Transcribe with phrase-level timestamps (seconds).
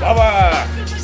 [0.00, 0.52] Давай!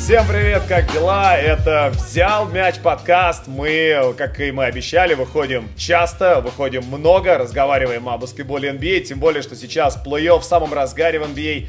[0.09, 1.37] Всем привет, как дела?
[1.37, 3.43] Это «Взял мяч» подкаст.
[3.45, 9.43] Мы, как и мы обещали, выходим часто, выходим много, разговариваем о баскетболе NBA, тем более,
[9.43, 11.67] что сейчас плей-офф в самом разгаре в NBA.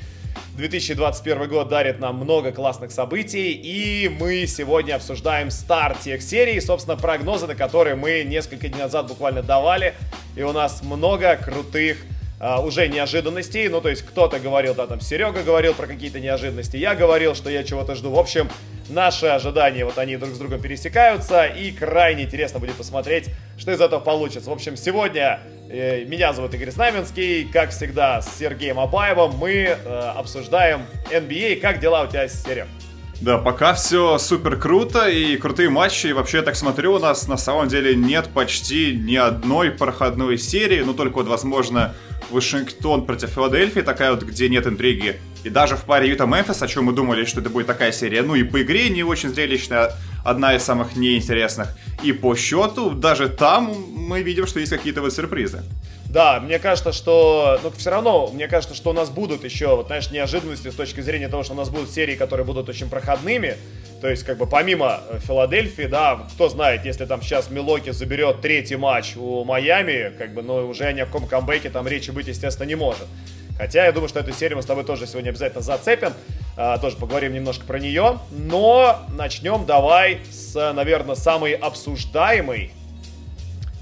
[0.61, 6.97] 2021 год дарит нам много классных событий, и мы сегодня обсуждаем старт тех серий, собственно,
[6.97, 9.95] прогнозы, на которые мы несколько дней назад буквально давали,
[10.37, 11.99] и у нас много крутых
[12.39, 13.69] а, уже неожиданностей.
[13.69, 17.51] Ну, то есть кто-то говорил, да, там Серега говорил про какие-то неожиданности, я говорил, что
[17.51, 18.11] я чего-то жду.
[18.11, 18.49] В общем,
[18.89, 23.81] наши ожидания, вот они друг с другом пересекаются, и крайне интересно будет посмотреть, что из
[23.81, 24.51] этого получится.
[24.51, 25.41] В общем, сегодня
[25.71, 29.77] меня зовут Игорь Знаменский, как всегда, с Сергеем Абаевым мы э,
[30.17, 31.61] обсуждаем NBA.
[31.61, 32.67] Как дела у тебя, Серег?
[33.21, 36.09] Да, пока все супер круто и крутые матчи.
[36.09, 40.39] И вообще, я так смотрю, у нас на самом деле нет почти ни одной проходной
[40.39, 40.81] серии.
[40.81, 41.95] Ну, только вот, возможно,
[42.31, 45.21] Вашингтон против Филадельфии, такая вот, где нет интриги.
[45.45, 48.35] И даже в паре Юта-Мемфис, о чем мы думали, что это будет такая серия, ну
[48.35, 49.93] и по игре не очень зрелищная,
[50.25, 51.69] одна из самых неинтересных.
[52.03, 55.63] И по счету, даже там мы видим, что есть какие-то вот сюрпризы.
[56.11, 59.87] Да, мне кажется, что, ну, все равно, мне кажется, что у нас будут еще, вот,
[59.87, 63.57] знаешь, неожиданности с точки зрения того, что у нас будут серии, которые будут очень проходными.
[64.01, 68.41] То есть, как бы, помимо э, Филадельфии, да, кто знает, если там сейчас Милоки заберет
[68.41, 72.27] третий матч у Майами, как бы, ну, уже ни о каком камбэке там речи быть,
[72.27, 73.07] естественно, не может.
[73.61, 76.15] Хотя я думаю, что эту серию мы с тобой тоже сегодня обязательно зацепим.
[76.57, 78.19] А, тоже поговорим немножко про нее.
[78.31, 82.73] Но начнем давай с, наверное, самой обсуждаемой.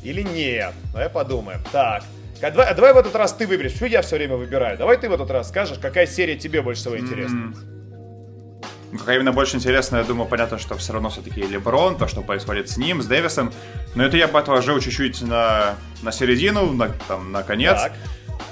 [0.03, 0.73] Или нет?
[0.93, 1.63] Давай подумаем.
[1.71, 2.03] Так.
[2.43, 3.75] А давай, а давай в этот раз ты выберешь.
[3.75, 4.77] Почему я все время выбираю?
[4.77, 7.55] Давай ты в этот раз скажешь, какая серия тебе больше всего интересна.
[7.55, 8.99] Mm-hmm.
[8.99, 12.69] Какая именно больше интересна, я думаю, понятно, что все равно все-таки Леброн, то, что происходит
[12.69, 13.53] с ним, с Дэвисом.
[13.95, 17.77] Но это я бы отложил чуть-чуть на, на середину, на, там, на конец.
[17.77, 17.93] Так.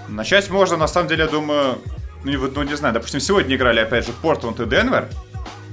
[0.09, 1.79] Начать можно, на самом деле, я думаю,
[2.25, 5.09] ну, вот, ну, не знаю, допустим, сегодня играли, опять же, Портленд и Денвер.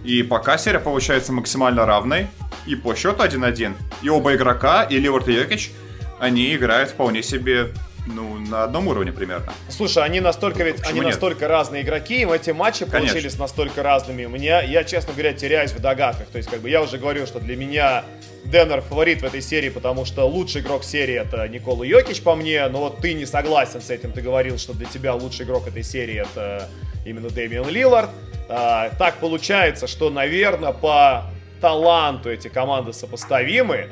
[0.04, 2.28] И пока серия получается максимально равной.
[2.66, 3.74] И по счету 1-1.
[4.02, 5.72] И оба игрока, и Ливард и Йокич,
[6.20, 7.74] они играют вполне себе
[8.06, 9.54] ну, на одном уровне примерно.
[9.70, 11.10] Слушай, они настолько ведь, они нет?
[11.10, 13.00] настолько разные игроки, им эти матчи Конечно.
[13.00, 14.26] получились настолько разными.
[14.26, 16.28] Меня, я, честно говоря, теряюсь в догадках.
[16.28, 18.04] То есть, как бы я уже говорил, что для меня
[18.46, 22.68] Деннер фаворит в этой серии, потому что лучший игрок серии это Никола Йокич по мне,
[22.68, 25.84] но вот ты не согласен с этим, ты говорил, что для тебя лучший игрок этой
[25.84, 26.68] серии это
[27.06, 28.10] именно Дэмиан Лиллард.
[28.50, 31.24] А, так получается, что, наверное, по
[31.62, 33.88] таланту эти команды сопоставимы,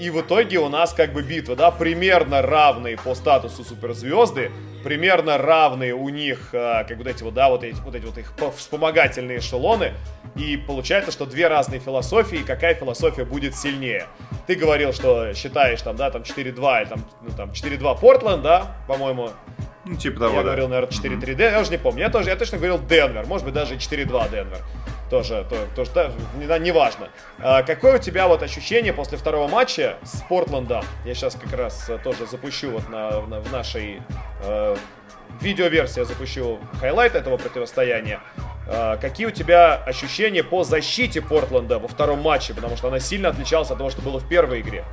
[0.00, 4.50] и в итоге у нас как бы битва, да, примерно равные по статусу суперзвезды,
[4.82, 8.16] примерно равные у них, а, как вот эти вот, да, вот эти вот, эти вот
[8.16, 9.92] их вспомогательные эшелоны.
[10.36, 14.06] И получается, что две разные философии, какая философия будет сильнее.
[14.46, 18.76] Ты говорил, что считаешь там, да, там 4-2, и там, ну, там 4-2 Портленд, да,
[18.88, 19.32] по-моему.
[19.90, 20.44] Ну, типа того, Я да.
[20.44, 21.50] говорил, наверное, 4-3 mm-hmm.
[21.50, 22.00] я уже не помню.
[22.00, 24.60] Я тоже, я точно говорил Денвер, может быть, даже 4-2 Денвер
[25.10, 27.08] тоже, то, тоже да, не, не важно.
[27.40, 30.84] А, какое у тебя вот ощущение после второго матча с Портландом?
[31.04, 34.00] Я сейчас как раз э, тоже запущу вот на, на в нашей
[34.44, 34.76] э,
[35.40, 38.20] видеоверсии запущу хайлайт этого противостояния.
[38.68, 42.54] Э, какие у тебя ощущения по защите Портленда во втором матче?
[42.54, 44.84] Потому что она сильно отличалась от того, что было в первой игре.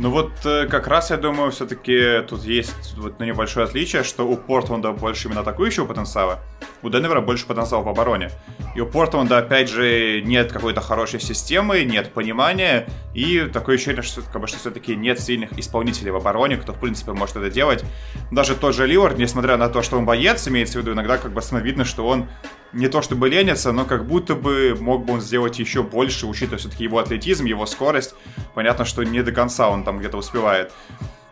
[0.00, 4.26] Ну вот э, как раз я думаю, все-таки тут есть вот на небольшое отличие, что
[4.26, 6.38] у Портленда больше именно атакующего потенциала,
[6.82, 8.30] у Денвера больше потенциала по обороне.
[8.74, 14.22] И у Портленда, опять же, нет какой-то хорошей системы, нет понимания, и такое ощущение, что,
[14.22, 17.84] как бы, что все-таки нет сильных исполнителей в обороне, кто, в принципе, может это делать.
[18.30, 21.32] Даже тот же Ливард, несмотря на то, что он боец, имеется в виду, иногда как
[21.32, 22.26] бы видно, что он
[22.72, 26.58] не то чтобы ленится, но как будто бы мог бы он сделать еще больше, учитывая
[26.58, 28.14] все-таки его атлетизм, его скорость.
[28.54, 30.72] Понятно, что не до конца он там где-то успевает.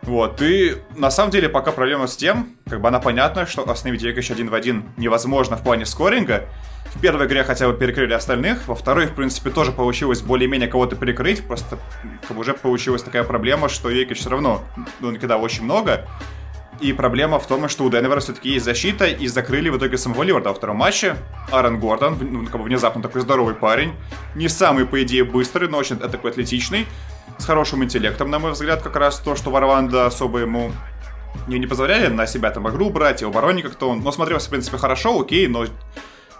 [0.01, 4.01] Вот, и на самом деле пока проблема с тем, как бы она понятна, что остановить
[4.01, 6.45] Йокич один в один невозможно в плане скоринга.
[6.95, 10.95] В первой игре хотя бы перекрыли остальных, во второй, в принципе, тоже получилось более-менее кого-то
[10.95, 11.77] перекрыть, просто
[12.27, 14.63] как бы уже получилась такая проблема, что Йокич все равно,
[14.99, 16.07] ну, кидал очень много,
[16.81, 20.23] и проблема в том, что у Денвера все-таки есть защита, и закрыли в итоге самого
[20.23, 21.15] Ливарда во втором матче.
[21.51, 23.93] Аарон Гордон, ну, как бы внезапно такой здоровый парень.
[24.35, 26.87] Не самый, по идее, быстрый, но очень такой атлетичный.
[27.37, 30.71] С хорошим интеллектом, на мой взгляд, как раз то, что Варванда особо ему
[31.47, 34.01] не, не позволяли на себя там игру брать, и у как-то он...
[34.01, 35.65] Но смотрелся, в принципе, хорошо, окей, но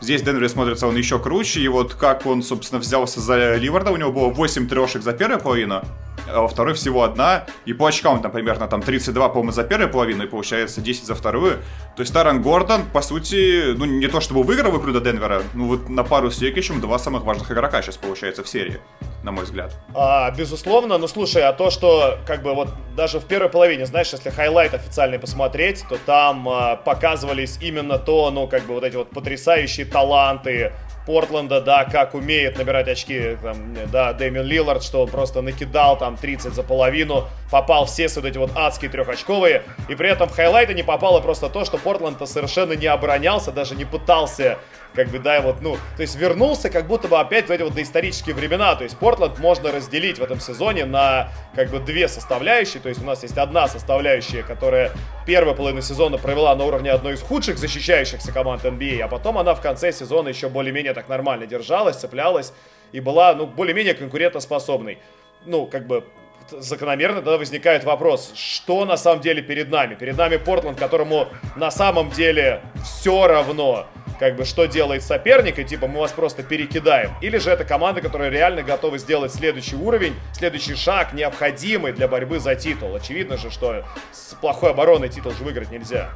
[0.02, 3.92] Здесь в Денвере смотрится он еще круче, и вот как он, собственно, взялся за Ливарда,
[3.92, 5.84] у него было 8 трешек за первую половину,
[6.32, 9.92] а во второй всего одна, и по очкам там примерно там 32, по-моему, за первую
[9.92, 11.58] половину, и получается 10 за вторую.
[11.96, 15.68] То есть Аарон Гордон, по сути, ну не то чтобы выиграл игру до Денвера, ну
[15.68, 18.80] вот на пару с Йокичем два самых важных игрока сейчас получается в серии,
[19.24, 19.78] на мой взгляд.
[19.94, 24.12] А, безусловно, ну слушай, а то, что как бы вот даже в первой половине, знаешь,
[24.12, 28.96] если хайлайт официальный посмотреть, то там а, показывались именно то, ну как бы вот эти
[28.96, 30.74] вот потрясающие таланты
[31.10, 36.18] Портленда, да, как умеет набирать очки, там, да, Дэмиен Лиллард, что он просто накидал там
[36.18, 40.76] 30 за половину, попал все вот эти вот адские трехочковые, и при этом в хайлайты
[40.76, 44.60] не попало просто то, что Портленд-то совершенно не оборонялся, даже не пытался
[44.94, 47.74] как бы, да, вот, ну, то есть вернулся как будто бы опять в эти вот
[47.74, 52.82] доисторические времена, то есть Портленд можно разделить в этом сезоне на, как бы, две составляющие,
[52.82, 54.92] то есть у нас есть одна составляющая, которая
[55.26, 59.54] первую половину сезона провела на уровне одной из худших защищающихся команд NBA, а потом она
[59.54, 62.54] в конце сезона еще более-менее так нормально держалась, цеплялась
[62.92, 64.98] и была, ну, более-менее конкурентоспособной.
[65.46, 66.04] Ну, как бы,
[66.52, 69.96] закономерно тогда возникает вопрос, что на самом деле перед нами?
[69.96, 73.88] Перед нами Портленд, которому на самом деле все равно,
[74.20, 77.12] как бы, что делает соперник, и типа мы вас просто перекидаем.
[77.22, 82.40] Или же это команда, которая реально готова сделать следующий уровень, следующий шаг, необходимый для борьбы
[82.40, 82.96] за титул.
[82.96, 86.10] Очевидно же, что с плохой обороной титул же выиграть нельзя.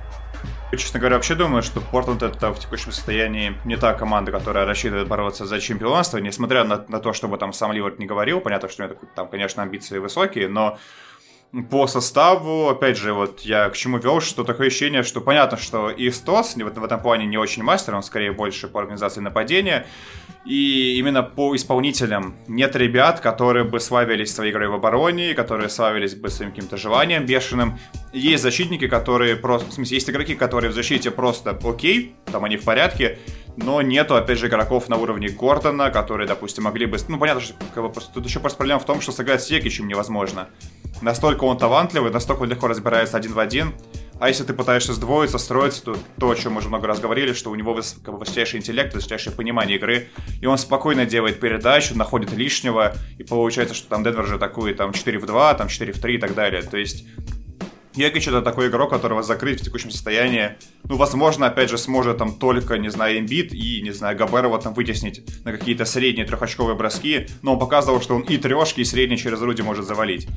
[0.74, 4.66] Я, честно говоря, вообще думаю, что Портленд это в текущем состоянии не та команда, которая
[4.66, 8.70] рассчитывает бороться за чемпионство, несмотря на, на то, чтобы там сам Ливард не говорил, понятно,
[8.70, 10.80] что у него там, конечно, амбиции высокие, но
[11.70, 15.92] по составу, опять же, вот я к чему вел, что такое ощущение, что понятно, что
[15.92, 19.86] и Стос в, в этом плане не очень мастер, он скорее больше по организации нападения,
[20.46, 26.16] и именно по исполнителям нет ребят, которые бы славились своей игрой в обороне, которые славились
[26.16, 27.78] бы своим каким-то желанием бешеным.
[28.14, 32.58] Есть защитники, которые просто, в смысле, есть игроки, которые в защите просто окей, там они
[32.58, 33.20] в порядке,
[33.58, 36.98] но нету, опять же, игроков на уровне Гордона, которые, допустим, могли бы...
[37.08, 39.88] Ну, понятно, что как бы, тут еще просто проблема в том, что сыграть с Екичем
[39.88, 40.50] невозможно.
[41.02, 43.74] Настолько он талантливый, настолько он легко разбирается один в один.
[44.20, 47.34] А если ты пытаешься сдвоиться, строиться, то то, о чем мы уже много раз говорили,
[47.34, 50.08] что у него как бы, высочайший интеллект, высочайшее понимание игры,
[50.40, 54.94] и он спокойно делает передачу, находит лишнего, и получается, что там Денвер же атакует там
[54.94, 56.62] 4 в 2, там 4 в 3 и так далее.
[56.62, 57.06] То есть
[57.96, 62.34] Йокич это такой игрок, которого закрыть в текущем состоянии, ну, возможно, опять же, сможет там
[62.36, 67.28] только, не знаю, имбит и, не знаю, Габерова там вытеснить на какие-то средние трехочковые броски,
[67.44, 70.28] но он показывал, что он и трешки, и средние через руди может завалить.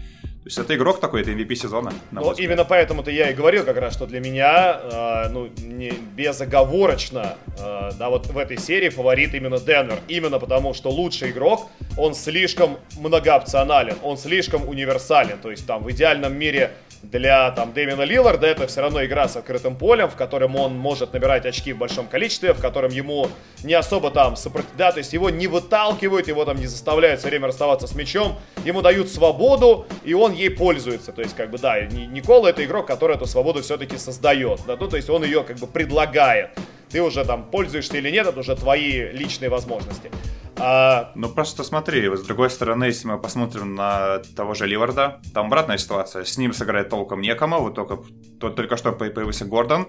[0.46, 1.92] То есть это игрок такой, это MVP сезона.
[2.12, 7.36] Ну, именно поэтому-то я и говорил как раз, что для меня, э, ну, не безоговорочно,
[7.58, 9.98] э, да, вот в этой серии фаворит именно Денвер.
[10.06, 15.36] Именно потому, что лучший игрок, он слишком многоопционален, он слишком универсален.
[15.42, 16.70] То есть там в идеальном мире
[17.02, 21.12] для там Дэмина Лилларда это все равно игра с открытым полем, в котором он может
[21.12, 23.28] набирать очки в большом количестве, в котором ему
[23.62, 24.70] не особо там сопротив...
[24.76, 28.38] да, то есть его не выталкивают, его там не заставляют все время расставаться с мячом,
[28.64, 31.12] ему дают свободу, и он ей пользуется.
[31.12, 34.60] То есть, как бы, да, Никола это игрок, который эту свободу все-таки создает.
[34.66, 36.50] Да, ну, то есть он ее как бы предлагает.
[36.90, 40.10] Ты уже там пользуешься или нет, это уже твои личные возможности.
[40.58, 41.12] А...
[41.14, 45.78] Ну просто смотри, с другой стороны, если мы посмотрим на того же Ливарда, там обратная
[45.78, 46.24] ситуация.
[46.24, 47.98] С ним сыграть толком некому, вот только,
[48.38, 49.86] только что появился Гордон.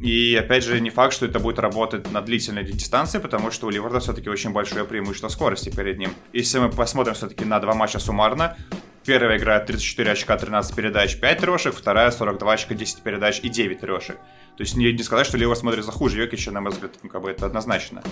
[0.00, 3.70] И опять же, не факт, что это будет работать на длительной дистанции, потому что у
[3.70, 6.10] Ливарда все-таки очень большое преимущество скорости перед ним.
[6.32, 8.56] Если мы посмотрим все-таки на два матча суммарно,
[9.04, 13.80] Первая игра 34 очка, 13 передач, 5 трешек, вторая 42 очка, 10 передач и 9
[13.80, 14.16] трешек.
[14.56, 17.20] То есть не, не сказать, что Ливер смотрится хуже Йокича, на мой взгляд, ну, как
[17.20, 18.02] бы это однозначно.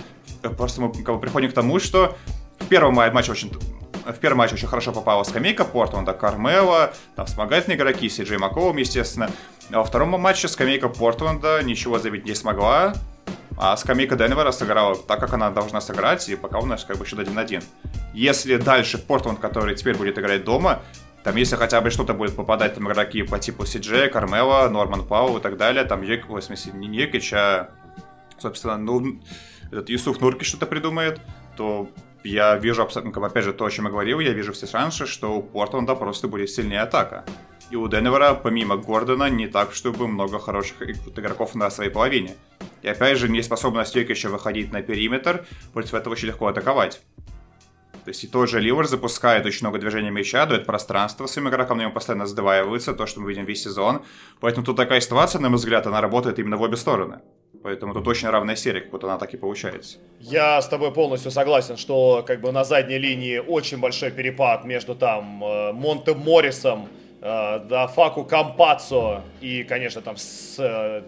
[0.57, 2.15] Просто мы как бы, приходим к тому, что
[2.59, 3.51] в первом матче очень
[4.05, 8.75] в первом матче очень хорошо попала скамейка Портленда, Кармела, там вспомогательные игроки, Си Джей Маковым,
[8.77, 9.31] естественно.
[9.71, 12.93] А во втором матче скамейка Портленда ничего забить не смогла,
[13.57, 17.05] а скамейка Денвера сыграла так, как она должна сыграть, и пока у нас как бы
[17.05, 17.63] счет 1-1.
[18.13, 20.81] Если дальше Портленд, который теперь будет играть дома,
[21.23, 25.37] там, если хотя бы что-то будет попадать, там, игроки по типу Сиджея, Кармела, Норман Пау
[25.37, 27.69] и так далее, там, Йек, в смысле, не Йекич, а,
[28.39, 29.21] собственно, ну,
[29.67, 31.21] этот Юсуф Нурки что-то придумает,
[31.55, 31.89] то
[32.23, 35.37] я вижу, абсолютно, опять же, то, о чем я говорил, я вижу все шансы, что
[35.37, 37.23] у Портленда просто будет сильнее атака.
[37.73, 40.79] И у Денвера, помимо Гордона, не так, чтобы много хороших
[41.17, 42.35] игроков на своей половине.
[42.83, 47.01] И опять же, неспособность Йокича выходить на периметр, против этого очень легко атаковать.
[48.05, 51.79] То есть и тот же Ливер запускает очень много движения мяча, дает пространство своим игрокам,
[51.79, 54.03] на нем постоянно сдваивается, то, что мы видим весь сезон.
[54.39, 57.21] Поэтому тут такая ситуация, на мой взгляд, она работает именно в обе стороны.
[57.63, 59.97] Поэтому тут очень равная серия, как будто она так и получается.
[60.19, 64.93] Я с тобой полностью согласен, что как бы на задней линии очень большой перепад между
[64.93, 66.87] там э, Монте Моррисом,
[67.23, 71.03] да, Факу Кампацо и, конечно, там с, э,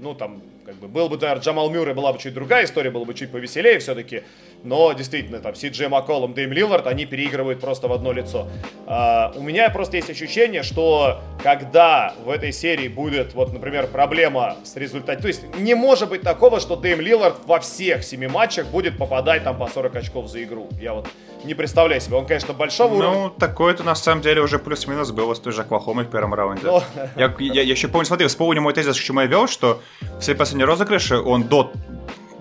[0.00, 3.04] ну там как бы был бы, наверное, Джамал Мюррей, была бы чуть другая история, было
[3.04, 4.24] бы чуть повеселее все-таки.
[4.64, 8.48] Но действительно, там, Си Джей Макколом, Дэйм Лиллард, они переигрывают просто в одно лицо.
[8.86, 14.56] А, у меня просто есть ощущение, что когда в этой серии будет, вот, например, проблема
[14.64, 18.66] с результатом, то есть не может быть такого, что Дэйм Лиллард во всех семи матчах
[18.66, 20.68] будет попадать там по 40 очков за игру.
[20.80, 21.08] Я вот
[21.44, 22.16] не представляю себе.
[22.16, 23.18] Он, конечно, большого ну, уровня.
[23.24, 26.66] Ну, такое-то на самом деле уже плюс-минус было с той же Оклахомой в первом раунде.
[26.66, 26.82] Но...
[27.16, 29.82] Я, я, я еще помню, смотри, вспомню мой тезис, к чему я вел, что
[30.20, 31.72] все последние розыгрыши он до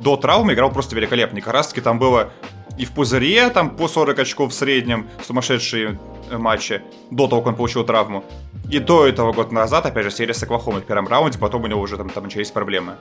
[0.04, 1.38] до травмы играл просто великолепно.
[1.38, 2.32] И как раз таки там было
[2.78, 6.82] и в пузыре, там по 40 очков в среднем, сумасшедшие э, матчи,
[7.12, 8.24] до того, как он получил травму.
[8.70, 11.68] И до этого год назад, опять же, серия с Оклахомой в первом раунде, потом у
[11.68, 12.96] него уже там, там начались проблемы.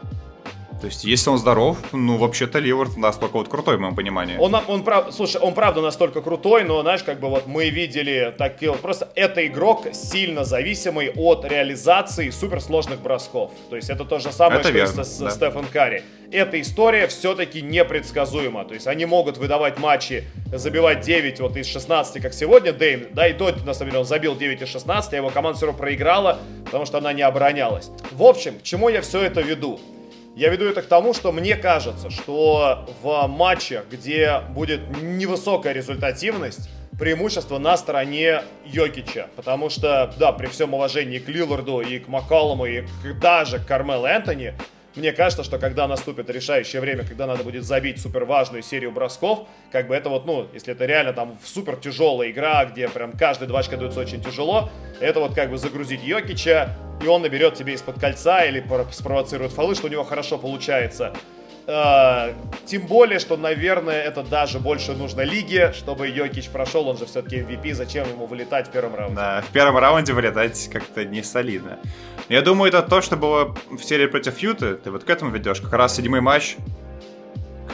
[0.83, 4.37] То есть, если он здоров, ну, вообще-то Ливард настолько вот крутой, в моем понимании.
[4.37, 8.35] Он, он прав, слушай, он правда настолько крутой, но, знаешь, как бы вот мы видели
[8.37, 13.53] такие вот, просто это игрок сильно зависимый от реализации суперсложных бросков.
[13.71, 15.31] То есть, это то же самое, это что верно, с, да.
[15.31, 16.03] Стефан Карри.
[16.33, 18.65] Эта история все-таки непредсказуема.
[18.65, 23.29] То есть, они могут выдавать матчи, забивать 9 вот из 16, как сегодня Дэйм, да,
[23.29, 25.79] и тот, на самом деле, он забил 9 из 16, а его команда все равно
[25.79, 27.89] проиграла, потому что она не оборонялась.
[28.11, 29.79] В общем, к чему я все это веду?
[30.35, 36.71] Я веду это к тому, что мне кажется, что в матчах, где будет невысокая результативность,
[36.99, 39.29] преимущество на стороне Йокича.
[39.37, 42.85] Потому что, да, при всем уважении к Лиларду и к Макколому, и
[43.21, 44.55] даже к Кармел Энтони,
[44.95, 49.49] мне кажется, что когда наступит решающее время, когда надо будет забить супер важную серию бросков,
[49.71, 53.49] как бы это вот, ну, если это реально там супер тяжелая игра, где прям каждый
[53.49, 54.71] два очка дается очень тяжело,
[55.01, 59.75] это вот как бы загрузить Йокича, и он наберет тебе из-под кольца или спровоцирует фолы,
[59.75, 61.15] что у него хорошо получается.
[61.65, 62.35] Uh,
[62.67, 67.37] тем более, что, наверное, это даже больше нужно лиге, чтобы Йокич прошел, он же все-таки
[67.37, 69.15] MVP, зачем ему вылетать в первом раунде?
[69.15, 71.79] Да, в первом раунде вылетать как-то не солидно.
[72.29, 75.61] Я думаю, это то, что было в серии против Юты, ты вот к этому ведешь,
[75.61, 76.57] как раз седьмой матч,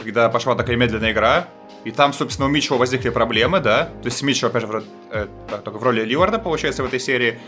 [0.03, 1.47] когда пошла такая медленная игра,
[1.83, 5.27] и там, собственно, у Митчелла возникли проблемы, да, то есть Митчелл, опять же, в, э,
[5.63, 7.39] только в роли Ливарда, получается, в этой серии,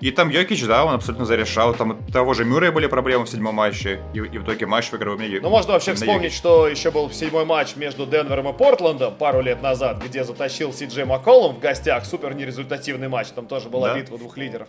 [0.00, 1.74] и там Йокич, да, он абсолютно зарешал.
[1.74, 4.00] Там того же Мюррея были проблемы в седьмом матче.
[4.14, 6.38] И, и в итоге матч выиграл мне Ну, можно вообще вспомнить, Йокич.
[6.38, 10.86] что еще был седьмой матч между Денвером и Портландом пару лет назад, где затащил Си
[10.86, 12.06] Джей Макколом в гостях.
[12.06, 13.28] Супер нерезультативный матч.
[13.28, 13.98] Там тоже была да?
[13.98, 14.68] битва двух лидеров.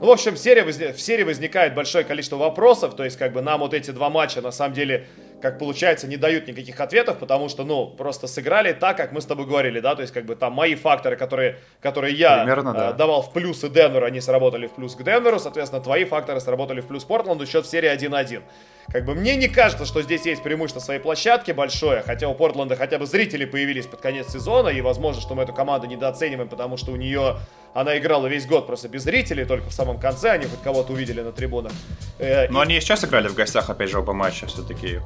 [0.00, 2.96] Ну, в общем, в серии, в серии возникает большое количество вопросов.
[2.96, 5.06] То есть, как бы нам вот эти два матча, на самом деле,
[5.42, 9.26] как получается, не дают никаких ответов, потому что, ну, просто сыграли так, как мы с
[9.26, 12.74] тобой говорили, да, то есть, как бы там мои факторы, которые, которые я Примерно, э,
[12.74, 12.92] да.
[12.92, 16.86] давал в плюсы Денверу, они сработали в плюс к Денверу, соответственно, твои факторы сработали в
[16.86, 18.42] плюс Портленду, счет в серии 1-1.
[18.90, 22.76] Как бы мне не кажется, что здесь есть преимущество своей площадки большое, хотя у Портленда
[22.76, 26.76] хотя бы зрители появились под конец сезона, и возможно, что мы эту команду недооцениваем, потому
[26.76, 27.36] что у нее
[27.74, 31.20] она играла весь год просто без зрителей, только в самом конце они хоть кого-то увидели
[31.20, 31.72] на трибунах.
[32.18, 32.66] Э, Но и...
[32.66, 35.00] они и сейчас играли в гостях, опять же, оба матча все-таки.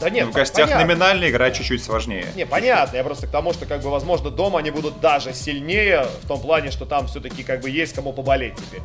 [0.00, 0.86] Да нет, в гостях понятно.
[0.86, 2.26] номинально игра чуть-чуть сложнее.
[2.34, 2.96] Не, понятно.
[2.96, 6.40] Я просто к тому, что, как бы, возможно, дома они будут даже сильнее, в том
[6.40, 8.80] плане, что там все-таки, как бы, есть кому поболеть теперь.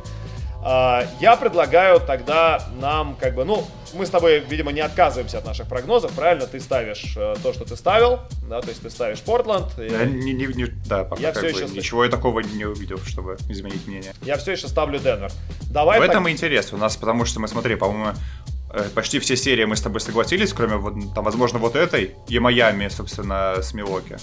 [0.68, 5.44] А, я предлагаю тогда нам, как бы, ну, мы с тобой, видимо, не отказываемся от
[5.44, 6.44] наших прогнозов, правильно?
[6.48, 8.18] Ты ставишь э, то, что ты ставил,
[8.48, 9.76] да, то есть ты ставишь Портланд.
[9.76, 13.36] Да, не, не, не, да пока я все еще ничего я такого не увидел, чтобы
[13.48, 14.12] изменить мнение.
[14.22, 15.30] Я все еще ставлю Денвер.
[15.70, 16.00] Давай.
[16.00, 16.10] В так...
[16.10, 18.18] этом и интерес у нас, потому что мы, смотри, по-моему,
[18.72, 22.40] э, почти все серии мы с тобой согласились, кроме, вот, там, возможно, вот этой и
[22.40, 24.16] Майами, собственно, с Милоки.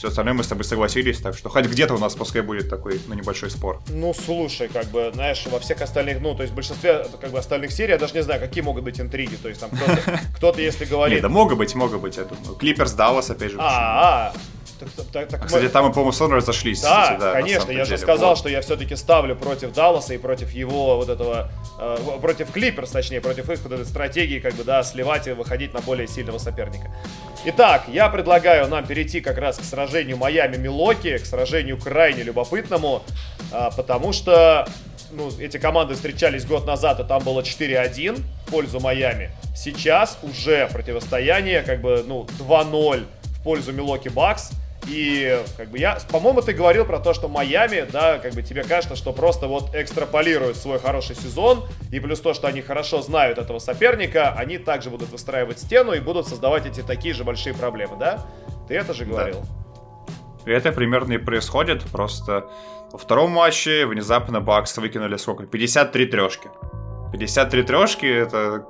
[0.00, 2.98] Все остальное мы с тобой согласились, так что хоть где-то у нас пускай будет такой,
[3.06, 3.82] ну, небольшой спор.
[3.88, 7.38] Ну, слушай, как бы, знаешь, во всех остальных, ну, то есть в большинстве, как бы,
[7.38, 10.62] остальных серий я даже не знаю, какие могут быть интриги, то есть там кто-то, кто-то
[10.62, 11.16] если говорит...
[11.16, 13.58] Не, да могут быть, могут быть, это, Клиперс Даллас, опять же.
[13.60, 14.32] А,
[14.82, 15.12] -а, -а.
[15.12, 15.68] Так, так, так, кстати, мы...
[15.68, 16.80] там мы, по-моему, сон разошлись.
[16.80, 18.38] Да, кстати, да конечно, я же сказал, вот.
[18.38, 23.20] что я все-таки ставлю против Далласа и против его вот этого, э, против Клиперс, точнее,
[23.20, 26.90] против их вот этой стратегии, как бы, да, сливать и выходить на более сильного соперника.
[27.44, 33.02] Итак, я предлагаю нам перейти как раз к сражению Майами-Милоки, к сражению крайне любопытному,
[33.52, 34.66] э, потому что
[35.12, 39.30] ну, эти команды встречались год назад, и там было 4-1 в пользу Майами.
[39.54, 44.50] Сейчас уже противостояние, как бы, ну, 2-0 в пользу Милоки Бакс.
[44.88, 48.64] И, как бы, я, по-моему, ты говорил про то, что Майами, да, как бы тебе
[48.64, 53.38] кажется, что просто вот экстраполируют свой хороший сезон, и плюс то, что они хорошо знают
[53.38, 57.96] этого соперника, они также будут выстраивать стену и будут создавать эти такие же большие проблемы,
[57.98, 58.26] да?
[58.68, 59.42] Ты это же говорил.
[60.44, 60.52] Да.
[60.52, 62.48] Это примерно и происходит, просто
[62.92, 65.46] во втором матче внезапно Бакс выкинули сколько?
[65.46, 66.48] 53 трешки.
[67.12, 68.64] 53 трешки, это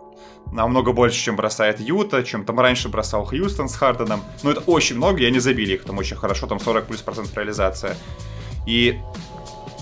[0.53, 4.23] намного больше, чем бросает Юта, чем там раньше бросал Хьюстон с Харденом.
[4.43, 7.37] Но это очень много, и они забили их там очень хорошо, там 40 плюс процентов
[7.37, 7.97] реализация.
[8.67, 8.99] И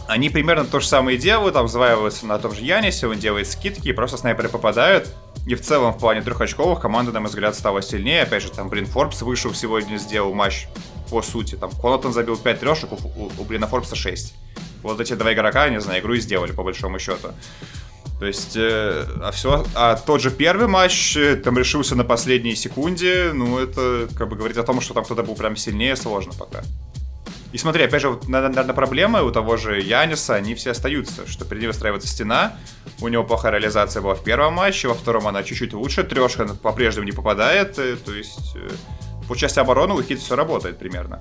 [0.08, 3.88] они примерно то же самое делают, там взваиваются на том же Янисе, он делает скидки,
[3.88, 5.14] и просто снайперы попадают.
[5.46, 8.22] И в целом, в плане трехочковых, команда, на мой взгляд, стала сильнее.
[8.22, 10.66] Опять же, там Брин Форбс вышел сегодня, сделал матч
[11.10, 11.54] по сути.
[11.54, 14.34] Там Конатон забил 5 трешек, у, у, у Брина Форбса 6.
[14.82, 17.28] Вот эти два игрока, не знаю, игру и сделали, по большому счету.
[18.18, 22.56] То есть, э, а все, а тот же первый матч э, там решился на последней
[22.56, 26.32] секунде, ну, это как бы говорит о том, что там кто-то был прям сильнее, сложно
[26.36, 26.62] пока.
[27.52, 31.62] И смотри, опять же, наверное, проблемы у того же Яниса, они все остаются, что перед
[31.62, 32.56] ним выстраивается стена,
[33.00, 37.06] у него плохая реализация была в первом матче, во втором она чуть-чуть лучше, трешка по-прежнему
[37.06, 38.56] не попадает, э, то есть
[39.28, 41.20] по части обороны у Хит все работает примерно.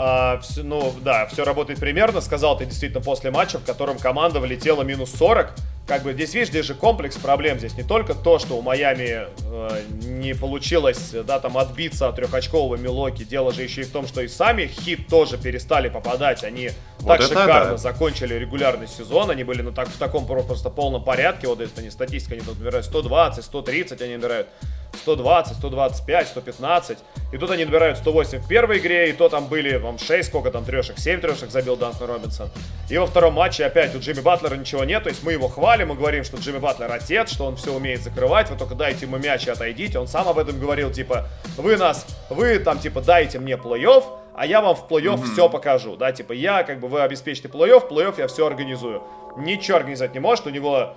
[0.00, 4.38] А, все, ну да, все работает примерно, сказал ты действительно после матча, в котором команда
[4.38, 5.52] влетела минус 40,
[5.88, 7.58] как бы здесь, видишь, здесь же комплекс проблем.
[7.58, 12.76] Здесь не только то, что у Майами э, не получилось, да, там отбиться от трехочкового
[12.76, 13.24] Милоки.
[13.24, 16.44] Дело же еще и в том, что и сами хит тоже перестали попадать.
[16.44, 17.76] Они вот так шикарно да.
[17.78, 19.30] закончили регулярный сезон.
[19.30, 21.48] Они были ну, так, в таком просто полном порядке.
[21.48, 24.48] Вот это не статистика, они тут набирают 120, 130 они набирают.
[24.94, 26.98] 120, 125, 115.
[27.32, 30.50] И тут они набирают 108 в первой игре, и то там были, вам 6, сколько
[30.50, 32.50] там трешек, 7 трешек забил Данкан Робинсон.
[32.88, 35.88] И во втором матче опять у Джимми Батлера ничего нет, то есть мы его хвалим,
[35.88, 39.18] мы говорим, что Джимми Батлер отец, что он все умеет закрывать, вы только дайте ему
[39.18, 39.98] мяч и отойдите.
[39.98, 44.04] Он сам об этом говорил, типа, вы нас, вы там, типа, дайте мне плей-офф,
[44.34, 45.32] а я вам в плей-офф mm-hmm.
[45.32, 49.02] все покажу, да, типа, я, как бы, вы обеспечите плей-офф, плей-офф я все организую.
[49.36, 50.94] Ничего организовать не может, у него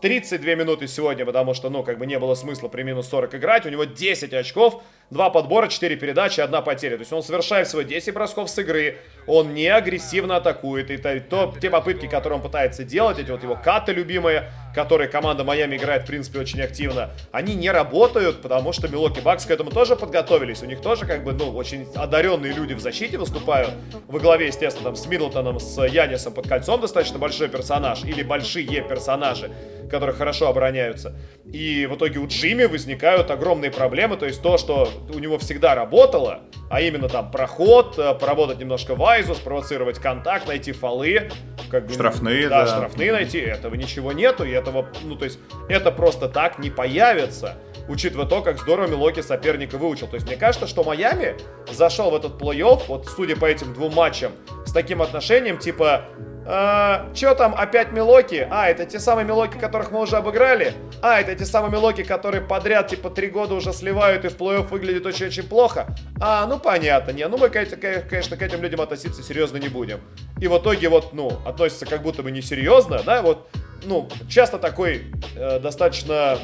[0.00, 3.66] 32 минуты сегодня, потому что, ну, как бы не было смысла при минус 40 играть.
[3.66, 6.96] У него 10 очков, 2 подбора, 4 передачи, 1 потеря.
[6.96, 10.90] То есть он совершает всего 10 бросков с игры, он не агрессивно атакует.
[10.90, 15.08] И то, то, те попытки, которые он пытается делать, эти вот его каты любимые, которые
[15.08, 19.50] команда Майами играет, в принципе, очень активно, они не работают, потому что Милоки Бакс к
[19.50, 20.62] этому тоже подготовились.
[20.62, 23.72] У них тоже, как бы, ну, очень одаренные люди в защите выступают.
[24.08, 28.80] Во главе, естественно, там, с Миддлтоном, с Янисом под кольцом достаточно большой персонаж, или большие
[28.82, 29.50] персонажи
[29.90, 31.14] которые хорошо обороняются.
[31.44, 35.74] И в итоге у Джимми возникают огромные проблемы, то есть то, что у него всегда
[35.74, 41.30] работало, а именно там проход, э, поработать немножко вайзу, спровоцировать контакт, найти фолы.
[41.70, 42.64] Как бы, штрафные, да.
[42.64, 46.70] Да, штрафные найти, этого ничего нету, и этого, ну то есть это просто так не
[46.70, 47.56] появится
[47.90, 50.06] учитывая то, как здорово Милоки соперника выучил.
[50.06, 51.34] То есть мне кажется, что Майами
[51.70, 54.32] зашел в этот плей-офф, вот судя по этим двум матчам,
[54.64, 56.04] с таким отношением, типа,
[56.46, 58.46] а, чё там, опять Милоки?
[58.50, 60.72] А, это те самые Милоки, которых мы уже обыграли?
[61.02, 64.68] А, это те самые Милоки, которые подряд, типа, три года уже сливают и в плей-офф
[64.68, 65.94] выглядит очень-очень плохо?
[66.20, 70.00] А, ну понятно, не, ну мы, конечно, к этим людям относиться серьезно не будем.
[70.40, 73.48] И в итоге вот, ну, относятся как будто бы несерьезно, да, вот,
[73.84, 76.38] ну, часто такой э, достаточно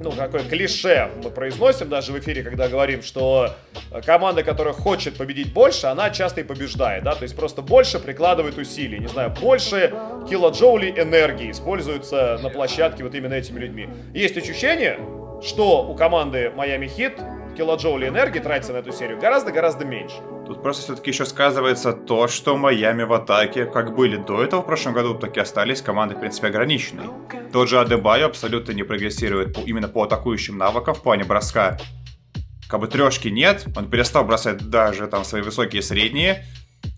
[0.00, 3.54] ну, какое клише мы произносим даже в эфире, когда говорим, что
[4.04, 8.58] команда, которая хочет победить больше, она часто и побеждает, да, то есть просто больше прикладывает
[8.58, 9.94] усилий, не знаю, больше
[10.28, 13.88] килоджоулей энергии используются на площадке вот именно этими людьми.
[14.14, 14.98] Есть ощущение,
[15.42, 20.16] что у команды Miami Heat килоджоулей энергии тратится на эту серию гораздо-гораздо меньше.
[20.52, 24.66] Тут просто все-таки еще сказывается то, что Майами в атаке, как были до этого в
[24.66, 27.08] прошлом году, так и остались команды, в принципе, ограниченные.
[27.54, 31.78] Тот же Адебайо абсолютно не прогрессирует именно по атакующим навыкам в плане броска.
[32.68, 36.44] Как бы трешки нет, он перестал бросать даже там свои высокие средние.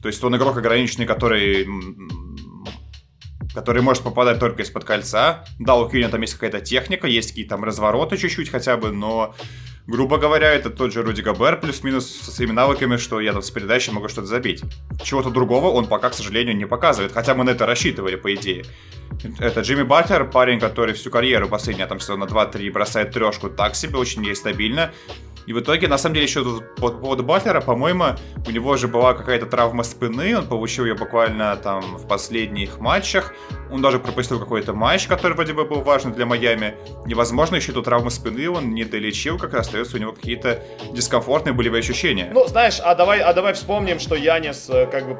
[0.03, 1.69] То есть он игрок ограниченный, который
[3.55, 5.45] который может попадать только из-под кольца.
[5.61, 9.37] Да, у Кьюни там есть какая-то техника, есть какие-то там развороты чуть-чуть хотя бы, но
[9.87, 13.51] грубо говоря, это тот же Руди Габер, плюс-минус со своими навыками, что я там с
[13.51, 14.62] передачи могу что-то забить.
[15.03, 18.64] Чего-то другого он пока, к сожалению, не показывает, хотя мы на это рассчитывали, по идее.
[19.38, 23.99] Это Джимми Баттер, парень, который всю карьеру последние там сезона 2-3 бросает трешку так себе,
[23.99, 24.92] очень нестабильно.
[25.46, 28.04] И в итоге, на самом деле, еще тут по поводу Батлера, по-моему,
[28.46, 33.35] у него же была какая-то травма спины, он получил ее буквально там в последних матчах.
[33.70, 36.74] Он даже пропустил какой-то матч, который вроде бы был важный для Майами.
[37.07, 41.80] Невозможно, еще эту травму спины он не долечил, как остается у него какие-то дискомфортные болевые
[41.80, 42.30] ощущения.
[42.33, 45.14] Ну, знаешь, а давай, а давай вспомним, что Янис э, как бы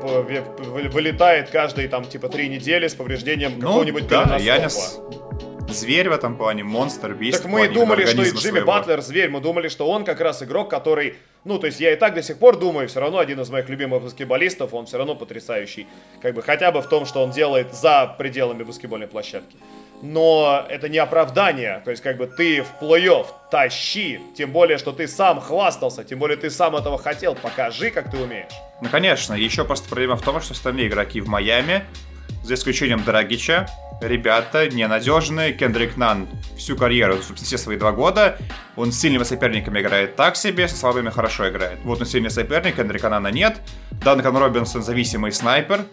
[0.89, 5.01] вылетает каждые там типа три недели с повреждением ну, какого-нибудь да, Янис
[5.69, 7.43] зверь в этом плане, монстр, бист.
[7.43, 8.67] Так мы думали, что и Джимми своего.
[8.67, 11.97] Батлер зверь, мы думали, что он как раз игрок, который, ну, то есть я и
[11.97, 15.15] так до сих пор думаю, все равно один из моих любимых баскетболистов, он все равно
[15.15, 15.87] потрясающий,
[16.23, 19.57] как бы хотя бы в том, что он делает за пределами баскетбольной площадки.
[20.03, 24.93] Но это не оправдание, то есть как бы ты в плей-офф тащи, тем более, что
[24.93, 28.53] ты сам хвастался, тем более ты сам этого хотел, покажи, как ты умеешь.
[28.83, 31.85] Ну, конечно, еще просто проблема в том, что остальные игроки в Майами,
[32.43, 33.67] за исключением Драгича,
[34.01, 35.53] ребята ненадежные.
[35.53, 38.39] Кендрик Нан всю карьеру, все свои два года,
[38.77, 41.79] он с сильными соперниками играет так себе, со слабыми хорошо играет.
[41.85, 43.61] Вот он сильный соперник, Кендрика Нана нет.
[43.91, 45.87] Данкан Робинсон зависимый снайпер,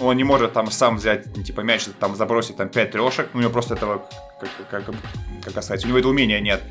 [0.00, 3.50] он не может там сам взять, типа, мяч, там забросить там 5 трешек, у него
[3.50, 4.08] просто этого,
[4.40, 4.94] как, как,
[5.44, 6.62] как сказать, у него этого умения нет.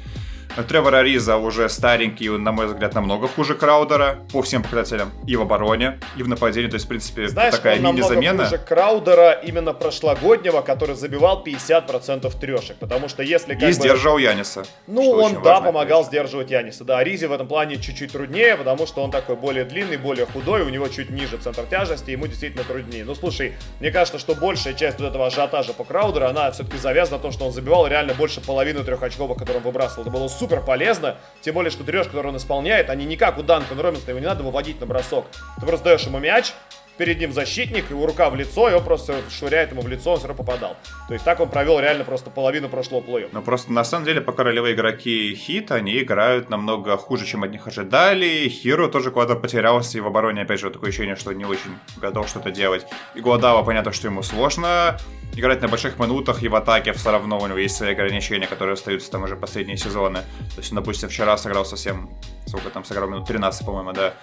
[0.63, 5.11] Тревор Ариза уже старенький, на мой взгляд, намного хуже Краудера по всем показателям.
[5.25, 6.69] И в обороне, и в нападении.
[6.69, 8.45] То есть, в принципе, Знаешь, такая мини-замена.
[8.45, 12.77] хуже Краудера именно прошлогоднего, который забивал 50% трешек.
[12.77, 13.71] Потому что если как И бы...
[13.73, 14.65] сдерживал Яниса.
[14.87, 16.09] Ну, он, да, помогал вещь.
[16.09, 16.83] сдерживать Яниса.
[16.83, 20.61] Да, Аризи в этом плане чуть-чуть труднее, потому что он такой более длинный, более худой,
[20.61, 23.05] у него чуть ниже центр тяжести, ему действительно труднее.
[23.05, 27.17] Ну, слушай, мне кажется, что большая часть вот этого ажиотажа по Краудеру, она все-таки завязана
[27.17, 30.03] на том, что он забивал реально больше половины трех очков, которые он выбрасывал.
[30.03, 33.43] Это было супер полезно, тем более, что трешь, который он исполняет, они не как у
[33.43, 35.25] Данкана Робинсона, его не надо выводить на бросок.
[35.59, 36.53] Ты просто даешь ему мяч,
[36.97, 40.17] перед ним защитник, его рука в лицо, и он просто швыряет ему в лицо, он
[40.17, 40.77] все равно попадал.
[41.07, 44.21] То есть так он провел реально просто половину прошлого плей Ну просто на самом деле
[44.21, 48.47] пока ролевые игроки хит, они играют намного хуже, чем от них ожидали.
[48.49, 52.27] Хиро тоже куда-то потерялся, и в обороне опять же такое ощущение, что не очень готов
[52.27, 52.85] что-то делать.
[53.15, 54.97] И Гуадава понятно, что ему сложно
[55.35, 58.73] играть на больших минутах, и в атаке все равно у него есть свои ограничения, которые
[58.73, 60.19] остаются там уже последние сезоны.
[60.55, 62.09] То есть, допустим, вчера сыграл совсем,
[62.47, 64.13] сколько там сыграл, минут 13, по-моему, да.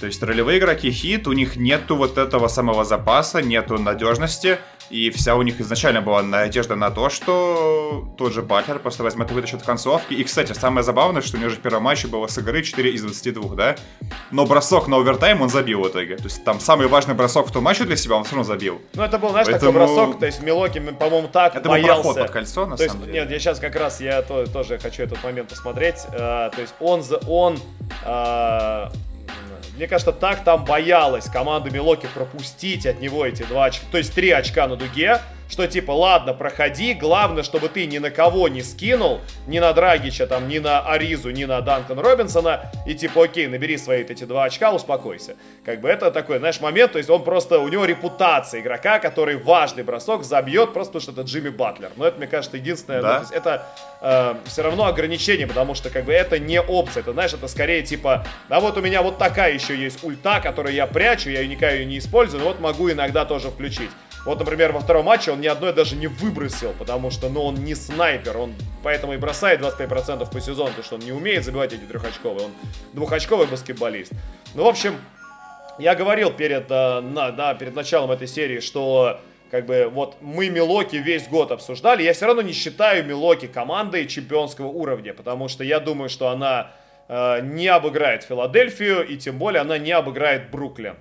[0.00, 4.58] То есть ролевые игроки хит, у них нету вот этого самого запаса, нету надежности,
[4.90, 9.30] и вся у них изначально была надежда на то, что тот же Батлер просто возьмет
[9.30, 10.14] и вытащит концовки.
[10.14, 12.92] И, кстати, самое забавное, что у него же в первом матче было с игры 4
[12.92, 13.76] из 22, да?
[14.30, 16.16] Но бросок на овертайм он забил в итоге.
[16.16, 18.80] То есть там самый важный бросок в том матче для себя он все равно забил.
[18.94, 19.72] Ну это был, знаешь, Поэтому...
[19.72, 21.94] такой бросок, то есть Милоки, по-моему, так это боялся.
[21.94, 23.20] был проход под кольцо, на то самом есть, деле.
[23.20, 26.06] Нет, я сейчас как раз, я то, тоже хочу этот момент посмотреть.
[26.12, 27.58] Uh, то есть он, он
[28.04, 28.92] uh,
[29.76, 34.14] мне кажется, так там боялась команда Милоки пропустить от него эти два очка, то есть
[34.14, 38.62] три очка на дуге, что типа, ладно, проходи, главное, чтобы ты ни на кого не
[38.62, 43.46] скинул, ни на Драгича, там, ни на Аризу, ни на Данкан Робинсона, и типа, окей,
[43.46, 45.36] набери свои эти два очка, успокойся.
[45.64, 49.36] Как бы это такой, знаешь, момент, то есть он просто, у него репутация игрока, который
[49.36, 51.90] важный бросок забьет, просто потому что это Джимми Батлер.
[51.96, 53.14] Но это, мне кажется, единственное, да?
[53.14, 53.66] ну, есть это
[54.00, 57.82] э, все равно ограничение, потому что как бы это не опция, это, знаешь, это скорее
[57.82, 61.70] типа, да вот у меня вот такая еще есть ульта, которую я прячу, я никогда
[61.70, 63.90] ее не использую, но вот могу иногда тоже включить.
[64.26, 67.54] Вот, например, во втором матче он ни одной даже не выбросил, потому что, ну, он
[67.54, 71.72] не снайпер, он поэтому и бросает 25% по сезону, потому что он не умеет забивать
[71.72, 72.50] эти трехочковые, он
[72.92, 74.12] двухочковый баскетболист.
[74.56, 74.96] Ну, в общем,
[75.78, 79.20] я говорил перед, э, на, да, перед началом этой серии, что
[79.52, 84.06] как бы вот мы Милуоки весь год обсуждали, я все равно не считаю Милуоки командой
[84.06, 86.72] чемпионского уровня, потому что я думаю, что она
[87.06, 90.96] э, не обыграет Филадельфию, и тем более она не обыграет Бруклин.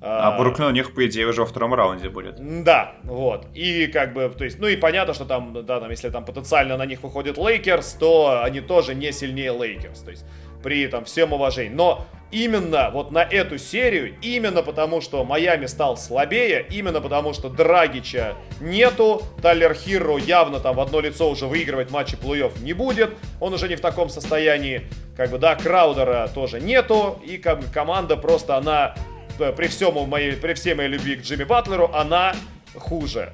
[0.00, 2.36] А, а Бруклин у них, по идее, уже во втором раунде будет.
[2.62, 3.46] Да, вот.
[3.54, 6.76] И как бы, то есть, ну и понятно, что там, да, там, если там потенциально
[6.76, 10.00] на них выходит Лейкерс, то они тоже не сильнее Лейкерс.
[10.00, 10.24] То есть,
[10.64, 11.74] при там всем уважении.
[11.74, 17.48] Но именно вот на эту серию, именно потому, что Майами стал слабее, именно потому, что
[17.48, 23.10] Драгича нету, Таллер Хирро явно там в одно лицо уже выигрывать матчи плей-офф не будет,
[23.40, 24.82] он уже не в таком состоянии,
[25.16, 28.94] как бы, да, Краудера тоже нету, и как бы команда просто, она
[29.38, 32.34] при, всем моей, при всей моей любви к Джимми Батлеру, она
[32.76, 33.32] хуже.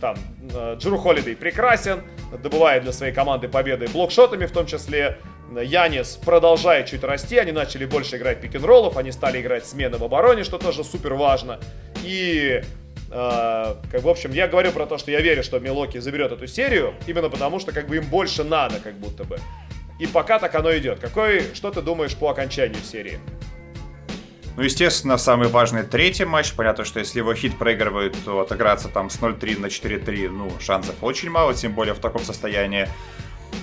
[0.00, 0.16] Там
[0.54, 2.02] э, Джеру Холидей прекрасен,
[2.42, 5.18] добывает для своей команды победы блокшотами в том числе.
[5.50, 10.44] Янис продолжает чуть расти, они начали больше играть пик-н-роллов, они стали играть смены в обороне,
[10.44, 11.58] что тоже супер важно.
[12.04, 12.62] И
[13.10, 16.46] Uh, как, в общем, я говорю про то, что я верю, что Милоки заберет эту
[16.46, 19.38] серию, именно потому что как бы им больше надо, как будто бы.
[19.98, 21.00] И пока так оно идет.
[21.00, 23.18] Какой, что ты думаешь по окончанию серии?
[24.58, 26.52] Ну, естественно, самый важный третий матч.
[26.52, 30.96] Понятно, что если его хит проигрывают, то отыграться там с 0-3 на 4-3, ну, шансов
[31.00, 32.88] очень мало, тем более в таком состоянии.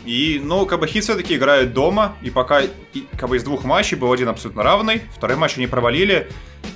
[0.05, 2.69] И, ну, как бы хит все-таки играют дома, и пока и,
[3.19, 6.29] как бы из двух матчей был один абсолютно равный, второй матч они провалили.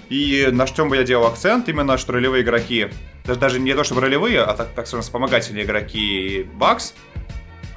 [0.10, 2.89] И на чем бы я делал акцент, именно что ролевые игроки,
[3.23, 6.93] даже, даже не то чтобы ролевые, а так, так скажем, вспомогательные игроки Бакс,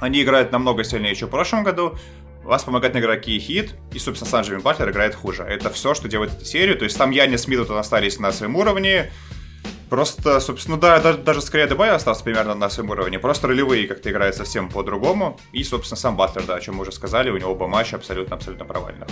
[0.01, 1.97] они играют намного сильнее, чем в прошлом году
[2.43, 5.43] вас помогают игроки хит, и, собственно, сам Джимми Батлер играет хуже.
[5.43, 6.77] Это все, что делает эту серию.
[6.77, 9.11] То есть там Янис Миддлтон остались на своем уровне.
[9.89, 13.19] Просто, собственно, да, даже, даже скорее Дебай остался примерно на своем уровне.
[13.19, 15.39] Просто ролевые как-то играют совсем по-другому.
[15.51, 18.65] И, собственно, сам Батлер, да, о чем мы уже сказали, у него оба матча абсолютно-абсолютно
[18.65, 19.07] провальных.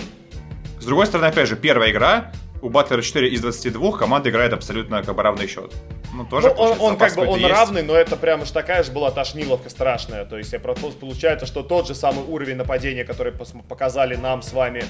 [0.80, 5.02] С другой стороны, опять же, первая игра, у Батлера 4 из 22, команда играет абсолютно
[5.02, 5.72] как бы равный счет.
[6.14, 7.50] Ну, тоже ну, он, он как бы он есть.
[7.50, 10.24] равный, но это прям уж такая же была тошниловка страшная.
[10.24, 13.32] То есть, получается, что тот же самый уровень нападения, который
[13.68, 14.84] показали нам с вами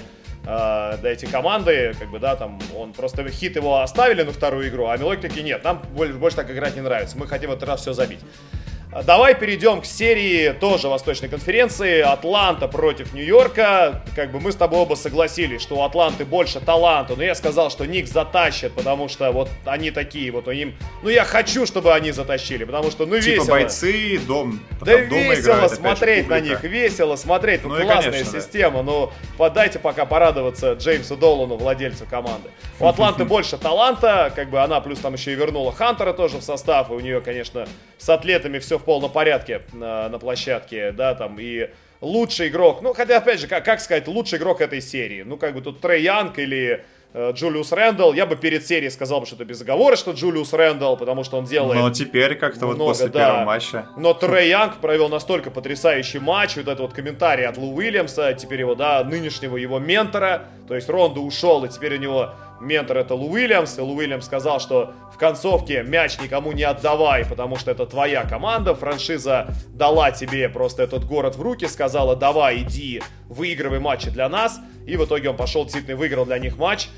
[0.44, 4.68] э, да, эти команды, как бы, да, там, он просто хит его оставили на вторую
[4.68, 7.54] игру, а Милок таки нет, нам больше, больше так играть не нравится, мы хотим в
[7.54, 8.20] этот раз все забить.
[9.06, 12.00] Давай перейдем к серии тоже Восточной конференции.
[12.00, 14.02] Атланта против Нью-Йорка.
[14.14, 17.16] Как бы мы с тобой оба согласились, что у Атланты больше таланта.
[17.16, 20.46] Но я сказал, что Никс затащит, потому что вот они такие вот.
[20.48, 20.74] Им...
[21.02, 23.46] Ну я хочу, чтобы они затащили, потому что ну типа весело.
[23.46, 24.60] бойцы, дом.
[24.82, 27.64] Да весело играют, смотреть на них, весело смотреть.
[27.64, 28.78] Ну, ну классная конечно, система.
[28.78, 28.82] Да.
[28.82, 32.50] Но подайте пока порадоваться Джеймсу Долану, владельцу команды.
[32.78, 36.42] У Атланты больше таланта, как бы она плюс там еще и вернула Хантера тоже в
[36.42, 36.90] состав.
[36.90, 41.36] И у нее, конечно, с атлетами все в полном порядке на, на площадке, да, там,
[41.38, 45.36] и лучший игрок, ну, хотя, опять же, как, как сказать, лучший игрок этой серии, ну,
[45.36, 49.26] как бы тут Трей Янг или э, Джулиус Рэндалл, я бы перед серией сказал бы,
[49.26, 53.26] что это безоговорочно Джулиус Рэндалл, потому что он делает Но теперь как-то вот после да.
[53.26, 53.86] первого матча.
[53.96, 58.60] Но Трей Янг провел настолько потрясающий матч, вот этот вот комментарий от Лу Уильямса, теперь
[58.60, 63.14] его, да, нынешнего его ментора, то есть Ронда ушел, и теперь у него ментор это
[63.14, 67.70] Лу Уильямс, и Лу Уильямс сказал, что в концовке мяч никому не отдавай, потому что
[67.70, 73.80] это твоя команда, франшиза дала тебе просто этот город в руки, сказала, давай, иди, выигрывай
[73.80, 76.88] матчи для нас, и в итоге он пошел, действительно выиграл для них матч,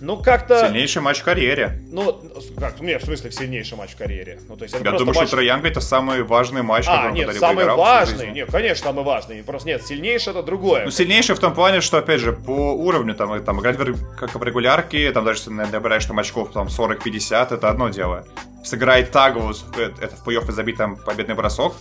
[0.00, 0.66] ну, как-то...
[0.66, 1.82] Сильнейший матч в карьере.
[1.90, 2.20] Ну,
[2.58, 4.40] как, нет, в смысле, сильнейший матч в карьере.
[4.48, 5.28] Ну, то есть это Я думаю, матч...
[5.28, 8.30] что Троянга это самый важный матч, а, который нет, он самый важный.
[8.32, 9.42] Нет, конечно, самый важный.
[9.42, 10.84] Просто нет, сильнейший это другое.
[10.84, 14.34] Ну, сильнейший в том плане, что, опять же, по уровню, там, там играть в, как
[14.34, 18.24] в регулярке, там даже если набираешь там очков там 40-50, это одно дело.
[18.64, 21.74] Сыграть тагу, это в плей-офф и забить там победный бросок,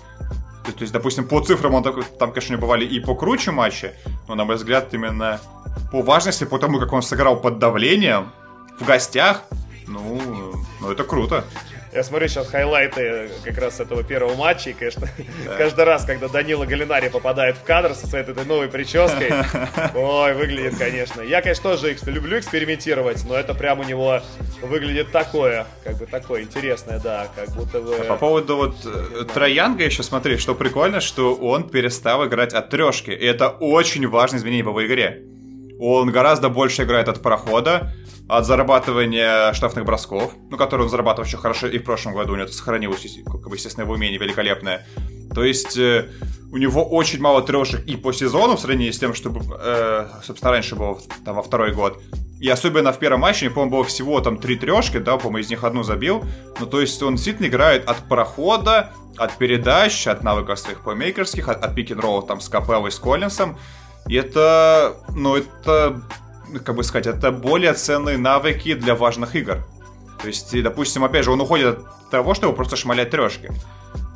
[0.71, 3.91] то есть, допустим, по цифрам он там, конечно, бывали и покруче матчи,
[4.27, 5.39] но, на мой взгляд, именно
[5.91, 8.31] по важности, по тому, как он сыграл под давлением,
[8.79, 9.43] в гостях,
[9.87, 11.43] ну, ну это круто.
[11.91, 15.07] Я смотрю сейчас хайлайты как раз этого первого матча, и, конечно,
[15.45, 15.55] да.
[15.55, 19.31] каждый раз, когда Данила Галинари попадает в кадр со своей этой новой прической,
[19.95, 21.21] ой, выглядит, конечно.
[21.21, 24.21] Я, конечно, тоже люблю экспериментировать, но это прям у него
[24.61, 27.95] выглядит такое, как бы такое интересное, да, как будто бы...
[27.95, 32.69] А по поводу вот э, Троянга еще смотри, что прикольно, что он перестал играть от
[32.69, 35.23] трешки, и это очень важное изменение в игре.
[35.79, 37.93] Он гораздо больше играет от прохода,
[38.27, 42.35] от зарабатывания штрафных бросков, ну, которые он зарабатывал очень хорошо и в прошлом году, у
[42.35, 44.85] него это сохранилось, естественно, его умение великолепное.
[45.33, 46.09] То есть э,
[46.51, 50.51] у него очень мало трешек и по сезону в сравнении с тем, что, э, собственно,
[50.51, 52.01] раньше было там, во второй год.
[52.39, 55.63] И особенно в первом матче, по-моему, было всего там три трешки, да, по-моему, из них
[55.63, 56.23] одну забил.
[56.59, 61.63] Ну, то есть он действительно играет от прохода, от передач, от навыков своих плеймейкерских, от,
[61.63, 63.57] от пик-н-ролла там с Капеллой, с Коллинсом.
[64.09, 66.01] И это, ну, это,
[66.65, 69.57] как бы сказать, это более ценные навыки для важных игр.
[70.21, 73.51] То есть, допустим, опять же, он уходит от того, чтобы просто шмалять трешки.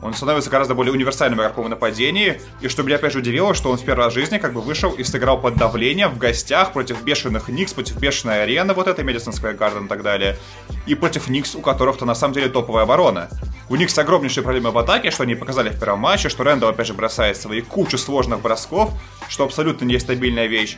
[0.03, 2.41] Он становится гораздо более универсальным игроком в нападении.
[2.59, 4.91] И что меня опять же удивило, что он в первый раз жизни как бы вышел
[4.91, 9.31] и сыграл под давлением в гостях против бешеных Никс, против бешеной арены, вот этой Madison
[9.31, 10.37] Square Garden и так далее.
[10.85, 13.29] И против Никс, у которых-то на самом деле топовая оборона.
[13.69, 16.87] У Никс огромнейшие проблемы в атаке, что они показали в первом матче, что Рэндалл опять
[16.87, 18.91] же бросает свои кучу сложных бросков,
[19.29, 20.77] что абсолютно нестабильная вещь.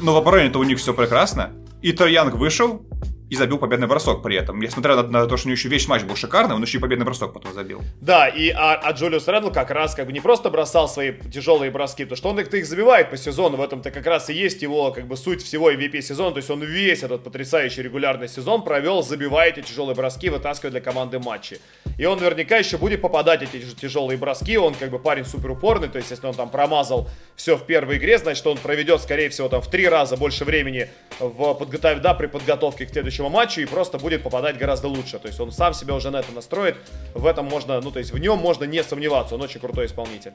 [0.00, 1.52] Но в обороне-то у них все прекрасно.
[1.82, 2.86] И Янг вышел,
[3.32, 4.60] и забил победный бросок при этом.
[4.60, 6.80] Несмотря на, на то, что у него еще весь матч был шикарный, он еще и
[6.82, 7.80] победный бросок потом забил.
[7.98, 11.70] Да, и а, а Джулиус Рэндл как раз как бы не просто бросал свои тяжелые
[11.70, 14.60] броски, то что он их, их забивает по сезону, в этом-то как раз и есть
[14.60, 18.64] его как бы суть всего MVP сезона, то есть он весь этот потрясающий регулярный сезон
[18.64, 21.58] провел, забивая эти тяжелые броски, вытаскивая для команды матчи.
[21.96, 25.88] И он наверняка еще будет попадать эти тяжелые броски, он как бы парень супер упорный,
[25.88, 29.48] то есть если он там промазал все в первой игре, значит он проведет, скорее всего,
[29.48, 33.60] там в три раза больше времени в подготовке, да, при подготовке к следующему следующему матчу
[33.60, 35.18] и просто будет попадать гораздо лучше.
[35.18, 36.76] То есть он сам себя уже на это настроит.
[37.14, 39.34] В этом можно, ну то есть в нем можно не сомневаться.
[39.34, 40.32] Он очень крутой исполнитель.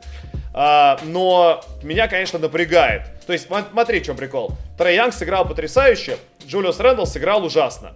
[0.54, 3.04] А, но меня, конечно, напрягает.
[3.26, 4.52] То есть смотри, в чем прикол.
[4.78, 7.93] Трей Янг сыграл потрясающе, Джулиус Рэндалл сыграл ужасно.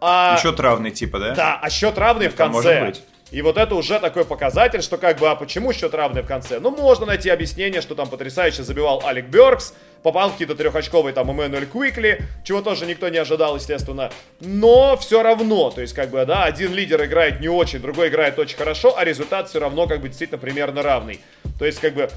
[0.00, 0.38] А...
[0.38, 1.34] Счет равный типа, да?
[1.34, 2.80] Да, а счет равный это в конце.
[2.80, 3.09] Может быть.
[3.30, 6.58] И вот это уже такой показатель, что как бы, а почему счет равный в конце?
[6.58, 11.66] Ну, можно найти объяснение, что там потрясающе забивал Алек Бёркс, попал какие-то трехочковые там Эммануэль
[11.66, 14.10] Куикли, чего тоже никто не ожидал, естественно.
[14.40, 18.38] Но все равно, то есть как бы, да, один лидер играет не очень, другой играет
[18.38, 21.20] очень хорошо, а результат все равно как бы действительно примерно равный.
[21.58, 22.10] То есть как бы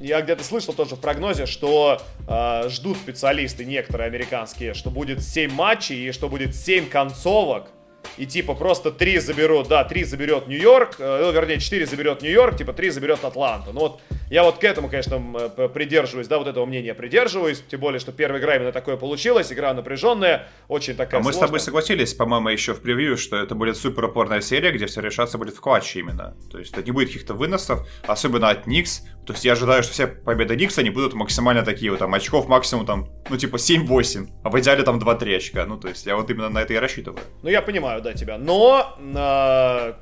[0.00, 5.52] я где-то слышал тоже в прогнозе, что э, ждут специалисты некоторые американские, что будет 7
[5.52, 7.68] матчей и что будет 7 концовок
[8.16, 12.56] и типа просто три заберут, да, три заберет Нью-Йорк, э, ну, вернее, четыре заберет Нью-Йорк,
[12.56, 13.72] типа три заберет Атланта.
[13.72, 15.20] Ну вот я вот к этому, конечно,
[15.68, 19.74] придерживаюсь, да, вот этого мнения придерживаюсь, тем более, что первая игра именно такое получилась, игра
[19.74, 23.76] напряженная, очень такая А мы с тобой согласились, по-моему, еще в превью, что это будет
[23.76, 26.36] супер упорная серия, где все решаться будет в клатче именно.
[26.50, 29.02] То есть это не будет каких-то выносов, особенно от Никс.
[29.26, 32.46] То есть я ожидаю, что все победы Никса, они будут максимально такие, вот там, очков
[32.48, 35.66] максимум там, ну типа 7-8, а в идеале там 2-3 очка.
[35.66, 37.20] Ну то есть я вот именно на это и рассчитываю.
[37.42, 38.36] Ну я понимаю, да, тебя.
[38.36, 39.94] Но э,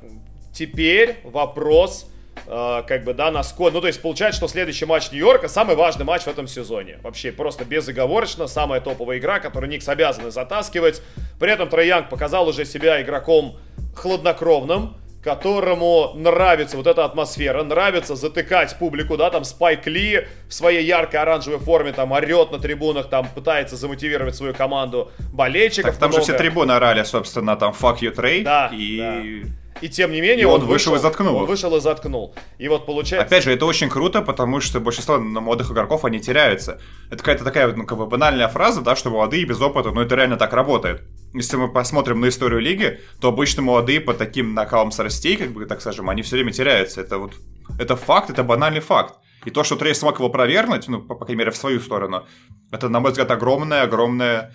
[0.53, 2.11] теперь вопрос
[2.47, 3.73] э, как бы, да, на скор.
[3.73, 6.99] Ну, то есть получается, что следующий матч Нью-Йорка самый важный матч в этом сезоне.
[7.03, 11.03] Вообще просто безоговорочно самая топовая игра, которую Никс обязаны затаскивать.
[11.39, 13.59] При этом Трей Янг показал уже себя игроком
[13.95, 20.85] хладнокровным, которому нравится вот эта атмосфера, нравится затыкать публику, да, там Спайк Ли в своей
[20.85, 25.93] яркой оранжевой форме там орет на трибунах, там пытается замотивировать свою команду болельщиков.
[25.93, 26.25] Так, там много.
[26.25, 28.43] же все трибуны орали, собственно, там fuck you Trey.
[28.43, 28.97] Да, и...
[29.45, 29.49] да.
[29.81, 31.37] И тем не менее и он, он вышел, вышел и заткнул.
[31.37, 32.35] Он вышел и заткнул.
[32.59, 33.27] И вот получается...
[33.27, 36.81] Опять же, это очень круто, потому что большинство молодых игроков, они теряются.
[37.09, 40.15] Это какая-то такая, ну, как бы банальная фраза, да, что молодые без опыта, но это
[40.15, 41.03] реально так работает.
[41.35, 45.65] Если мы посмотрим на историю лиги, то обычно молодые по таким накалам скоростей, как бы
[45.65, 47.01] так скажем, они все время теряются.
[47.01, 47.33] Это вот,
[47.79, 49.15] это факт, это банальный факт.
[49.45, 52.27] И то, что Трей смог его провернуть, ну, по, по крайней мере, в свою сторону,
[52.71, 54.53] это, на мой взгляд, огромное-огромное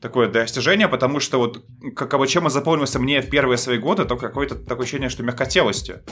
[0.00, 1.64] такое достижение, потому что вот
[1.96, 6.02] как чем он запомнился мне в первые свои годы, то какое-то такое ощущение, что мягкотелостью.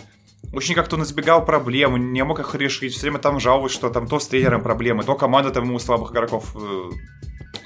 [0.53, 4.07] Очень как-то он избегал проблем, не мог их решить, все время там жаловался, что там
[4.07, 6.91] то с тренером проблемы, то команда там ему слабых игроков э,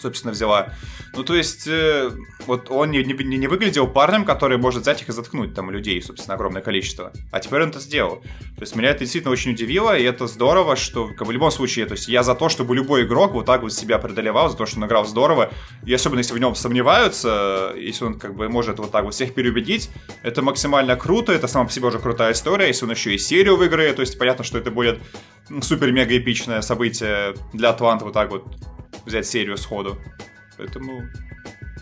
[0.01, 0.73] собственно, взяла.
[1.15, 2.11] Ну, то есть, э,
[2.47, 6.01] вот он не, не, не выглядел парнем, который может взять их и заткнуть там людей,
[6.03, 7.13] собственно, огромное количество.
[7.31, 8.23] А теперь он это сделал.
[8.57, 11.87] То есть, меня это действительно очень удивило, и это здорово, что, как в любом случае,
[11.87, 14.67] то есть, я за то, чтобы любой игрок вот так вот себя преодолевал, за то,
[14.67, 15.51] что он играл здорово,
[15.85, 19.35] и особенно, если в нем сомневаются, если он, как бы, может вот так вот всех
[19.35, 19.91] переубедить,
[20.23, 23.57] это максимально круто, это сама по себе уже крутая история, если он еще и серию
[23.57, 25.01] выиграет, то есть, понятно, что это будет
[25.61, 28.45] супер-мега эпичное событие для Атланты вот так вот
[29.05, 29.99] взять серию сходу.
[30.57, 31.03] Поэтому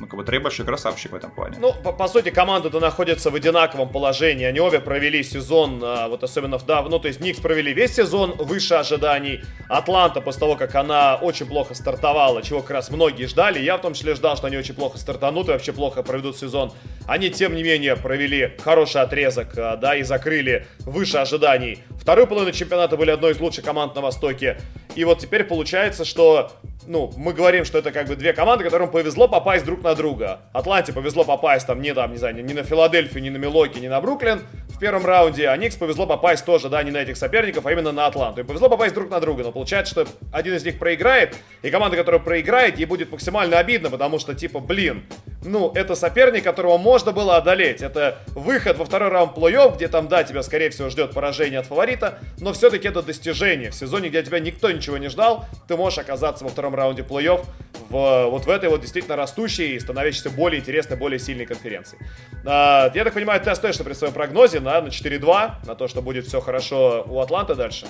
[0.00, 1.56] ну, как бы Трей большой красавчик в этом плане.
[1.58, 4.44] Ну, по, по сути, команда-то находится в одинаковом положении.
[4.44, 8.32] Они обе провели сезон, а, вот особенно да, ну, то есть Никс провели весь сезон
[8.36, 9.42] выше ожиданий.
[9.68, 13.80] Атланта, после того, как она очень плохо стартовала, чего как раз многие ждали, я в
[13.80, 16.72] том числе ждал, что они очень плохо стартанут и вообще плохо проведут сезон.
[17.06, 21.82] Они, тем не менее, провели хороший отрезок, а, да, и закрыли выше ожиданий.
[22.00, 24.60] Вторую половину чемпионата были одной из лучших команд на Востоке.
[24.98, 26.50] И вот теперь получается, что
[26.88, 30.40] ну, мы говорим, что это как бы две команды, которым повезло попасть друг на друга.
[30.52, 33.86] Атланте повезло попасть там не там, не знаю, ни на Филадельфию, ни на Милоки, ни
[33.86, 34.40] на Бруклин
[34.78, 37.90] в первом раунде, а Никс повезло попасть тоже, да, не на этих соперников, а именно
[37.90, 38.42] на Атланту.
[38.42, 41.96] И повезло попасть друг на друга, но получается, что один из них проиграет, и команда,
[41.96, 45.02] которая проиграет, ей будет максимально обидно, потому что, типа, блин,
[45.44, 47.82] ну, это соперник, которого можно было одолеть.
[47.82, 51.66] Это выход во второй раунд плей-офф, где там, да, тебя, скорее всего, ждет поражение от
[51.66, 53.70] фаворита, но все-таки это достижение.
[53.70, 57.44] В сезоне, где тебя никто ничего не ждал, ты можешь оказаться во втором раунде плей-офф
[57.88, 61.98] в, вот в этой вот действительно растущей и становящейся более интересной, более сильной конференции.
[62.44, 66.02] А, я так понимаю, ты остаешься при своем прогнозе на, на 4-2, на то, что
[66.02, 67.86] будет все хорошо у Атланты дальше.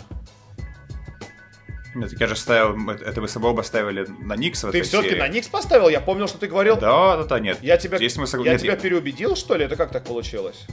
[1.94, 5.26] Нет, я же ставил, это вы с собой оба ставили на Никс Ты все-таки на
[5.26, 5.88] Никс поставил?
[5.88, 6.76] Я помнил, что ты говорил.
[6.76, 7.58] Да, да, да, нет.
[7.62, 8.44] Я тебя, Здесь мы сог...
[8.44, 9.64] я нет, тебя переубедил, что ли?
[9.64, 10.66] Это как так получилось?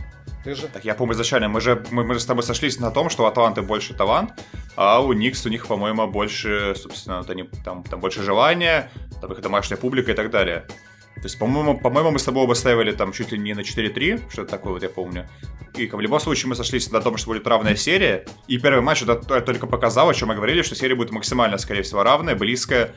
[0.43, 0.67] Ты же...
[0.67, 3.23] Так я помню изначально, мы же, мы, мы же с тобой сошлись на том, что
[3.23, 4.33] у Атланты больше талант,
[4.75, 8.91] а у Никс у них, по-моему, больше, собственно, вот они, там, там больше желания,
[9.21, 10.67] там их домашняя публика и так далее.
[11.15, 12.56] То есть, по-моему, по-моему, мы с тобой оба
[12.93, 15.28] там чуть ли не на 4-3, что-то такое вот я помню.
[15.75, 18.25] И в любом случае мы сошлись на том, что будет равная серия.
[18.47, 21.82] И первый матч это только показал, о чем мы говорили, что серия будет максимально, скорее
[21.82, 22.95] всего, равная, близкая.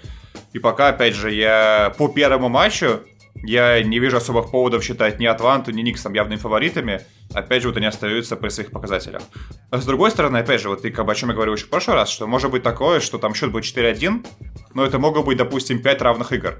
[0.53, 3.01] И пока, опять же, я по первому матчу
[3.45, 7.03] я не вижу особых поводов считать ни Атланту, ни Никс там явными фаворитами.
[7.33, 9.23] Опять же, вот они остаются при своих показателях.
[9.71, 11.67] А с другой стороны, опять же, вот ты как бы о чем я говорил еще
[11.67, 14.27] в прошлый раз, что может быть такое, что там счет будет 4-1,
[14.75, 16.59] но это могут быть, допустим, 5 равных игр.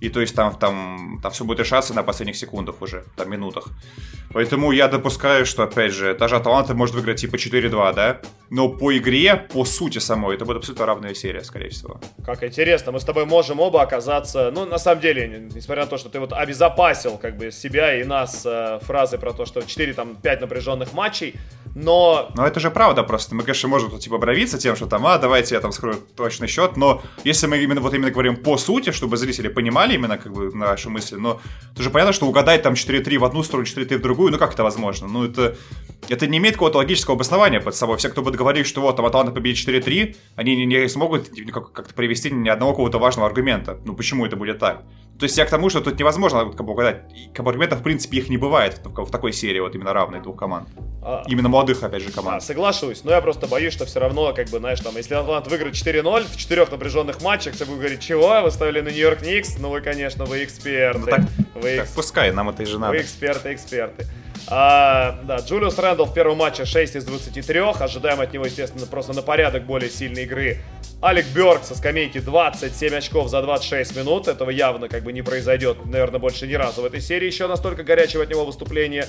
[0.00, 3.68] И то есть там, там, там все будет решаться на последних секундах уже, там минутах.
[4.32, 8.20] Поэтому я допускаю, что, опять же, даже Аталанта может выиграть типа 4-2, да?
[8.48, 12.00] Но по игре, по сути самой, это будет абсолютно равная серия, скорее всего.
[12.24, 15.98] Как интересно, мы с тобой можем оба оказаться, ну, на самом деле, несмотря на то,
[15.98, 19.94] что ты вот обезопасил как бы себя и нас э, фразой про то, что 4,
[19.94, 21.34] там, 5 напряженных матчей,
[21.74, 22.30] но...
[22.34, 23.34] Но это же правда просто.
[23.34, 26.48] Мы, конечно, можем тут типа бровиться тем, что там, а, давайте я там скрою точный
[26.48, 30.32] счет, но если мы именно вот именно говорим по сути, чтобы зрители понимали именно как
[30.32, 31.40] бы наши мысли, но
[31.72, 34.54] это же понятно, что угадать там 4-3 в одну сторону, 4-3 в другую, ну как
[34.54, 35.06] это возможно?
[35.06, 35.56] Ну это,
[36.08, 37.96] это не имеет какого-то логического обоснования под собой.
[37.96, 41.94] Все, кто будет говорить, что вот там Атланта победит 4-3, они не, не смогут как-то
[41.94, 43.78] привести ни одного какого-то важного аргумента.
[43.84, 44.84] Ну почему это будет так?
[45.20, 47.02] То есть я к тому, что тут невозможно как бы, угадать.
[47.36, 50.66] Аргументов, в принципе, их не бывает в, в такой серии, вот именно равной двух команд.
[51.02, 52.38] А, именно молодых, опять же, команд.
[52.38, 55.46] А, соглашусь, но я просто боюсь, что все равно, как бы, знаешь, там, если Атлант
[55.46, 59.58] выиграет 4-0 в четырех напряженных матчах, все будут говорить, чего, вы ставили на Нью-Йорк Никс?
[59.58, 61.00] Ну вы, конечно, вы эксперты.
[61.00, 61.20] Ну, так,
[61.54, 62.92] вы так, пускай, нам это и же надо.
[62.92, 64.06] Вы эксперты, эксперты.
[64.46, 67.60] А, да, Джулиус Рэндалл в первом матче 6 из 23.
[67.78, 70.58] Ожидаем от него, естественно, просто на порядок более сильной игры.
[71.00, 74.28] Алек Бёрк со скамейки 27 очков за 26 минут.
[74.28, 77.26] Этого явно как бы не произойдет, наверное, больше ни разу в этой серии.
[77.26, 79.06] Еще настолько горячего от него выступления.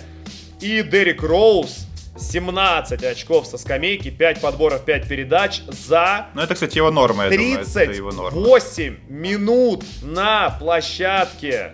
[0.62, 1.86] И Дерек Роуз
[2.18, 6.28] 17 очков со скамейки, 5 подборов, 5 передач за...
[6.34, 11.74] Ну, это, кстати, его норма, я 38 минут на площадке.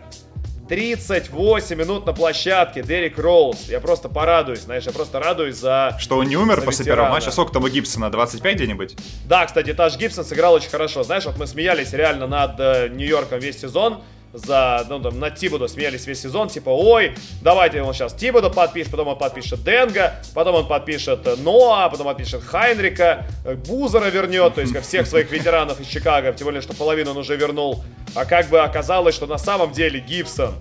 [0.68, 3.70] 38 минут на площадке, Дерек Роуз.
[3.70, 5.96] Я просто порадуюсь, знаешь, я просто радуюсь за...
[6.00, 7.32] Что он не умер после первого матча.
[7.32, 8.10] Сколько там у Гибсона?
[8.10, 8.96] 25 где-нибудь?
[9.26, 11.04] Да, кстати, Таш Гибсон сыграл очень хорошо.
[11.04, 14.02] Знаешь, вот мы смеялись реально над э, Нью-Йорком весь сезон
[14.38, 18.92] за, ну, там, на Тибуду смеялись весь сезон, типа, ой, давайте он сейчас Тибуду подпишет,
[18.92, 24.56] потом он подпишет Денга, потом он подпишет э, Ноа, потом подпишет Хайнрика, э, Бузера вернет,
[24.56, 27.84] то есть как всех своих ветеранов из Чикаго, тем более, что половину он уже вернул.
[28.16, 30.54] А как бы оказалось, что на самом деле Гибсон,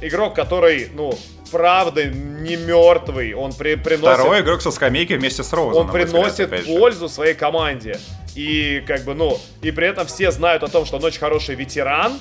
[0.00, 1.14] игрок, который, ну,
[1.50, 4.20] правда не мертвый, он при, приносит...
[4.20, 5.86] Второй игрок со скамейки вместе с Роузом.
[5.86, 7.98] Он приносит взгляд, пользу своей команде.
[8.34, 11.54] И как бы, ну, и при этом все знают о том, что он очень хороший
[11.54, 12.18] ветеран,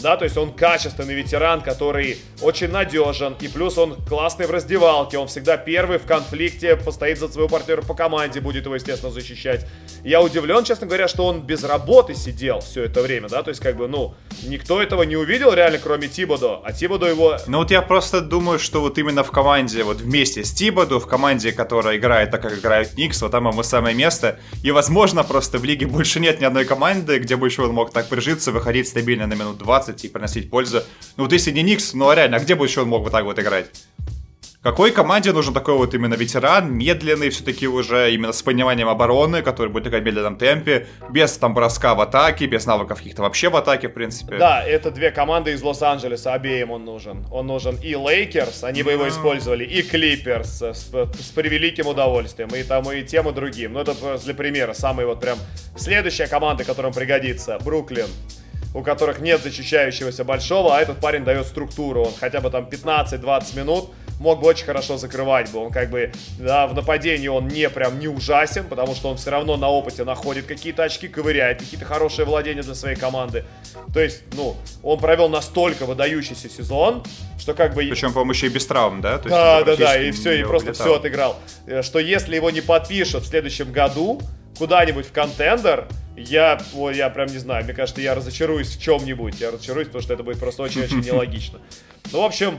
[0.00, 5.18] да, то есть он качественный ветеран, который очень надежен, и плюс он классный в раздевалке,
[5.18, 9.66] он всегда первый в конфликте, постоит за своего партнера по команде, будет его, естественно, защищать.
[10.04, 13.60] Я удивлен, честно говоря, что он без работы сидел все это время, да, то есть
[13.60, 17.36] как бы, ну, никто этого не увидел реально, кроме Тибодо, а Тибодо его...
[17.46, 21.06] Ну вот я просто думаю, что вот именно в команде, вот вместе с Тибодо, в
[21.06, 25.58] команде, которая играет так, как играют Никс, вот там ему самое место, и, возможно, просто
[25.58, 28.88] в лиге больше нет ни одной команды, где бы еще он мог так прижиться, выходить
[28.88, 30.82] стабильно на минут 20, 20 и приносить пользу.
[31.16, 33.12] Ну вот если не Никс, ну а реально, а где бы еще он мог вот
[33.12, 33.66] так вот играть?
[34.62, 39.70] Какой команде нужен такой вот именно ветеран, медленный все-таки уже, именно с пониманием обороны, который
[39.70, 43.56] будет играть в медленном темпе, без там броска в атаке, без навыков каких-то вообще в
[43.56, 44.36] атаке, в принципе.
[44.36, 47.24] Да, это две команды из Лос-Анджелеса, обеим он нужен.
[47.32, 52.62] Он нужен и Лейкерс, они бы его использовали, и Клиперс с, с превеликим удовольствием, и
[52.62, 53.72] там и тем, и другим.
[53.72, 55.38] Ну это для примера, самый вот прям
[55.74, 58.08] следующая команда, которым пригодится, Бруклин
[58.74, 62.02] у которых нет защищающегося большого, а этот парень дает структуру.
[62.04, 63.90] Он хотя бы там 15-20 минут
[64.20, 65.58] мог бы очень хорошо закрывать бы.
[65.60, 69.30] Он как бы, да, в нападении он не прям не ужасен, потому что он все
[69.30, 73.44] равно на опыте находит какие-то очки, ковыряет, какие-то хорошие владения для своей команды.
[73.92, 77.02] То есть, ну, он провел настолько выдающийся сезон,
[77.38, 77.82] что как бы...
[77.82, 79.18] Причем, по-моему, еще и без травм, да?
[79.18, 81.36] То есть да, да, да, и все, и просто все отыграл.
[81.66, 84.20] Э, что если его не подпишут в следующем году
[84.60, 85.88] куда-нибудь в контендер,
[86.18, 89.40] я, о, я прям не знаю, мне кажется, я разочаруюсь в чем-нибудь.
[89.40, 91.60] Я разочаруюсь, потому что это будет просто очень-очень нелогично.
[92.12, 92.58] Ну, в общем,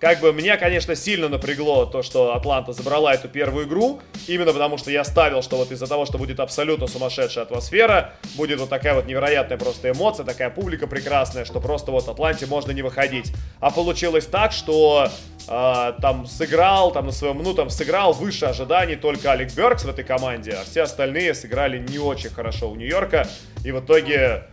[0.00, 4.76] как бы меня, конечно, сильно напрягло то, что Атланта забрала эту первую игру, именно потому
[4.76, 8.92] что я ставил, что вот из-за того, что будет абсолютно сумасшедшая атмосфера, будет вот такая
[8.92, 13.32] вот невероятная просто эмоция, такая публика прекрасная, что просто вот Атланте можно не выходить.
[13.60, 15.08] А получилось так, что
[15.48, 19.88] э, там сыграл, там на своем, ну там сыграл выше ожиданий только Алек Беркс в
[19.88, 23.28] этой команде, а все остальные сыграли не очень хорошо у Нью-Йорка,
[23.64, 24.44] и в итоге,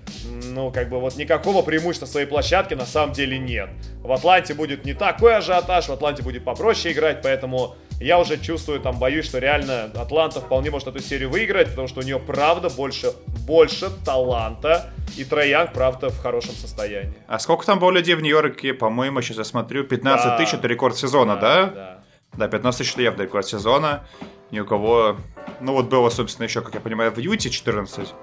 [0.46, 3.70] ну как бы вот никакого преимущества своей площадки на самом деле нет.
[4.02, 8.80] В Атланте будет не такой ажиотаж, в Атланте будет попроще играть, поэтому я уже чувствую,
[8.80, 12.70] там, боюсь, что реально Атланта вполне может эту серию выиграть, потому что у нее, правда,
[12.70, 13.14] больше,
[13.46, 17.14] больше таланта, и Троянг, правда, в хорошем состоянии.
[17.28, 18.74] А сколько там было людей в Нью-Йорке?
[18.74, 21.66] По-моему, сейчас я смотрю, 15 да, тысяч, это рекорд сезона, да?
[21.66, 22.02] Да, да.
[22.38, 24.06] Да, 15 тысяч это явно рекорд сезона.
[24.52, 25.18] Ни у кого...
[25.60, 28.14] Ну вот было, собственно, еще, как я понимаю, в Юте 14.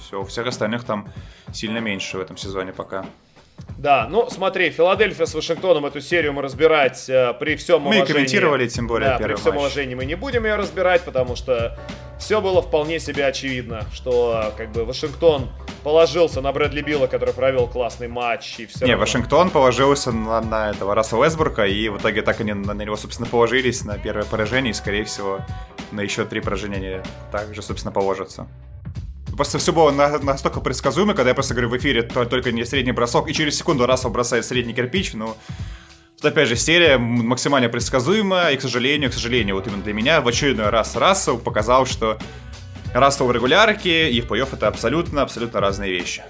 [0.00, 1.08] Все, у всех остальных там
[1.52, 3.06] сильно меньше в этом сезоне пока.
[3.78, 8.08] Да, ну смотри, Филадельфия с Вашингтоном эту серию мы разбирать э, при всем мы уважении.
[8.08, 9.60] Мы комментировали, тем более, да, при всем матч.
[9.60, 11.78] уважении мы не будем ее разбирать, потому что
[12.18, 15.50] все было вполне себе очевидно, что как бы Вашингтон
[15.84, 19.02] положился на Брэдли Билла, который провел классный матч, и все Не, равно...
[19.02, 22.96] Вашингтон положился на, на этого Расса Уэсбурга, и в итоге так они на, на него,
[22.96, 25.40] собственно, положились на первое поражение, и, скорее всего,
[25.92, 28.48] на еще три поражения также, собственно, положатся.
[29.36, 33.28] Просто все было настолько предсказуемо, когда я просто говорю в эфире только не средний бросок,
[33.28, 35.36] и через секунду раз бросает средний кирпич, ну...
[36.16, 40.22] Тут, опять же, серия максимально предсказуемая, и, к сожалению, к сожалению, вот именно для меня
[40.22, 42.18] в очередной раз Рассел показал, что
[42.94, 46.22] Рассел в регулярке и в плей это абсолютно-абсолютно разные вещи.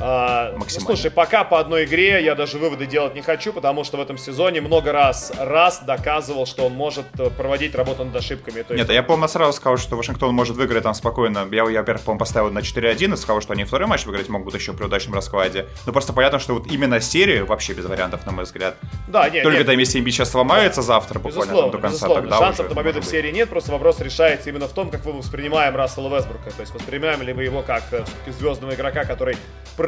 [0.00, 3.96] А, ну, слушай, пока по одной игре я даже выводы делать не хочу, потому что
[3.96, 8.62] в этом сезоне много раз раз доказывал, что он может э, проводить работу над ошибками.
[8.62, 11.48] То Нет, я, по-моему, сразу сказал, что Вашингтон может выиграть там спокойно.
[11.50, 14.54] Я, я во-первых, по-моему, поставил на 4-1 и сказал, что они второй матч выиграть могут
[14.54, 15.66] еще при удачном раскладе.
[15.86, 18.76] Но просто понятно, что вот именно серию вообще без вариантов, на мой взгляд.
[19.08, 19.66] Да, нет, Только нет.
[19.66, 20.86] там, если сейчас сломается да.
[20.86, 22.30] завтра буквально безусловно, там, до конца, безусловно.
[22.30, 25.12] тогда Шансов на победу в серии нет, просто вопрос решается именно в том, как мы
[25.12, 26.50] воспринимаем Рассела Весбрука.
[26.50, 29.36] То есть воспринимаем ли мы его как э, звездного игрока, который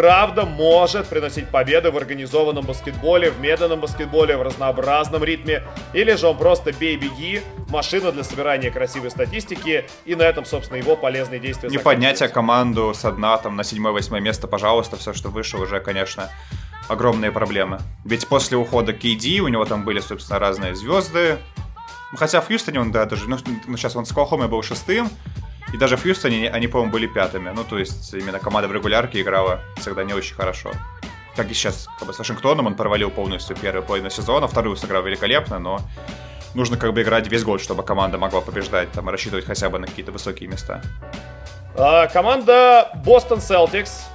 [0.01, 6.26] правда может приносить победы в организованном баскетболе, в медленном баскетболе, в разнообразном ритме, или же
[6.26, 11.68] он просто бей-беги, машина для собирания красивой статистики, и на этом, собственно, его полезные действия
[11.68, 16.30] Не поднятие команду с дна там на 7-8 место, пожалуйста, все, что выше, уже, конечно,
[16.88, 17.78] огромные проблемы.
[18.07, 21.36] Ведь после ухода KD у него там были, собственно, разные звезды,
[22.16, 23.36] хотя в Хьюстоне он, да, даже, ну,
[23.66, 25.11] ну сейчас он с Кохомой был шестым,
[25.73, 27.51] и даже в Хьюстоне они, по-моему, были пятыми.
[27.51, 30.73] Ну, то есть, именно команда в регулярке играла всегда не очень хорошо.
[31.37, 35.03] Как и сейчас, как бы с Вашингтоном он провалил полностью первую половину сезона, вторую сыграл
[35.03, 35.81] великолепно, но
[36.55, 39.87] нужно как бы играть весь год, чтобы команда могла побеждать, там, рассчитывать хотя бы на
[39.87, 40.83] какие-то высокие места.
[41.77, 44.10] А, команда Boston Celtics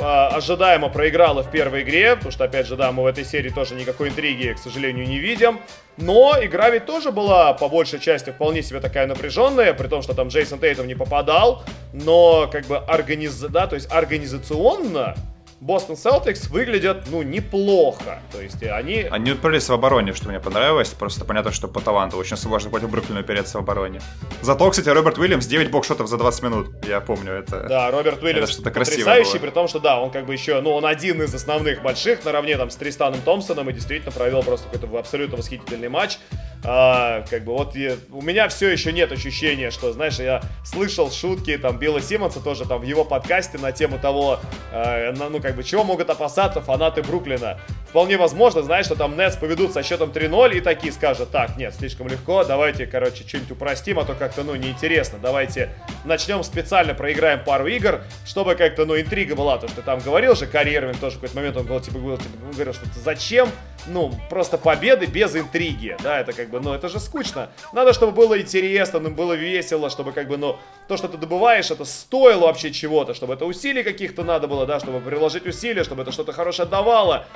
[0.00, 3.74] ожидаемо проиграла в первой игре, потому что, опять же, да, мы в этой серии тоже
[3.74, 5.60] никакой интриги, к сожалению, не видим.
[5.96, 10.14] Но игра ведь тоже была, по большей части, вполне себе такая напряженная, при том, что
[10.14, 13.34] там Джейсон Тейтом не попадал, но как бы организ...
[13.40, 15.16] да, то есть организационно
[15.60, 18.20] Бостон Селтикс выглядят, ну, неплохо.
[18.30, 19.06] То есть они...
[19.10, 20.90] Они уперлись в обороне, что мне понравилось.
[20.90, 24.00] Просто понятно, что по таланту очень сложно против Бруклина упереться в обороне.
[24.40, 26.86] Зато, кстати, Роберт Уильямс 9 бокшотов за 20 минут.
[26.86, 27.66] Я помню это.
[27.68, 30.86] Да, Роберт Уильямс что потрясающий, при том, что да, он как бы еще, ну, он
[30.86, 35.38] один из основных больших, наравне там с Тристаном Томпсоном и действительно провел просто какой-то абсолютно
[35.38, 36.18] восхитительный матч.
[36.64, 41.10] А, как бы вот я, у меня все еще нет ощущения, что, знаешь, я слышал
[41.10, 44.40] шутки там Билла Симмонса тоже там в его подкасте на тему того,
[44.72, 47.60] э, ну, как бы, чего могут опасаться фанаты Бруклина.
[47.88, 51.74] Вполне возможно, знаешь, что там Нетс поведут со счетом 3-0 и такие скажут, так, нет,
[51.74, 55.18] слишком легко, давайте, короче, что-нибудь упростим, а то как-то, ну, неинтересно.
[55.22, 55.70] Давайте
[56.04, 59.58] начнем специально, проиграем пару игр, чтобы как-то, ну, интрига была.
[59.58, 62.18] То, что там говорил же Карри Эрвин тоже в какой-то момент, он говорил, типа, говорил,
[62.18, 63.48] типа, говорил, что зачем,
[63.86, 67.50] ну, просто победы без интриги, да, это как бы, ну, это же скучно.
[67.72, 71.70] Надо, чтобы было интересно, ну, было весело, чтобы как бы, ну, то, что ты добываешь,
[71.70, 76.02] это стоило вообще чего-то, чтобы это усилий каких-то надо было, да, чтобы приложить усилия, чтобы
[76.02, 77.26] это что-то хорошее давало.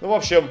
[0.00, 0.48] Ну, в общем,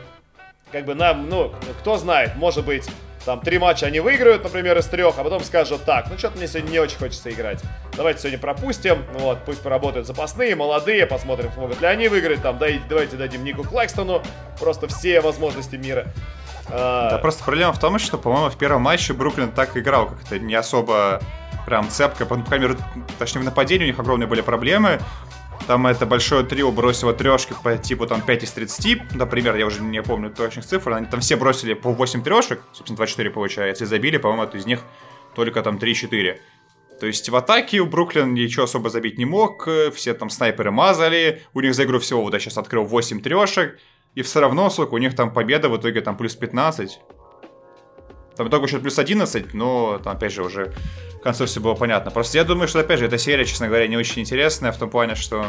[0.72, 2.88] как бы нам, ну, кто знает, может быть,
[3.26, 6.48] там три матча они выиграют, например, из трех, а потом скажут так, ну что-то мне
[6.48, 7.60] сегодня не очень хочется играть.
[7.96, 12.82] Давайте сегодня пропустим, вот, пусть поработают запасные, молодые, посмотрим, смогут ли они выиграть, там, дай,
[12.90, 14.24] давайте дадим Нику Клэкстону
[14.60, 16.08] просто все возможности мира.
[16.70, 20.40] А, да, просто проблема в том, что, по-моему, в первом матче Бруклин так играл, как-то
[20.40, 21.22] не особо
[21.66, 22.76] прям цепко, по мере,
[23.20, 25.00] точнее, в нападении у них огромные были проблемы,
[25.68, 29.82] там это большое трио бросило трешки по типу там 5 из 30, например, я уже
[29.82, 30.94] не помню точных цифр.
[30.94, 34.82] Они там все бросили по 8 трешек, собственно 24 получается, и забили, по-моему, из них
[35.36, 36.40] только там 3-4.
[37.00, 41.42] То есть в атаке у Бруклин ничего особо забить не мог, все там снайперы мазали,
[41.54, 43.80] у них за игру всего вот я сейчас открыл 8 трешек,
[44.16, 47.00] и все равно, сколько, у них там победа в итоге там плюс 15.
[48.36, 50.74] Там итог счет плюс 11, но там опять же уже
[51.16, 52.12] в конце все было понятно.
[52.12, 54.90] Просто я думаю, что, опять же, эта серия, честно говоря, не очень интересная в том
[54.90, 55.46] плане, что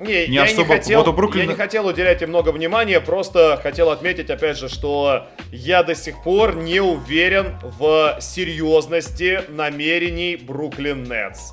[0.00, 0.62] не, не я особо...
[0.62, 1.42] не хотел, вот Бруклина...
[1.42, 5.94] я не хотел уделять им много внимания, просто хотел отметить, опять же, что я до
[5.94, 11.52] сих пор не уверен в серьезности намерений Бруклин Нетс.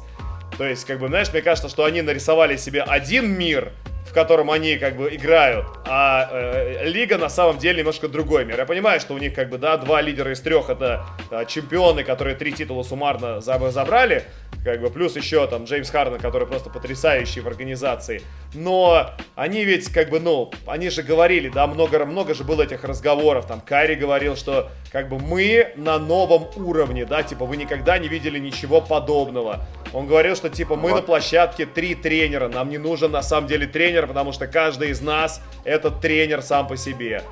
[0.58, 3.74] То есть, как бы, знаешь, мне кажется, что они нарисовали себе один мир,
[4.18, 8.58] котором они как бы играют, а э, лига на самом деле немножко другой мир.
[8.58, 12.04] Я понимаю, что у них как бы, да, два лидера из трех это э, чемпионы,
[12.04, 14.24] которые три титула суммарно забрали,
[14.64, 18.24] как бы, плюс еще там Джеймс Харден, который просто потрясающий в организации.
[18.56, 22.84] Но они ведь, как бы, ну, они же говорили, да, много, много же было этих
[22.84, 28.00] разговоров, там, Карри говорил, что, как бы, мы на новом уровне, да, типа, вы никогда
[28.00, 29.68] не видели ничего подобного.
[29.94, 30.96] Он говорил, что, типа, мы вот.
[30.96, 35.02] на площадке три тренера, нам не нужен, на самом деле, тренер, потому что каждый из
[35.02, 37.24] нас этот тренер сам по себе.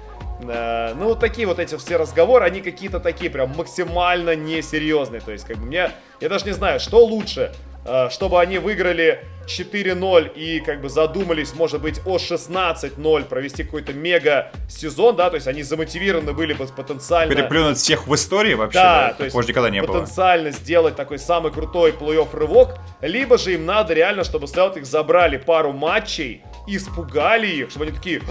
[0.41, 5.21] Э, ну, вот такие вот эти все разговоры, они какие-то такие прям максимально несерьезные.
[5.21, 7.53] То есть, как бы мне, я даже не знаю, что лучше,
[7.85, 13.93] э, чтобы они выиграли 4-0 и как бы задумались, может быть, о 16-0 провести какой-то
[13.93, 17.33] мега сезон, да, то есть они замотивированы были бы потенциально...
[17.33, 20.57] Переплюнуть всех в истории вообще, да, да то есть никогда не потенциально было.
[20.57, 25.71] сделать такой самый крутой плей-офф рывок, либо же им надо реально, чтобы Celtics забрали пару
[25.71, 28.21] матчей, испугали их, чтобы они такие,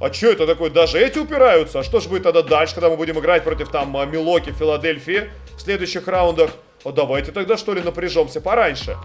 [0.00, 2.96] а что это такое, даже эти упираются, а что же будет тогда дальше, когда мы
[2.96, 6.50] будем играть против там а, Милоки, Филадельфии в следующих раундах?
[6.84, 8.96] А давайте тогда что ли напряжемся пораньше.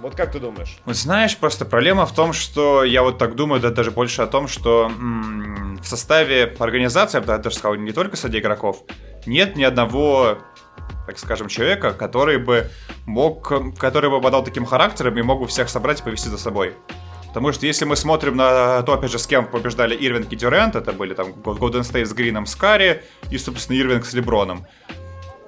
[0.00, 0.78] Вот как ты думаешь?
[0.84, 4.26] Вот знаешь, просто проблема в том, что я вот так думаю, да, даже больше о
[4.26, 8.82] том, что м- в составе организации, я бы даже сказал, не только среди игроков,
[9.24, 10.38] нет ни одного
[11.06, 12.70] так скажем, человека, который бы
[13.06, 16.74] мог, который бы обладал таким характером и мог бы всех собрать и повести за собой.
[17.34, 20.76] Потому что если мы смотрим на то, опять же, с кем побеждали Ирвинг и Дюрент,
[20.76, 24.68] это были там Golden State с Грином, с Карри и, собственно, Ирвинг с Леброном.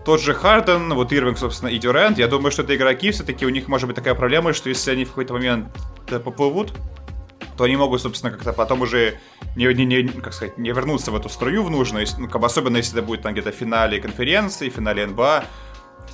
[0.04, 3.50] Тот же Харден, вот Ирвинг, собственно, и Дюрент, я думаю, что это игроки, все-таки у
[3.50, 5.68] них может быть такая проблема, что если они в какой-то момент
[6.24, 6.72] поплывут,
[7.56, 9.20] то они могут, собственно, как-то потом уже
[9.54, 12.46] не, не, не, как сказать, не вернуться в эту струю в нужную, ну, как бы,
[12.46, 15.44] особенно если это будет там где-то в финале конференции, в финале НБА,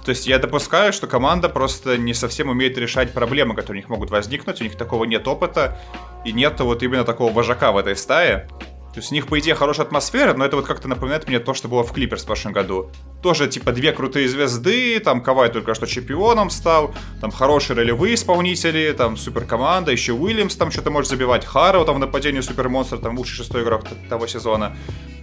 [0.04, 3.88] то есть я допускаю, что команда просто не совсем умеет решать проблемы, которые у них
[3.88, 5.78] могут возникнуть, у них такого нет опыта,
[6.24, 8.48] и нет вот именно такого вожака в этой стае.
[8.92, 11.54] То есть у них, по идее, хорошая атмосфера, но это вот как-то напоминает мне то,
[11.54, 12.90] что было в Клиперс в прошлом году.
[13.22, 18.92] Тоже, типа, две крутые звезды, там Кавай только что чемпионом стал, там хорошие ролевые исполнители,
[18.92, 23.16] там супер команда, еще Уильямс там что-то может забивать, Харроу там в нападении супермонстр, там
[23.16, 24.76] лучший шестой игрок того сезона.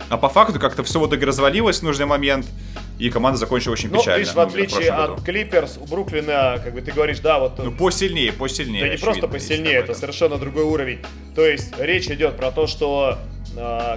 [0.10, 2.48] А по факту как-то все в итоге развалилось в нужный момент,
[2.98, 4.18] и команда закончила очень ну, печально.
[4.18, 7.60] видишь, в отличие от Клиперс, у Бруклина, как бы ты говоришь, да, вот...
[7.60, 8.86] Ну, посильнее, посильнее.
[8.86, 11.00] Да не просто посильнее, это совершенно другой уровень.
[11.36, 13.39] То есть речь идет про то, что Э,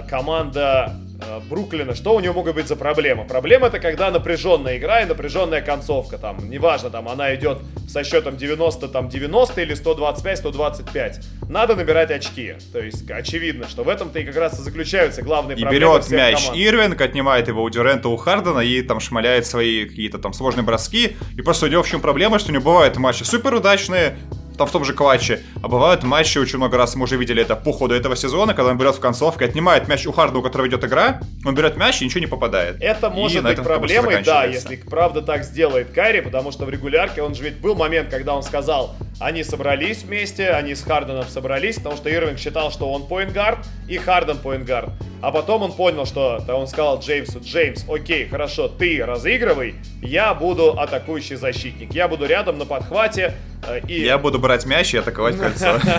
[0.09, 3.25] команда э, Бруклина, что у него могут быть за проблемы?
[3.25, 8.37] Проблема это когда напряженная игра и напряженная концовка, там, неважно, там, она идет со счетом
[8.37, 11.19] 90, там, 90 или 125, 125.
[11.49, 12.55] Надо набирать очки.
[12.71, 16.09] То есть, очевидно, что в этом-то и как раз и заключаются главные и проблемы берет
[16.09, 16.57] мяч команд.
[16.57, 21.15] Ирвинг, отнимает его у Дюрента, у Хардена и там шмаляет свои какие-то там сложные броски.
[21.37, 24.17] И просто у него в чем проблема, что у него бывают матчи супер удачные,
[24.57, 25.41] там в том же клатче.
[25.61, 28.71] А бывают матчи, очень много раз мы уже видели это по ходу этого сезона, когда
[28.71, 32.01] он берет в концовке, отнимает мяч у Харда, у которого идет игра, он берет мяч
[32.01, 32.77] и ничего не попадает.
[32.81, 37.21] Это может и быть проблемой, да, если правда так сделает Кайри, потому что в регулярке
[37.21, 41.77] он же ведь был момент, когда он сказал, они собрались вместе, они с Харденом собрались,
[41.77, 44.89] потому что Ирвинг считал, что он поинтгард и Харден поинтгард.
[45.23, 50.33] А потом он понял, что да, он сказал Джеймсу, Джеймс, окей, хорошо, ты разыгрывай, я
[50.33, 53.33] буду атакующий защитник, я буду рядом на подхвате,
[53.65, 54.01] э, и...
[54.01, 55.79] Я буду брать мяч и атаковать кольцо.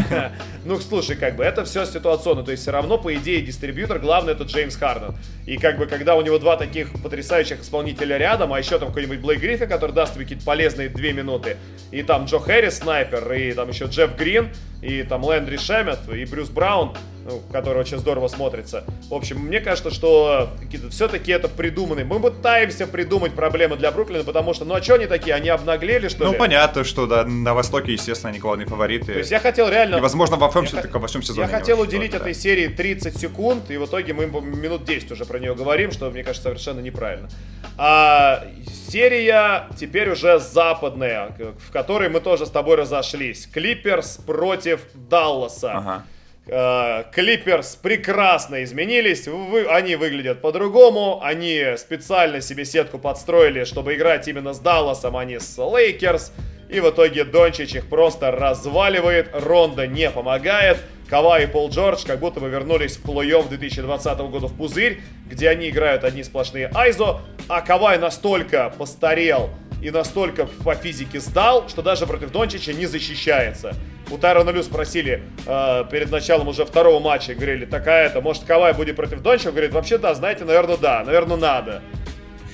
[0.66, 2.42] Ну, слушай, как бы это все ситуационно.
[2.42, 5.14] То есть все равно, по идее, дистрибьютор главный это Джеймс Харден.
[5.44, 9.20] И как бы когда у него два таких потрясающих исполнителя рядом, а еще там какой-нибудь
[9.20, 11.58] Блейк Гриффин, который даст тебе какие-то полезные две минуты,
[11.90, 14.50] и там Джо Хэррис, снайпер, и там еще Джефф Грин,
[14.82, 18.84] и там Лэндри Шемет, и Брюс Браун, ну, который очень здорово смотрится.
[19.08, 20.50] В общем, мне кажется, что
[20.90, 22.04] все-таки это придуманный.
[22.04, 25.34] Мы пытаемся придумать проблемы для Бруклина, потому что, ну а что они такие?
[25.34, 26.32] Они обнаглели, что ну, ли?
[26.32, 29.12] Ну, понятно, что да, на Востоке, естественно, они главные фавориты.
[29.12, 29.96] То есть я хотел реально...
[29.96, 31.48] И, возможно, во всем, я, во всем сезоне.
[31.50, 32.18] Я хотел уделить да.
[32.18, 36.10] этой серии 30 секунд, и в итоге мы минут 10 уже про нее говорим, что,
[36.10, 37.30] мне кажется, совершенно неправильно.
[37.78, 38.44] А
[38.90, 41.34] серия теперь уже западная,
[41.66, 43.46] в которой мы тоже с тобой разошлись.
[43.46, 45.72] Клиперс против Далласа.
[45.72, 46.04] Ага.
[46.46, 54.28] Э, Клиперс прекрасно изменились, вы, они выглядят по-другому, они специально себе сетку подстроили, чтобы играть
[54.28, 56.32] именно с Далласом, а не с Лейкерс.
[56.68, 60.78] И в итоге Дончич их просто разваливает, Рондо не помогает.
[61.08, 65.50] Кавай и Пол Джордж как будто бы вернулись в плей-офф 2020 года в пузырь, где
[65.50, 69.50] они играют одни сплошные iso, а Кавай настолько постарел
[69.84, 73.74] и настолько по физике сдал, что даже против Дончича не защищается.
[74.10, 78.96] У Тайрона Лю спросили э, перед началом уже второго матча, говорили, такая-то, может Кавай будет
[78.96, 79.50] против Дончича?
[79.50, 81.82] Говорит, вообще да, знаете, наверное, да, наверное, надо.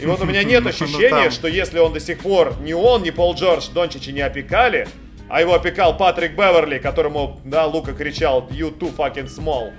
[0.00, 3.10] И вот у меня нет ощущения, что если он до сих пор, ни он, ни
[3.10, 4.88] Пол Джордж Дончича не опекали,
[5.28, 9.70] а его опекал Патрик Беверли, которому, да, Лука кричал «You too fucking small»,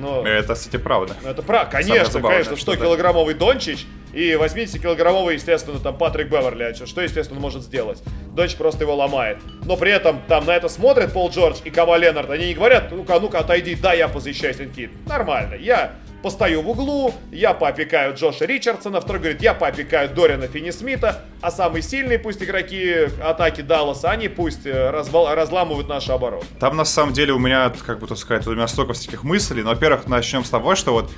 [0.00, 0.24] но...
[0.24, 1.16] Это, кстати, правда.
[1.24, 3.86] Это правда, конечно, конечно, 100-килограммовый Дончич
[4.16, 6.62] и 80-килограммовый, естественно, там Патрик Беверли.
[6.64, 8.02] А что, естественно, может сделать?
[8.34, 9.36] Дончич просто его ломает.
[9.66, 12.30] Но при этом там на это смотрят Пол Джордж и Кава Ленард.
[12.30, 14.58] Они не говорят, ну-ка, ну-ка, отойди, да, я позащищаюсь.
[14.58, 20.08] Они такие, нормально, я постою в углу, я поопекаю Джоша Ричардсона, второй говорит, я поопекаю
[20.08, 25.88] Дориана Финни Смита, а самые сильные пусть игроки атаки Далласа, они пусть э, развал, разламывают
[25.88, 26.42] нашу оборону.
[26.58, 29.62] Там на самом деле у меня, как бы так сказать, у меня столько всяких мыслей,
[29.62, 31.10] но, во-первых, начнем с того, что вот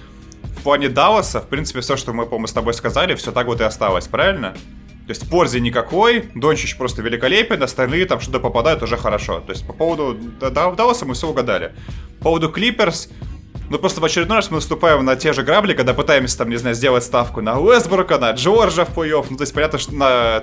[0.59, 3.61] в плане Далласа, в принципе, все, что мы, по-моему, с тобой сказали, все так вот
[3.61, 4.53] и осталось, правильно?
[5.07, 9.41] То есть пользы никакой, Дончич просто великолепен, остальные там что-то попадают уже хорошо.
[9.41, 11.73] То есть по поводу Далласа мы все угадали.
[12.19, 13.09] По поводу Клиперс,
[13.71, 16.57] ну просто в очередной раз мы наступаем на те же грабли, когда пытаемся там, не
[16.57, 19.27] знаю, сделать ставку на Уэсбрука, на Джорджа в плей-офф.
[19.31, 20.43] Ну то есть понятно, что на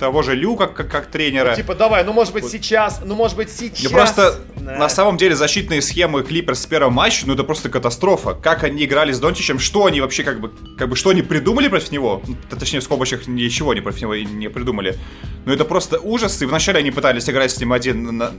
[0.00, 1.50] того же Люка как, как тренера.
[1.50, 2.52] Ну, типа, давай, ну может быть вот.
[2.52, 3.84] сейчас, ну может быть сейчас.
[3.84, 4.78] Ну просто да.
[4.78, 8.34] на самом деле защитные схемы Клиперс с первого матча, ну это просто катастрофа.
[8.34, 11.68] Как они играли с Дончичем, что они вообще как бы, как бы что они придумали
[11.68, 12.22] против него?
[12.26, 14.98] Ну, точнее в скобочках ничего они против него не придумали.
[15.44, 16.40] Но это просто ужас.
[16.42, 18.32] И вначале они пытались играть с ним один на,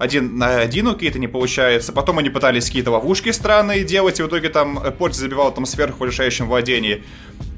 [0.00, 1.92] один на один у Кейта не получается.
[1.92, 5.66] Потом они пытались какие-то ловушки странные делать, и в итоге там э, Порти забивал там
[5.66, 7.04] сверху в решающем владении.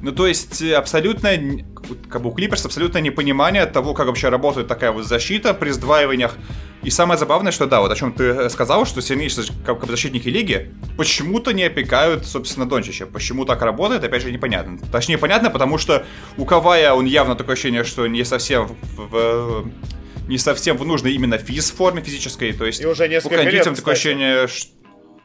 [0.01, 1.29] Ну, то есть, э, абсолютно,
[2.09, 6.35] как бы у Клиперс абсолютное непонимание того, как вообще работает такая вот защита при сдваиваниях.
[6.83, 9.89] И самое забавное, что да, вот о чем ты э, сказал, что сильнейшие как, как
[9.89, 13.05] защитники лиги почему-то не опекают, собственно, Дончича.
[13.05, 14.77] Почему так работает, опять же, непонятно.
[14.91, 18.67] Точнее, понятно, потому что у Кавая он явно такое ощущение, что не совсем
[18.97, 19.71] в, в
[20.27, 22.53] не совсем в нужной именно физ форме физической.
[22.53, 24.71] То есть и уже несколько у лет, такое ощущение, что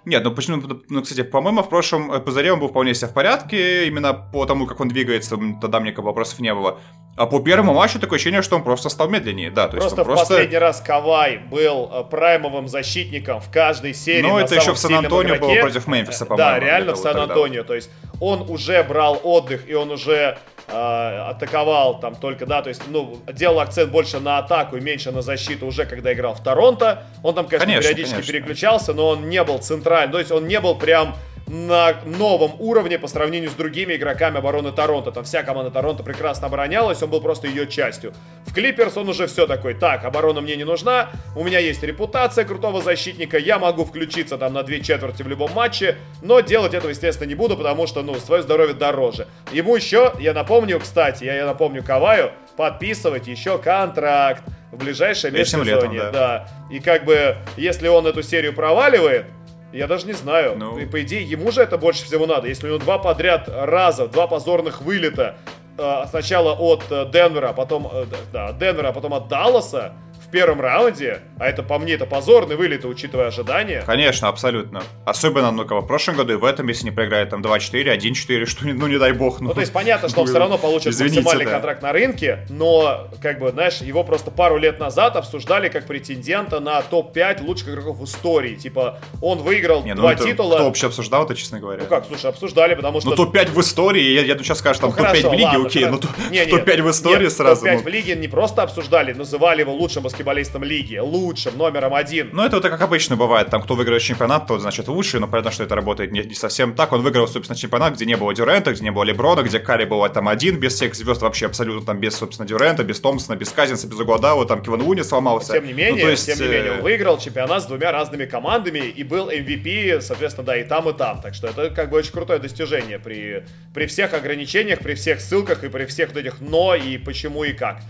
[0.04, 3.14] Нет, ну почему, ну, кстати, по-моему, в прошлом э, пузыре он был вполне себе в
[3.14, 6.78] порядке, именно по тому, как он двигается, тогда мне вопросов не было.
[7.16, 9.66] А по первому матчу такое ощущение, что он просто стал медленнее, да.
[9.66, 10.26] То просто есть в просто...
[10.34, 14.22] последний раз Кавай был э, праймовым защитником в каждой серии.
[14.22, 16.52] Ну, это еще в Сан-Антонио было против Мемфиса, по-моему.
[16.52, 17.64] Да, реально в Сан-Антонио.
[17.64, 17.90] То есть
[18.20, 23.18] он уже брал отдых, и он уже э, атаковал там только, да, то есть, ну,
[23.32, 27.04] делал акцент больше на атаку и меньше на защиту уже, когда играл в Торонто.
[27.22, 28.32] Он там, конечно, конечно периодически конечно.
[28.32, 31.16] переключался, но он не был центральным, то есть он не был прям
[31.48, 35.10] на новом уровне по сравнению с другими игроками обороны Торонто.
[35.12, 38.12] Там вся команда Торонто прекрасно оборонялась, он был просто ее частью.
[38.46, 42.44] В Клиперс он уже все такой, так, оборона мне не нужна, у меня есть репутация
[42.44, 46.90] крутого защитника, я могу включиться там на две четверти в любом матче, но делать этого,
[46.90, 49.26] естественно, не буду, потому что, ну, свое здоровье дороже.
[49.50, 56.00] Ему еще, я напомню, кстати, я, я напомню Каваю, подписывать еще контракт в ближайшее межсезонье.
[56.00, 56.10] Да.
[56.10, 56.48] да.
[56.70, 59.26] И как бы, если он эту серию проваливает,
[59.72, 60.56] я даже не знаю.
[60.56, 60.78] Ну...
[60.78, 62.48] И по идее, ему же это больше всего надо.
[62.48, 65.36] Если у него два подряд раза, два позорных вылета,
[65.76, 69.92] э, сначала от э, Денвера, потом, э, да, Денвера, а потом от Далласа,
[70.28, 73.82] в первом раунде, а это по мне это позорный вылет, учитывая ожидания.
[73.86, 74.82] Конечно, абсолютно.
[75.06, 78.66] Особенно, ну, в прошлом году и в этом, если не проиграет там 2-4, 1-4, что,
[78.66, 79.40] ну, не дай бог.
[79.40, 81.52] Ну, ну то есть понятно, что он все равно получит Извините, максимальный да.
[81.52, 86.60] контракт на рынке, но, как бы, знаешь, его просто пару лет назад обсуждали как претендента
[86.60, 88.54] на топ-5 лучших игроков в истории.
[88.56, 90.56] Типа, он выиграл не, ну, два титула.
[90.56, 91.84] Кто вообще обсуждал это, честно говоря?
[91.84, 93.10] Ну как, слушай, обсуждали, потому что...
[93.10, 95.86] Ну топ-5 в истории, я, я сейчас скажу, там ну, топ-5 в лиге, ладно, окей,
[95.86, 97.62] но топ-5 в истории нет, сразу.
[97.62, 97.82] Топ-5 ну...
[97.82, 102.30] в лиге не просто обсуждали, называли его лучшим баскетболистом лиги лучшим, номером один.
[102.32, 103.50] Ну, это вот как обычно бывает.
[103.50, 105.20] Там, кто выиграет чемпионат, тот, значит, лучший.
[105.20, 106.92] Но понятно, что это работает не, не совсем так.
[106.92, 110.08] Он выиграл, собственно, чемпионат, где не было Дюрента, где не было Леброна, где Карри был
[110.08, 113.86] там один, без всех звезд вообще абсолютно там без, собственно, Дюрента, без Томпсона, без Казинса,
[113.86, 115.52] без Угладава, там Киван Луни сломался.
[115.52, 118.24] Тем не менее, ну, есть, тем не менее, он э, выиграл чемпионат с двумя разными
[118.24, 121.20] командами и был MVP, соответственно, да, и там, и там.
[121.20, 123.44] Так что это как бы очень крутое достижение при,
[123.74, 127.52] при всех ограничениях, при всех ссылках и при всех вот этих но и почему и
[127.52, 127.80] как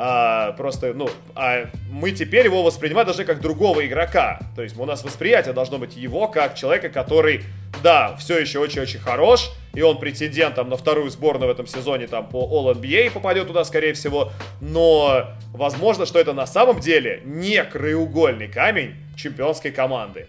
[0.00, 4.38] а, просто, ну, а мы теперь его воспринимаем даже как другого игрока.
[4.54, 7.42] То есть у нас восприятие должно быть его как человека, который,
[7.82, 12.06] да, все еще очень-очень хорош, и он претендент там на вторую сборную в этом сезоне
[12.06, 14.30] там по All-NBA попадет туда, скорее всего,
[14.60, 20.28] но возможно, что это на самом деле не краеугольный камень чемпионской команды.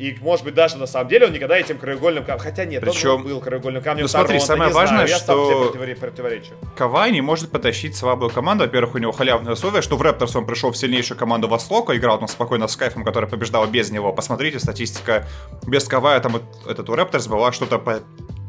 [0.00, 2.42] И, может быть, даже на самом деле он никогда этим краеугольным камнем...
[2.42, 3.16] Хотя нет, Причем...
[3.16, 6.52] он был краеугольным камнем Ну смотри, Торонто, самое важное, знаю, что противоречу.
[6.74, 8.64] Кавай не может потащить слабую команду.
[8.64, 12.18] Во-первых, у него халявные условия, что в Рэпторс он пришел в сильнейшую команду Востока, играл
[12.18, 14.10] там спокойно с Кайфом, которая побеждала без него.
[14.14, 15.28] Посмотрите, статистика
[15.66, 18.00] без Кавая, там этот у Рэпторс была что-то по,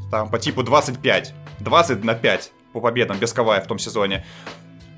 [0.10, 1.34] там, по типу 25.
[1.60, 4.26] 20 на 5 по победам без Кавая в том сезоне.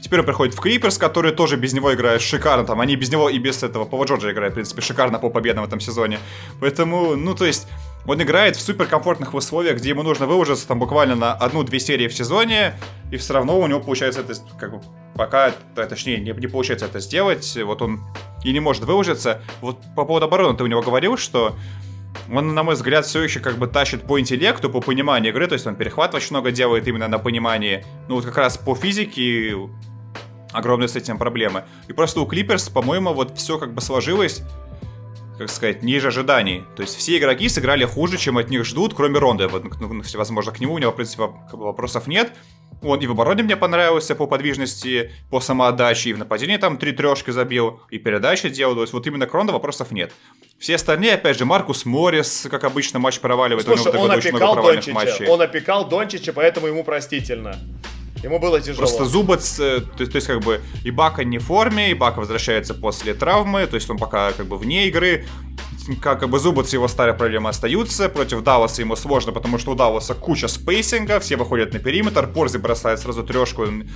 [0.03, 2.65] Теперь он приходит в Клиперс, который тоже без него играет шикарно.
[2.65, 5.63] Там они без него и без этого Пова Джорджа играют, в принципе, шикарно по победам
[5.63, 6.19] в этом сезоне.
[6.59, 7.69] Поэтому, ну, то есть,
[8.05, 12.13] он играет в суперкомфортных условиях, где ему нужно выложиться там буквально на одну-две серии в
[12.13, 12.73] сезоне,
[13.11, 14.81] и все равно у него получается это, как бы,
[15.15, 18.01] пока, точнее, не, не получается это сделать, вот он
[18.43, 19.41] и не может выложиться.
[19.61, 21.55] Вот по поводу обороны ты у него говорил, что
[22.29, 25.53] он, на мой взгляд, все еще как бы тащит по интеллекту, по пониманию игры, то
[25.53, 27.85] есть он перехват очень много делает именно на понимании.
[28.09, 29.55] Ну вот как раз по физике
[30.53, 31.65] огромные с этим проблемы.
[31.87, 34.43] И просто у Клиперс, по-моему, вот все как бы сложилось
[35.37, 36.63] как сказать, ниже ожиданий.
[36.75, 39.47] То есть все игроки сыграли хуже, чем от них ждут, кроме Ронда.
[39.47, 42.33] Вот, ну, возможно, к нему у него, в принципе, вопросов нет.
[42.81, 46.91] Он и в обороне мне понравился по подвижности, по самоотдаче, и в нападении там три
[46.91, 48.75] трешки забил, и передачи делал.
[48.75, 50.11] То есть вот именно к Ронда вопросов нет.
[50.59, 53.65] Все остальные, опять же, Маркус Моррис, как обычно, матч проваливает.
[53.65, 57.57] Слушай, он, он опекал Дончича, он опекал Дончича, поэтому ему простительно.
[58.23, 58.77] Ему было тяжело.
[58.77, 63.13] Просто Зубац, э, то, то есть как бы Ибака не в форме, Ибака возвращается после
[63.13, 65.25] травмы, то есть он пока как бы вне игры.
[66.01, 68.07] Как, как бы Зубац его старые проблемы остаются.
[68.07, 72.57] Против Далласа ему сложно, потому что у Далласа куча спейсинга, все выходят на периметр, Порзи
[72.57, 73.89] бросает сразу трешку, он,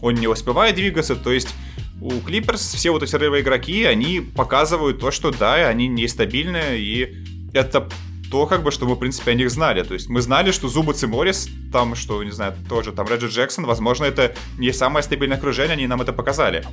[0.00, 1.54] он не успевает двигаться, то есть
[2.00, 7.24] у Клиперс все вот эти рывые игроки, они показывают то, что да, они нестабильны, и
[7.52, 7.88] это
[8.30, 9.82] то, как бы, что мы, в принципе, о них знали.
[9.82, 13.28] То есть мы знали, что Зубац и Моррис, там, что, не знаю, тоже, там, Реджи
[13.28, 16.64] Джексон, возможно, это не самое стабильное окружение, они нам это показали.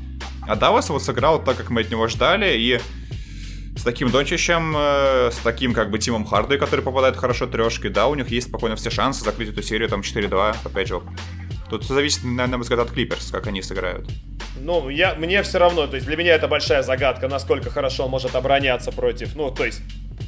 [0.41, 2.79] А Даллас вот сыграл так, как мы от него ждали, и
[3.77, 8.07] с таким Дончичем, э, с таким, как бы, Тимом Хардой, который попадает хорошо трешкой, да,
[8.07, 11.01] у них есть спокойно все шансы закрыть эту серию, там, 4-2, опять же.
[11.69, 14.07] Тут зависит, наверное, на мой взгляд, от Клиперс, как они сыграют.
[14.61, 18.11] Ну, я, мне все равно, то есть для меня это большая загадка, насколько хорошо он
[18.11, 19.81] может обороняться против, ну, то есть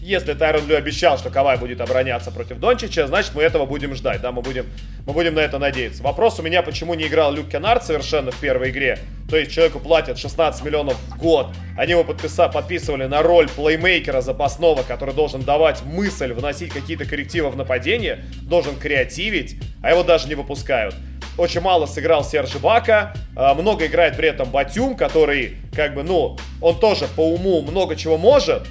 [0.07, 4.21] если Тайрон Лю обещал, что Кавай будет обороняться против Дончича, значит мы этого будем ждать,
[4.21, 4.65] да, мы будем,
[5.05, 6.01] мы будем на это надеяться.
[6.01, 8.99] Вопрос у меня, почему не играл Люк Кеннард совершенно в первой игре.
[9.29, 11.47] То есть человеку платят 16 миллионов в год,
[11.77, 17.49] они его подписа, подписывали на роль плеймейкера запасного, который должен давать мысль, вносить какие-то коррективы
[17.49, 20.95] в нападение, должен креативить, а его даже не выпускают.
[21.37, 26.37] Очень мало сыграл Серж Бака, а, много играет при этом Батюм, который, как бы, ну,
[26.61, 28.63] он тоже по уму много чего может,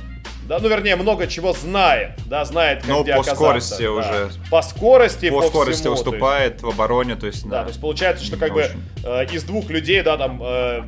[0.47, 3.91] да, ну вернее много чего знает, да, знает, как где по скорости да.
[3.91, 4.31] уже.
[4.51, 7.59] По скорости, По, по, скорости всему, выступает в обороне, то есть, есть, да.
[7.59, 8.83] да, то есть получается, что как бы очень.
[9.05, 10.83] э, из двух людей, да, там, э,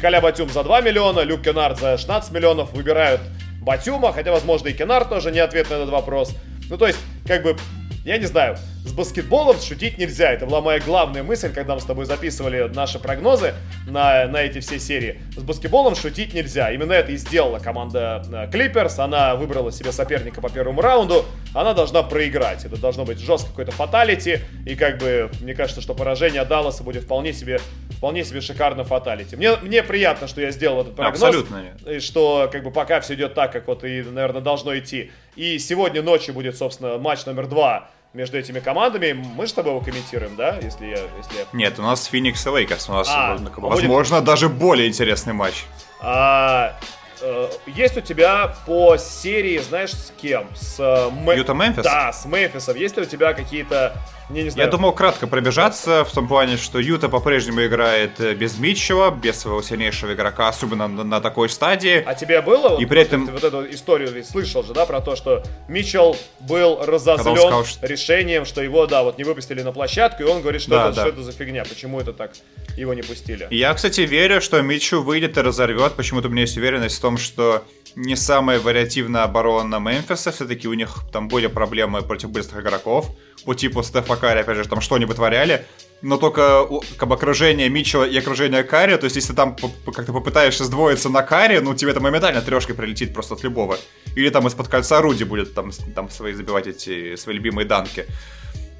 [0.00, 3.20] Коля Батюм за 2 миллиона, Люк Кеннард за 16 миллионов выбирают
[3.60, 6.34] Батюма, хотя, возможно, и Кеннард тоже не ответ на этот вопрос.
[6.68, 7.56] Ну, то есть, как бы,
[8.04, 10.32] я не знаю, с баскетболом шутить нельзя.
[10.32, 13.54] Это была моя главная мысль, когда мы с тобой записывали наши прогнозы
[13.86, 15.20] на, на эти все серии.
[15.36, 16.70] С баскетболом шутить нельзя.
[16.70, 18.98] Именно это и сделала команда Клиперс.
[18.98, 21.24] Она выбрала себе соперника по первому раунду.
[21.54, 22.64] Она должна проиграть.
[22.64, 24.40] Это должно быть жесткое какое-то фаталити.
[24.66, 27.60] И как бы, мне кажется, что поражение Далласа будет вполне себе,
[27.90, 29.36] вполне себе шикарно фаталити.
[29.36, 31.22] Мне, мне приятно, что я сделал этот прогноз.
[31.22, 31.64] Абсолютно.
[31.86, 35.10] И что как бы пока все идет так, как вот и, наверное, должно идти.
[35.36, 39.12] И сегодня ночью будет, собственно, матч номер два между этими командами.
[39.12, 40.58] Мы же с тобой его комментируем, да?
[40.60, 40.98] Если я...
[41.16, 41.44] Если я...
[41.52, 42.88] Нет, у нас Феникс и Лейкерс.
[42.88, 45.64] У нас, А, бы, а будет- возможно, даже более интересный матч.
[46.00, 46.76] А,
[47.22, 50.48] э, есть у тебя по серии, знаешь, с кем?
[50.56, 51.84] С э, Мэ- Юта Мемфис?
[51.84, 52.76] Да, с Мемфисом.
[52.76, 53.96] Есть ли у тебя какие-то,
[54.30, 54.66] не, не знаю...
[54.66, 59.40] Я думал кратко пробежаться, в том плане, что Юта по-прежнему играет э, без Митчелла, без
[59.40, 62.02] своего сильнейшего игрока, особенно на, на такой стадии.
[62.04, 62.78] А тебе было?
[62.78, 65.42] И вот, при этом- Ты вот эту историю ведь слышал же, да, про то, что
[65.68, 70.26] Митчелл был разозлен сказал, что- решением, что его, да, вот не выпустили на площадку, и
[70.26, 71.00] он говорит, что, Да, это, да.
[71.02, 72.32] что это за фигня, почему это так
[72.76, 73.48] его не пустили.
[73.50, 75.94] Я, кстати, верю, что Митчу выйдет и разорвет.
[75.94, 77.64] Почему-то у меня есть уверенность в том, что
[77.98, 80.30] не самая вариативная оборона Мемфиса.
[80.30, 83.10] Все-таки у них там были проблемы против быстрых игроков.
[83.44, 85.66] По типу Стефа Карри, опять же, там что они вытворяли.
[86.00, 89.56] Но только как бы окружение Митчелла и окружение Карри, то есть если там
[89.92, 93.76] как-то попытаешься сдвоиться на Карри, ну тебе это моментально трешкой прилетит просто от любого.
[94.14, 98.06] Или там из-под кольца Руди будет там, там свои забивать эти свои любимые данки.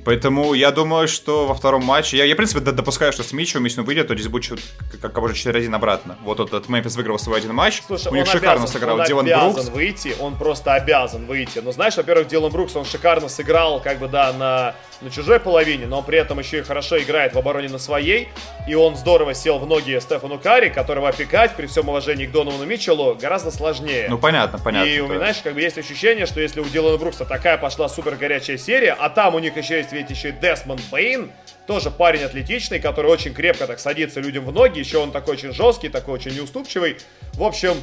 [0.09, 2.17] Поэтому я думаю, что во втором матче...
[2.17, 4.59] Я, я в принципе, допускаю, что с Митчем, если он выйдет, то здесь будет
[4.91, 6.17] как, как уже 4-1 обратно.
[6.25, 7.83] Вот этот Мемфис выиграл свой один матч.
[7.87, 9.69] Слушай, у них он шикарно обязан, сыграл он Дилан обязан Брукс.
[9.69, 11.59] выйти, он просто обязан выйти.
[11.59, 15.86] Но знаешь, во-первых, Дилан Брукс, он шикарно сыграл, как бы, да, на, на чужой половине,
[15.86, 18.28] но он при этом еще и хорошо играет в обороне на своей,
[18.66, 22.64] и он здорово сел в ноги Стефану Карри, которого опекать, при всем уважении к Доновану
[22.64, 24.07] Митчеллу, гораздо сложнее.
[24.09, 24.88] Ну, понятно, понятно.
[24.88, 27.88] И у меня, знаешь, как бы есть ощущение, что если у Дилана Брукса такая пошла
[27.88, 31.30] супер горячая серия, а там у них еще есть, ведь еще и Десмонд Бейн,
[31.66, 35.53] тоже парень атлетичный, который очень крепко так садится людям в ноги, еще он такой очень
[35.53, 36.96] жесткий, такой очень неуступчивый.
[37.34, 37.74] В общем,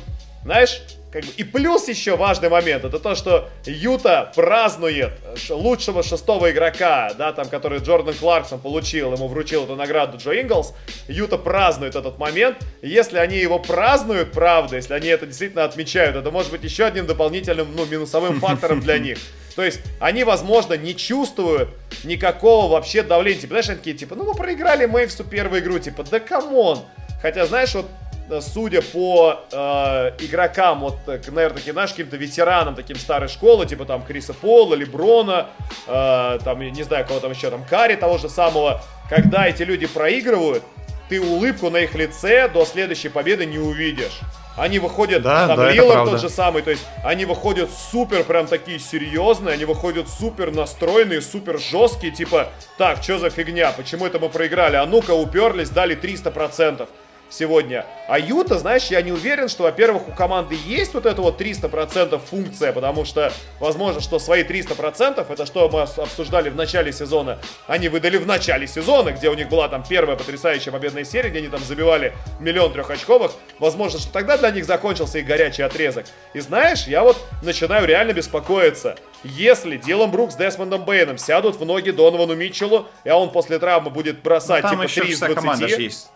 [0.44, 0.82] знаешь,
[1.16, 1.32] как бы...
[1.38, 7.32] И плюс еще важный момент, это то, что Юта празднует ш- лучшего шестого игрока, да,
[7.32, 10.74] там, который Джордан Кларксон получил, ему вручил эту награду Джо Инглс.
[11.08, 12.58] Юта празднует этот момент.
[12.82, 17.06] Если они его празднуют, правда, если они это действительно отмечают, это может быть еще одним
[17.06, 19.18] дополнительным, ну, минусовым фактором для них.
[19.56, 21.70] То есть они, возможно, не чувствуют
[22.04, 23.40] никакого вообще давления.
[23.40, 26.80] Типа, знаешь, они такие, типа, ну мы проиграли Мемфису первую игру, типа, да come on.
[27.22, 28.05] Хотя, знаешь, вот э,
[28.42, 33.86] судя по э, игрокам, вот, э, наверное, таким, знаешь, каким-то ветеранам, таким старой школы, типа
[33.86, 35.48] там Криса Пола, Леброна,
[35.88, 39.64] э, там, я не знаю, кого там еще, там, Карри того же самого, когда эти
[39.64, 40.64] люди проигрывают,
[41.10, 44.20] ты улыбку на их лице до следующей победы не увидишь.
[44.58, 46.12] Они выходят, Да, там да, правда.
[46.12, 51.22] тот же самый, то есть они выходят супер прям такие серьезные, они выходят супер настроенные,
[51.22, 52.48] супер жесткие, типа,
[52.78, 56.88] так, что за фигня, почему это мы проиграли, а ну-ка уперлись, дали 300%
[57.36, 57.86] сегодня.
[58.08, 62.20] А Юта, знаешь, я не уверен, что, во-первых, у команды есть вот эта вот 300%
[62.20, 67.90] функция, потому что, возможно, что свои 300% это что мы обсуждали в начале сезона, они
[67.90, 71.48] выдали в начале сезона, где у них была там первая потрясающая победная серия, где они
[71.50, 73.32] там забивали миллион трехочковых.
[73.60, 76.06] Возможно, что тогда для них закончился их горячий отрезок.
[76.34, 78.96] И знаешь, я вот начинаю реально беспокоиться.
[79.24, 83.90] Если Дилан Брукс с Десмондом Бейном сядут в ноги Доновану Митчеллу, и он после травмы
[83.90, 86.10] будет бросать Там типа еще 3 из вся 20, команда есть.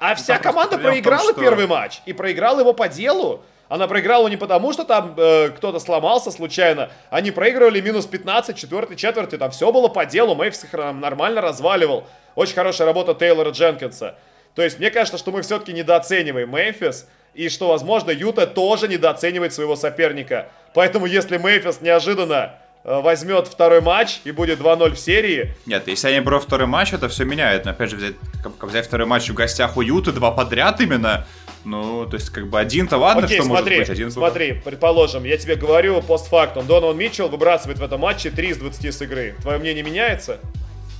[0.00, 2.00] А вся просто команда том, проиграла что- первый матч.
[2.06, 3.42] И проиграла его по делу.
[3.68, 6.90] Она проиграла не потому, что там э, кто-то сломался случайно.
[7.10, 9.36] Они проигрывали минус 15, четвертой четверти.
[9.36, 10.34] Там все было по делу.
[10.34, 12.06] Мэйвс их нормально разваливал.
[12.34, 14.14] Очень хорошая работа Тейлора Дженкинса.
[14.54, 17.06] То есть мне кажется, что мы все-таки недооцениваем Мемфис.
[17.34, 20.48] И что, возможно, Юта тоже недооценивает своего соперника.
[20.74, 22.54] Поэтому если Мемфис неожиданно
[22.88, 27.08] возьмет второй матч и будет 2-0 в серии, Нет, если они берут второй матч, это
[27.08, 27.64] все меняет.
[27.66, 31.26] Но опять же, взять, как- взять второй матч в гостях у Юты, два подряд именно,
[31.64, 35.24] Ну, то есть, как бы один-то ладно, Окей, что смотри, может быть один смотри, предположим,
[35.24, 39.34] я тебе говорю постфактум, Донован Митчелл выбрасывает в этом матче 3 из 20 с игры.
[39.42, 40.38] Твое мнение меняется?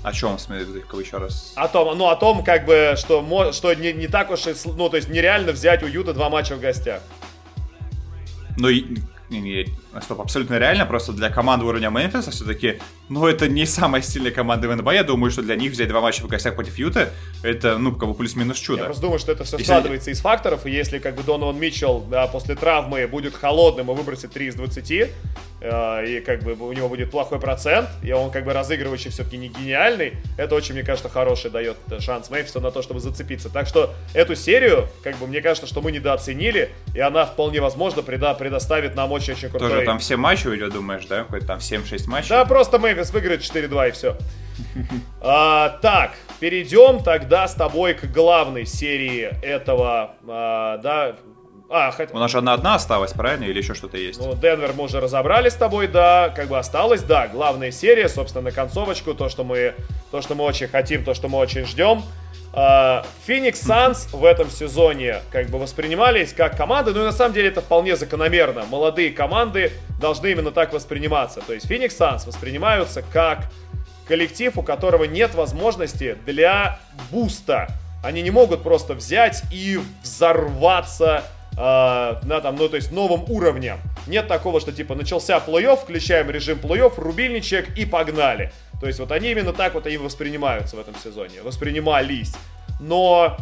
[0.03, 0.66] О чем, смотри,
[1.01, 1.53] еще раз?
[1.57, 4.89] О том, ну, о том, как бы, что, что не, не так уж и, ну,
[4.91, 7.03] то есть нереально взять у Юта два матча в гостях.
[8.57, 8.68] Ну,
[9.31, 9.66] не, не,
[10.03, 14.68] стоп, абсолютно реально, просто для команды уровня Мемфиса все-таки, ну, это не самая сильная команда
[14.68, 17.09] в НБА, я думаю, что для них взять два матча в гостях против Юты,
[17.43, 18.85] это, ну, как бы плюс-минус Я чудо.
[18.85, 22.01] просто думаю, что это все Если- складывается из факторов, и если как бы Донован Митчелл
[22.11, 25.11] да, после травмы будет холодным и выбросит 3 из 20, э,
[25.61, 29.49] и как бы у него будет плохой процент, и он как бы разыгрывающий все-таки не
[29.49, 33.49] гениальный, это очень, мне кажется, хороший дает э, шанс Мемфису на то, чтобы зацепиться.
[33.49, 38.01] Так что эту серию, как бы мне кажется, что мы недооценили, и она вполне возможно
[38.01, 39.71] преда- предоставит нам очень-очень крутой...
[39.71, 41.25] Тоже там все матчи уйдет, думаешь, да?
[41.25, 42.31] Какой-то там 7-6 матчей?
[42.31, 44.17] Да, просто Мемфис выиграет 4-2 и все.
[45.21, 51.17] А, так, перейдем тогда с тобой к главной серии этого, а, да,
[51.69, 52.14] а, хотя...
[52.14, 53.45] У нас же одна-одна осталась, правильно?
[53.45, 54.21] Или еще что-то есть?
[54.21, 58.45] Ну, Денвер мы уже разобрали с тобой, да, как бы осталось, да, главная серия, собственно,
[58.45, 59.75] на концовочку, то, что мы,
[60.11, 62.03] то, что мы очень хотим, то, что мы очень ждем.
[63.27, 67.49] Феникс Санс в этом сезоне как бы воспринимались как команды, ну и на самом деле
[67.49, 68.64] это вполне закономерно.
[68.64, 71.41] Молодые команды должны именно так восприниматься.
[71.47, 73.45] То есть Феникс Санс воспринимаются как
[74.09, 77.69] коллектив, у которого нет возможности для буста.
[78.03, 81.25] Они не могут просто взять и взорваться
[81.59, 83.79] э, на там, ну то есть новым уровнем.
[84.07, 88.53] Нет такого, что типа начался плей-офф, включаем режим плей-офф, рубильничек и погнали.
[88.81, 92.35] То есть вот они именно так вот и воспринимаются в этом сезоне, воспринимались.
[92.81, 93.37] Но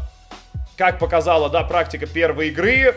[0.77, 2.95] как показала, да, практика первой игры,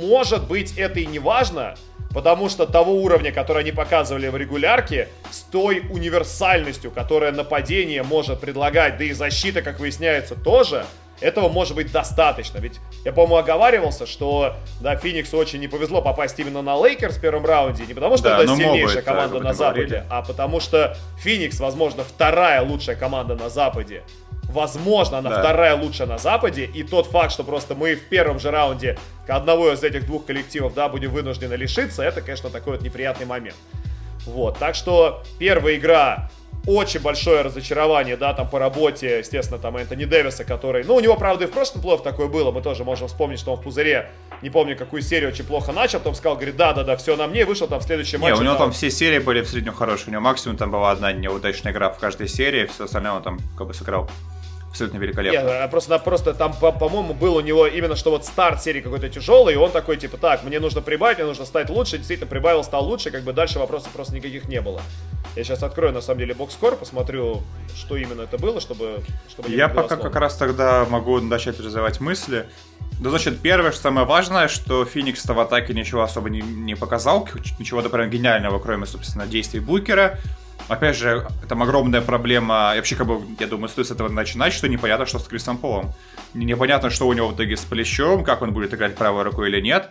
[0.00, 1.74] может быть, это и не важно,
[2.12, 8.40] потому что того уровня, который они показывали в регулярке, с той универсальностью, которая нападение может
[8.40, 10.84] предлагать, да и защита, как выясняется, тоже,
[11.22, 12.58] этого может быть достаточно.
[12.58, 17.20] Ведь я, по-моему, оговаривался, что, да, Фениксу очень не повезло попасть именно на Лейкерс в
[17.20, 20.04] первом раунде, не потому что Да, это ну, сильнейшая могут, команда об на Западе, говорили.
[20.10, 24.02] а потому что Феникс, возможно, вторая лучшая команда на Западе.
[24.44, 25.38] Возможно, она Да.
[25.40, 26.64] вторая лучшая на Западе.
[26.66, 30.74] И тот факт, что просто мы в первом же раунде одного из этих двух коллективов,
[30.74, 33.56] да, будем вынуждены лишиться, это, конечно, такой вот неприятный момент.
[34.26, 36.30] Вот, так что первая игра
[36.66, 41.16] очень большое разочарование, да, там по работе, естественно, там Энтони Дэвиса, который, ну, у него,
[41.16, 44.10] правда, и в прошлом плей такое было, мы тоже можем вспомнить, что он в пузыре,
[44.42, 47.44] не помню, какую серию очень плохо начал, потом сказал, говорит, да-да-да, все на мне, и
[47.44, 48.40] вышел там в следующем Не, матче.
[48.40, 50.08] у него там все серии были в среднем хорошие.
[50.08, 53.38] У него максимум там была одна неудачная игра в каждой серии, все остальное он там
[53.58, 54.08] как бы сыграл
[54.70, 55.36] абсолютно великолепно.
[55.38, 58.80] Нет, а просто, просто там, по- по-моему, был у него именно что вот старт серии
[58.80, 62.30] какой-то тяжелый, и он такой, типа, так, мне нужно прибавить, мне нужно стать лучше, действительно
[62.30, 64.80] прибавил, стал лучше, как бы дальше вопросов просто никаких не было.
[65.36, 67.42] Я сейчас открою, на самом деле, бокскор, посмотрю,
[67.74, 69.02] что именно это было, чтобы...
[69.30, 70.12] чтобы Я пока голословным.
[70.12, 72.46] как раз тогда могу начать развивать мысли.
[73.00, 77.26] Ну, значит, первое, что самое важное, что Феникс в атаке ничего особо не, не показал,
[77.58, 80.18] ничего, например, гениального, кроме, собственно, действий Букера.
[80.68, 84.52] Опять же, там огромная проблема, и вообще, как бы, я думаю, стоит с этого начинать,
[84.52, 85.92] что непонятно, что с Крисом Полом.
[86.34, 89.48] Не- Непонятно, что у него в итоге с плечом, как он будет играть правой рукой
[89.48, 89.90] или нет.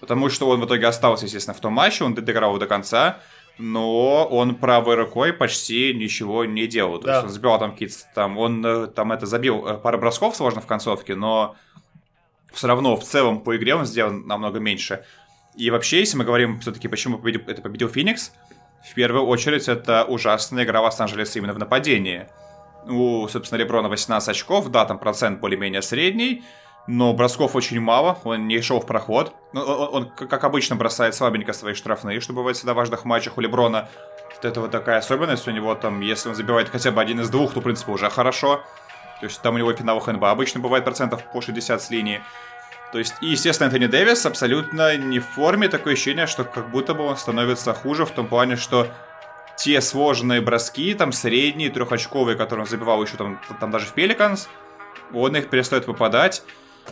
[0.00, 3.18] Потому что он в итоге остался, естественно, в том матче, он доиграл его до конца,
[3.58, 6.98] но он правой рукой почти ничего не делал.
[6.98, 7.12] То Да.
[7.14, 10.60] есть он забивал там какие-то, там, он э, там это забил э, пару бросков сложно
[10.60, 11.56] в концовке, но
[12.52, 15.04] все равно в целом по игре он сделал намного меньше.
[15.56, 18.32] И вообще, если мы говорим все-таки, почему победил, это победил Феникс,
[18.88, 22.28] в первую очередь это ужасная игра Лос-Анджелеса именно в нападении.
[22.86, 26.44] У, собственно, Леброна 18 очков, да, там процент более-менее средний,
[26.88, 29.34] но бросков очень мало, он не шел в проход.
[29.52, 33.04] Ну, Он, он, как как обычно, бросает слабенько свои штрафные, что бывает всегда в важных
[33.04, 33.90] матчах у Леброна.
[34.34, 37.28] Вот это вот такая особенность у него, там, если он забивает хотя бы один из
[37.28, 38.62] двух, то, в принципе, уже хорошо.
[39.20, 42.22] То есть там у него в финалах НБА обычно бывает процентов по 60 с линии.
[42.90, 45.68] То есть, и, естественно, Энтони Дэвис абсолютно не в форме.
[45.68, 48.86] Такое ощущение, что как будто бы он становится хуже в том плане, что
[49.58, 54.48] те сложные броски, там средние, трехочковые, которые он забивал еще там, там даже в Пеликанс,
[55.12, 56.42] он их перестает выпадать.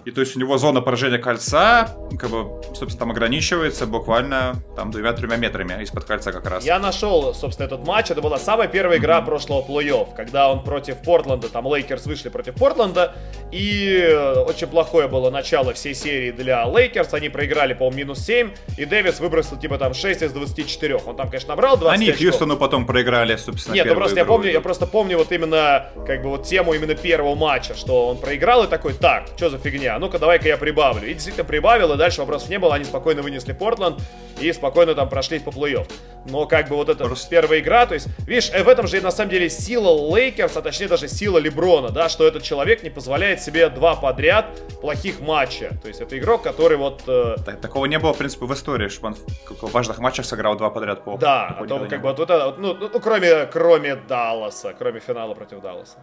[0.05, 4.90] И то есть у него зона поражения кольца, как бы, собственно, там ограничивается буквально там
[4.90, 6.64] двумя-тремя метрами из-под кольца как раз.
[6.64, 8.11] Я нашел, собственно, этот матч.
[8.11, 12.55] Это была самая первая игра прошлого плей-офф, когда он против Портленда, там Лейкерс вышли против
[12.55, 13.14] Портленда,
[13.51, 14.09] и
[14.47, 17.14] очень плохое было начало всей серии для Лейкерс.
[17.14, 20.97] Они проиграли, по-моему, минус 7, и Дэвис выбросил типа там 6 из 24.
[20.97, 22.26] Он там, конечно, набрал 20 Они очков.
[22.26, 26.22] Хьюстону потом проиграли, собственно, Нет, ну просто я помню, я просто помню вот именно, как
[26.22, 29.86] бы вот тему именно первого матча, что он проиграл и такой, так, что за фигня?
[29.87, 31.09] Не, а ну-ка давай-ка я прибавлю.
[31.09, 34.01] И действительно прибавил, и дальше вопросов не было, они спокойно вынесли Портленд
[34.41, 35.91] и спокойно там прошли по плей-офф.
[36.26, 37.30] Но как бы вот это Просто...
[37.30, 40.62] первая игра, то есть, видишь, э, в этом же на самом деле сила Лейкерс, а
[40.62, 44.47] точнее даже сила Леброна, да, что этот человек не позволяет себе два подряд
[44.80, 45.70] плохих матча.
[45.82, 47.05] То есть это игрок, который вот...
[47.07, 47.37] Э...
[47.45, 49.16] Так, такого не было, в принципе, в истории, чтобы он
[49.61, 51.16] в важных матчах сыграл два подряд по.
[51.16, 55.01] Да, а то как бы вот, вот это, ну, ну, ну, кроме, кроме Далласа, кроме
[55.01, 55.99] финала против Далласа.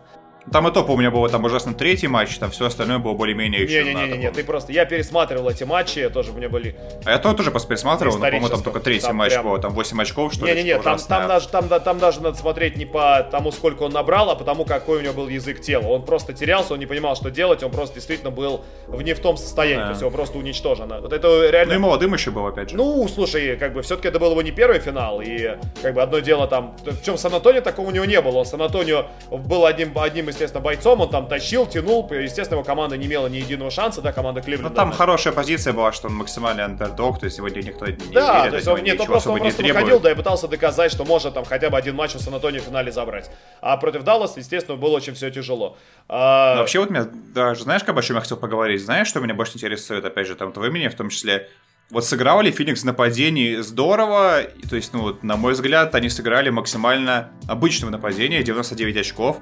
[0.52, 3.84] Там и то, помню, было там ужасно третий матч, там все остальное было более-менее еще
[3.84, 4.74] Не-не-не, ты просто...
[4.74, 6.76] Я пересматривал эти матчи, тоже у меня были...
[7.06, 9.46] А я тоже просто пересматривал, но, по-моему, там только третий там матч прям...
[9.46, 10.54] был, там 8 очков, что ли.
[10.54, 14.30] Не-не-не, там, там, даже, там, там даже надо смотреть не по тому, сколько он набрал,
[14.30, 15.88] а потому, какой у него был язык тела.
[15.88, 19.20] Он просто терялся, он не понимал, что делать, он просто действительно был в не в
[19.20, 19.86] том состоянии, да.
[19.86, 21.00] то есть его просто уничтожено.
[21.00, 21.74] Вот это реально...
[21.74, 22.76] Ну и молодым еще был, опять же.
[22.76, 26.20] Ну, слушай, как бы все-таки это был его не первый финал, и как бы одно
[26.20, 26.76] дело там...
[26.84, 28.40] В чем Сан-Антонио такого у него не было.
[28.40, 32.08] Он Сан-Антонио был одним, одним, естественно, бойцом, он там тащил, тянул.
[32.12, 34.70] Естественно, его команда не имела ни единого шанса, да, команда Кливленда.
[34.70, 34.96] Ну, там да.
[34.96, 38.56] хорошая позиция была, что он максимальный андердог, то есть сегодня никто не Да, верит, то
[38.56, 41.46] есть он, нет, он просто, он просто выходил, да, и пытался доказать, что может там
[41.46, 43.30] хотя бы один матч у Сан-Антонио в финале забрать.
[43.62, 45.78] А против Далласа, естественно, было очень все тяжело.
[46.10, 46.58] А...
[46.58, 48.84] вообще вот меня, даже знаешь, как о чем я хотел поговорить?
[48.84, 51.50] Знаешь, что меня больше интересует, опять же, там, твое мнение в том числе,
[51.90, 56.10] вот сыграл ли Феникс в нападении здорово, то есть, ну вот, на мой взгляд, они
[56.10, 59.38] сыграли максимально обычного нападения, 99 очков,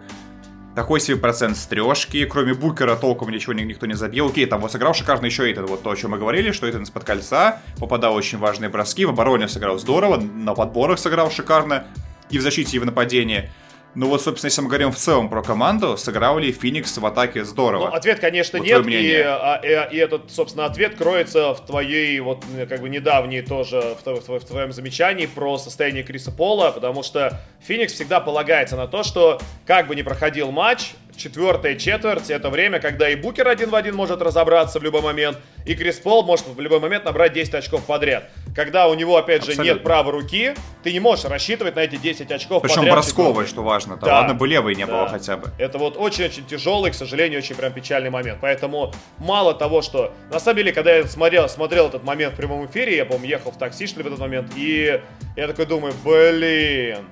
[0.75, 4.27] такой себе процент стрешки, кроме Букера толком ничего никто не забил.
[4.27, 6.83] Окей, там вот сыграл шикарно еще Эйтон, вот то, о чем мы говорили, что Эйтон
[6.83, 11.85] из-под кольца, попадал очень важные броски, в обороне сыграл здорово, на подборах сыграл шикарно,
[12.29, 13.49] и в защите, и в нападении.
[13.93, 17.43] Ну вот, собственно, если мы говорим в целом про команду, сыграл ли Феникс в атаке
[17.43, 17.89] здорово?
[17.89, 22.17] Ну, ответ, конечно, вот нет, и, а, и, и этот, собственно, ответ кроется в твоей,
[22.21, 27.03] вот, как бы, недавней тоже, в, в, в твоем замечании про состояние Криса Пола, потому
[27.03, 32.49] что Феникс всегда полагается на то, что, как бы ни проходил матч, четвертая четверть— это
[32.49, 36.23] время, когда и Букер один в один может разобраться в любой момент, и Крис Пол
[36.23, 38.29] может в любой момент набрать 10 очков подряд.
[38.55, 39.73] Когда у него, опять же, Абсолютно.
[39.73, 40.53] нет правой руки,
[40.83, 42.95] ты не можешь рассчитывать на эти 10 очков Причем подряд.
[42.95, 43.97] Причем бросковый, что важно.
[43.97, 44.19] Да.
[44.19, 44.91] Ладно бы левой не да.
[44.91, 45.51] было хотя бы.
[45.57, 48.39] Это вот очень-очень тяжелый, к сожалению, очень прям печальный момент.
[48.41, 50.13] Поэтому мало того, что...
[50.31, 53.51] На самом деле, когда я смотрел, смотрел этот момент в прямом эфире, я, по-моему, ехал
[53.51, 54.99] в такси, шли в этот момент, и
[55.35, 57.05] я такой думаю, блин,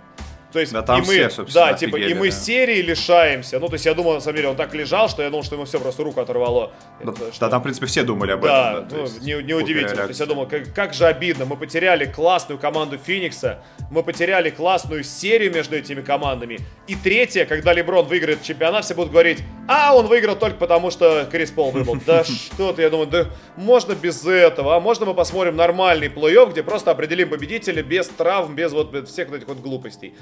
[0.51, 2.35] то есть, да, там и мы, все, да, типа, и мы да.
[2.35, 3.59] серии лишаемся.
[3.59, 5.55] Ну, то есть, я думал, на самом деле, он так лежал, что я думал, что
[5.55, 6.71] ему все просто руку оторвало.
[7.03, 7.39] Да, Это, что...
[7.41, 8.87] да там, в принципе, все думали об да, этом.
[8.87, 10.03] Да, ну, есть, не, неудивительно.
[10.03, 11.45] То есть, я думал, как, как же обидно.
[11.45, 13.59] Мы потеряли классную команду Феникса,
[13.91, 16.59] мы потеряли классную серию между этими командами.
[16.87, 21.27] И третье, когда Леброн выиграет чемпионат, все будут говорить, а, он выиграл только потому, что
[21.31, 21.95] Крис Пол выбыл.
[22.07, 26.51] Да что ты, я думаю, да можно без этого, а можно мы посмотрим нормальный плей-офф,
[26.51, 30.15] где просто определим победителя без травм, без вот всех этих вот глупостей.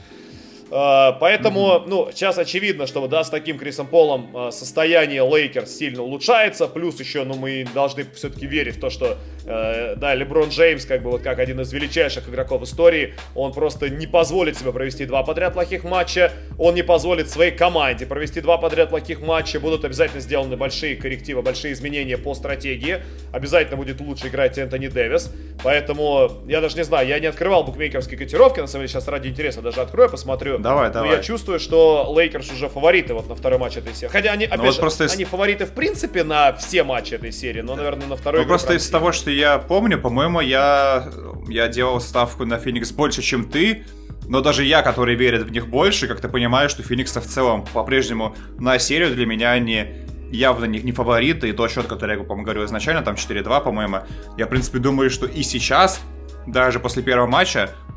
[0.69, 6.03] А, поэтому, ну, сейчас очевидно, что да, с таким Крисом Полом а, состояние Лейкерс сильно
[6.03, 6.67] улучшается.
[6.67, 11.03] Плюс еще, ну, мы должны все-таки верить в то, что, э, да, Леброн Джеймс, как
[11.03, 15.23] бы вот как один из величайших игроков истории, он просто не позволит себе провести два
[15.23, 16.33] подряд плохих матча.
[16.57, 19.59] Он не позволит своей команде провести два подряд плохих матча.
[19.59, 23.01] Будут обязательно сделаны большие коррективы, большие изменения по стратегии.
[23.31, 25.31] Обязательно будет лучше играть Энтони Дэвис.
[25.63, 28.59] Поэтому, я даже не знаю, я не открывал букмекерские котировки.
[28.59, 31.09] На самом деле, сейчас ради интереса даже открою, посмотрю Давай, давай.
[31.09, 34.11] Но я чувствую, что Лейкерс уже фавориты вот на второй матч этой серии.
[34.11, 37.31] Хотя они, ну опять вот же, просто они фавориты в принципе на все матчи этой
[37.31, 38.41] серии, но, наверное, на второй.
[38.41, 41.09] Ну, просто из того, что я помню, по-моему, я,
[41.47, 43.85] я делал ставку на Феникс больше, чем ты.
[44.27, 48.35] Но даже я, который верит в них больше, как-то понимаю, что Феникса в целом по-прежнему
[48.59, 51.49] на серию для меня они явно не, не фавориты.
[51.49, 53.99] И тот счет, который я, по-моему, говорил изначально, там 4-2, по-моему.
[54.37, 56.01] Я, в принципе, думаю, что и сейчас,
[56.45, 57.71] даже после первого матча,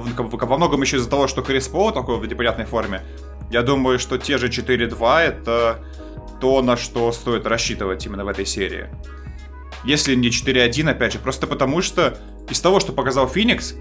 [0.00, 3.02] во многом еще из-за того, что Крис Пол такой в непонятной форме,
[3.50, 5.84] я думаю, что те же 4-2 это
[6.40, 8.88] то, на что стоит рассчитывать именно в этой серии.
[9.84, 12.18] Если не 4-1, опять же, просто потому что
[12.48, 13.74] из того, что показал Феникс,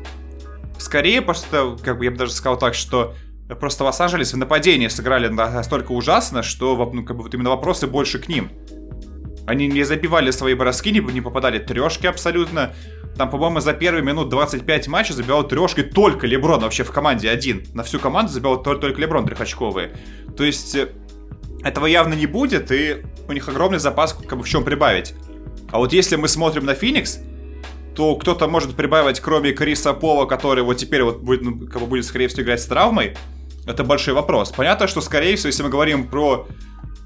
[0.77, 3.15] скорее просто, как бы я бы даже сказал так, что
[3.59, 8.19] просто Лос-Анджелес в нападении сыграли настолько ужасно, что ну, как бы вот именно вопросы больше
[8.19, 8.51] к ним.
[9.45, 12.73] Они не забивали свои броски, не, не попадали трешки абсолютно.
[13.17, 17.63] Там, по-моему, за первые минут 25 матча забивал трешкой только Леброн вообще в команде один.
[17.73, 19.91] На всю команду забивал только Леброн трехочковые.
[20.35, 20.89] То есть э,
[21.63, 25.13] этого явно не будет, и у них огромный запас как бы в чем прибавить.
[25.71, 27.19] А вот если мы смотрим на Феникс,
[27.95, 31.87] то кто-то может прибавить, кроме Криса Пола, который вот теперь вот будет, ну, как бы
[31.87, 33.15] будет, скорее всего, играть с травмой,
[33.65, 34.51] это большой вопрос.
[34.51, 36.47] Понятно, что, скорее всего, если мы говорим про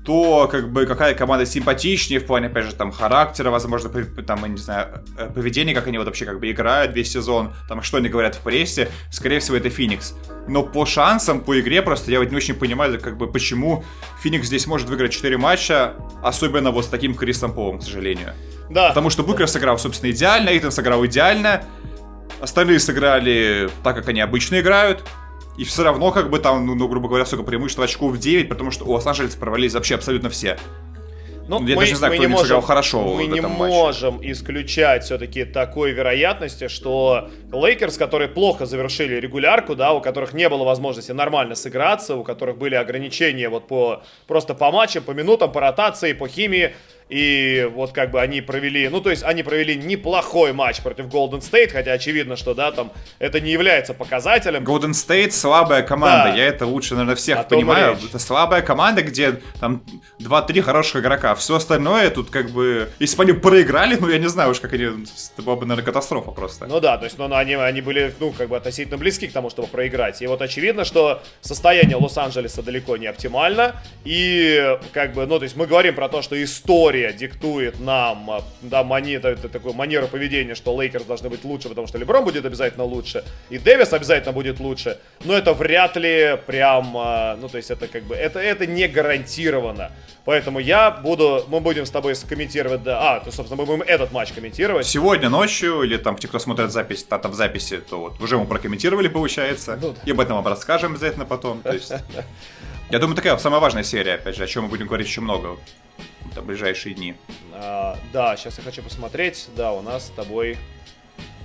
[0.07, 3.89] то как бы какая команда симпатичнее в плане, опять же, там, характера, возможно,
[4.25, 7.53] там, я не знаю, э, поведения, как они вот вообще как бы играют весь сезон,
[7.67, 10.15] там, что они говорят в прессе, скорее всего, это Феникс.
[10.47, 13.83] Но по шансам, по игре просто я вот не очень понимаю, как бы, почему
[14.23, 18.33] Феникс здесь может выиграть 4 матча, особенно вот с таким Крисом Полом, к сожалению.
[18.69, 18.87] Да.
[18.87, 21.63] Потому что Букер сыграл, собственно, идеально, Эйтон сыграл идеально,
[22.39, 25.03] остальные сыграли так, как они обычно играют,
[25.57, 28.71] и все равно, как бы там, ну, ну грубо говоря, сколько преимущество очков 9, потому
[28.71, 30.57] что у Лос-Анджелес провалились вообще абсолютно все.
[31.47, 34.31] Ну, я мы, даже не знаю, кто не можем, хорошо Мы не можем матче.
[34.33, 40.65] исключать все-таки такой вероятности, что Лейкерс, которые плохо завершили регулярку, да, у которых не было
[40.65, 45.61] возможности нормально сыграться, у которых были ограничения вот по просто по матчам, по минутам, по
[45.61, 46.75] ротации, по химии,
[47.09, 51.39] и вот как бы они провели, ну то есть они провели неплохой матч против Golden
[51.39, 54.63] State, хотя очевидно, что да, там это не является показателем.
[54.63, 56.35] Golden State слабая команда, да.
[56.35, 57.93] я это лучше, наверное, всех а понимаю.
[57.93, 58.09] Речь.
[58.09, 59.83] Это слабая команда, где там
[60.19, 61.35] 2-3 хороших игрока.
[61.35, 64.73] Все остальное тут как бы, если бы они проиграли, ну я не знаю уж, как
[64.73, 66.67] они, это была бы, наверное, катастрофа просто.
[66.67, 69.49] Ну да, то есть ну, они, они были, ну как бы относительно близки к тому,
[69.49, 70.21] чтобы проиграть.
[70.21, 73.81] И вот очевидно, что состояние Лос-Анджелеса далеко не оптимально.
[74.03, 78.29] И как бы, ну то есть мы говорим про то, что история история диктует нам,
[78.29, 82.23] а, да, мани, это, такую манеру поведения, что Лейкерс должны быть лучше, потому что Леброн
[82.23, 87.49] будет обязательно лучше, и Дэвис обязательно будет лучше, но это вряд ли прям, а, ну,
[87.49, 89.91] то есть это как бы, это, это не гарантированно.
[90.25, 94.11] Поэтому я буду, мы будем с тобой комментировать, да, а, то, собственно, мы будем этот
[94.11, 94.85] матч комментировать.
[94.85, 98.37] Сегодня ночью, или там, те, кто смотрит запись, там, там в записи, то вот уже
[98.37, 99.99] мы прокомментировали, получается, ну, да.
[100.05, 101.93] и об этом вам расскажем обязательно потом, то есть...
[102.89, 105.57] Я думаю, такая самая важная серия, опять же, о чем мы будем говорить еще много
[106.33, 107.15] в ближайшие дни.
[107.51, 109.49] А, да, сейчас я хочу посмотреть.
[109.57, 110.57] Да, у нас с тобой...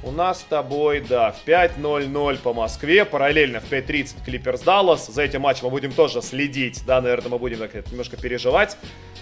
[0.04, 5.06] У нас с тобой, да, в 5.00 по Москве, параллельно в 5.30 Клиперс Даллас.
[5.06, 8.76] За этим матчем мы будем тоже следить, да, наверное, мы будем так немножко переживать.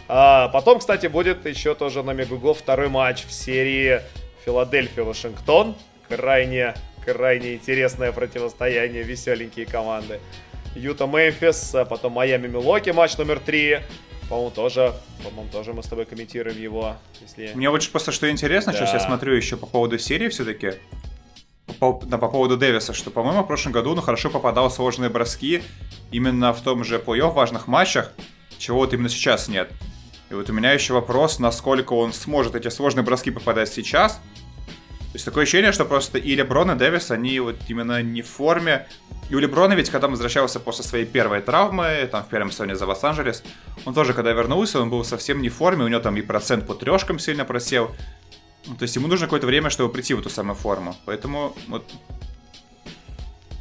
[0.09, 4.01] А, потом, кстати, будет еще тоже на Мегуго второй матч в серии
[4.45, 5.75] Филадельфия-Вашингтон.
[6.09, 6.75] Крайне,
[7.05, 10.19] крайне интересное противостояние, веселенькие команды.
[10.75, 13.81] Юта Мемфис, а потом Майами Милоки матч номер 3.
[14.29, 14.95] По-моему, тоже,
[15.25, 16.97] по-моему, тоже мы с тобой комментируем его.
[17.21, 17.53] Если...
[17.55, 18.79] Мне вот просто что интересно, да.
[18.79, 20.75] сейчас я смотрю еще по поводу серии все-таки.
[21.79, 24.73] По, да, по поводу Дэвиса, что, по-моему, в прошлом году он ну, хорошо попадал в
[24.73, 25.63] сложные броски
[26.11, 28.13] именно в том же плей-офф важных матчах,
[28.59, 29.71] чего вот именно сейчас нет.
[30.31, 34.21] И вот у меня еще вопрос, насколько он сможет эти сложные броски попадать сейчас.
[35.11, 38.29] То есть такое ощущение, что просто и Леброн, и Дэвис, они вот именно не в
[38.29, 38.87] форме,
[39.29, 42.77] и у Леброна ведь, когда он возвращался после своей первой травмы, там, в первом сезоне
[42.77, 43.43] за Лос-Анджелес,
[43.85, 46.65] он тоже, когда вернулся, он был совсем не в форме, у него там и процент
[46.65, 47.91] по трешкам сильно просел.
[48.67, 50.97] Ну, то есть ему нужно какое-то время, чтобы прийти в эту самую форму.
[51.07, 51.91] Поэтому вот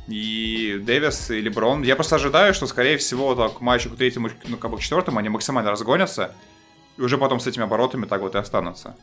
[0.07, 1.83] и Дэвис, и Леброн.
[1.83, 4.81] Я просто ожидаю, что, скорее всего, так, к матчу к третьему, ну, как бы к
[4.81, 6.35] четвертому они максимально разгонятся.
[6.97, 8.95] И уже потом с этими оборотами так вот и останутся.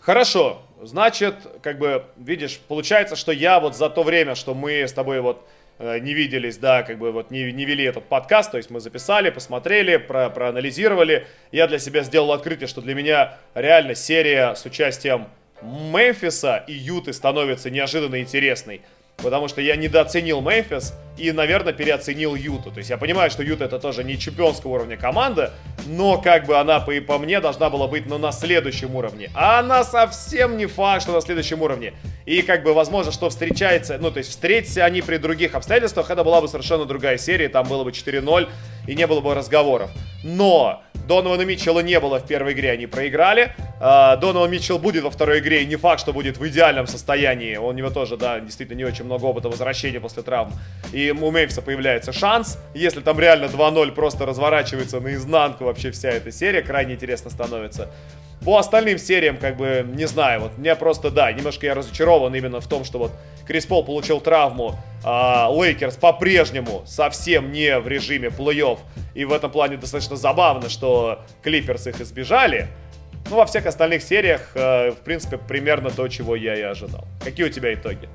[0.00, 4.92] Хорошо, значит, как бы, видишь, получается, что я вот за то время, что мы с
[4.92, 5.46] тобой вот
[5.78, 8.80] э, не виделись, да, как бы вот не, не вели этот подкаст, то есть мы
[8.80, 14.64] записали, посмотрели, про, проанализировали, я для себя сделал открытие, что для меня реально серия с
[14.64, 15.26] участием
[15.62, 18.82] Мемфиса и Юты становится неожиданно интересной.
[19.16, 22.70] Потому что я недооценил Мемфис и, наверное, переоценил Юту.
[22.70, 25.54] То есть я понимаю, что Юта это тоже не чемпионского уровня команда,
[25.86, 29.30] но как бы она, по, по мне, должна была быть ну, на следующем уровне.
[29.34, 31.94] А она совсем не факт, что на следующем уровне.
[32.26, 36.24] И как бы возможно, что встречается, ну то есть встретятся они при других обстоятельствах, это
[36.24, 38.48] была бы совершенно другая серия, там было бы 4-0
[38.86, 39.90] и не было бы разговоров.
[40.22, 43.54] Но Донована Митчелла не было в первой игре, они проиграли.
[43.80, 47.56] А, Донован Митчелл будет во второй игре, и не факт, что будет в идеальном состоянии.
[47.56, 50.52] У него тоже, да, действительно не очень много опыта возвращения после травм.
[50.92, 52.58] И у Мемфиса появляется шанс.
[52.74, 57.88] Если там реально 2-0 просто разворачивается наизнанку вообще вся эта серия, крайне интересно становится.
[58.44, 62.60] По остальным сериям, как бы, не знаю, вот мне просто, да, немножко я разочарован именно
[62.60, 63.12] в том, что вот
[63.46, 68.75] Крис Пол получил травму, а Лейкерс по-прежнему совсем не в режиме плей-офф,
[69.14, 72.68] и в этом плане достаточно забавно, что Клиперс их избежали,
[73.30, 77.06] ну, во всех остальных сериях, э, в принципе, примерно то, чего я и ожидал.
[77.24, 78.08] Какие у тебя итоги?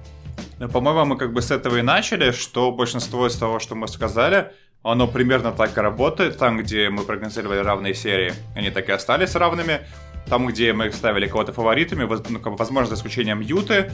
[0.60, 3.88] Ну, по-моему, мы как бы с этого и начали, что большинство из того, что мы
[3.88, 4.52] сказали,
[4.84, 6.38] оно примерно так и работает.
[6.38, 9.82] Там, где мы прогнозировали равные серии, они так и остались равными.
[10.28, 13.92] Там, где мы ставили кого-то фаворитами, ну, возможно, за исключением Юты,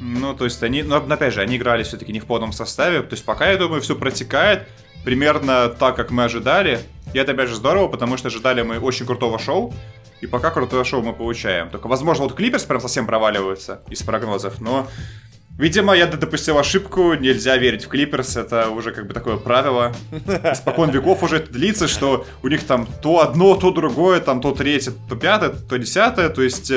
[0.00, 3.14] ну, то есть они, ну, опять же, они играли все-таки не в полном составе, то
[3.14, 4.68] есть пока, я думаю, все протекает
[5.04, 6.80] примерно так, как мы ожидали.
[7.14, 9.72] И это, опять же, здорово, потому что ожидали мы очень крутого шоу,
[10.20, 11.70] и пока крутое шоу мы получаем.
[11.70, 14.88] Только, возможно, вот Клиперс прям совсем проваливаются из прогнозов, но
[15.58, 19.92] Видимо, я допустил ошибку, нельзя верить в Клиперс, это уже как бы такое правило.
[20.54, 24.52] Спокон веков уже это длится, что у них там то одно, то другое, там то
[24.52, 26.72] третье, то пятое, то десятое, то есть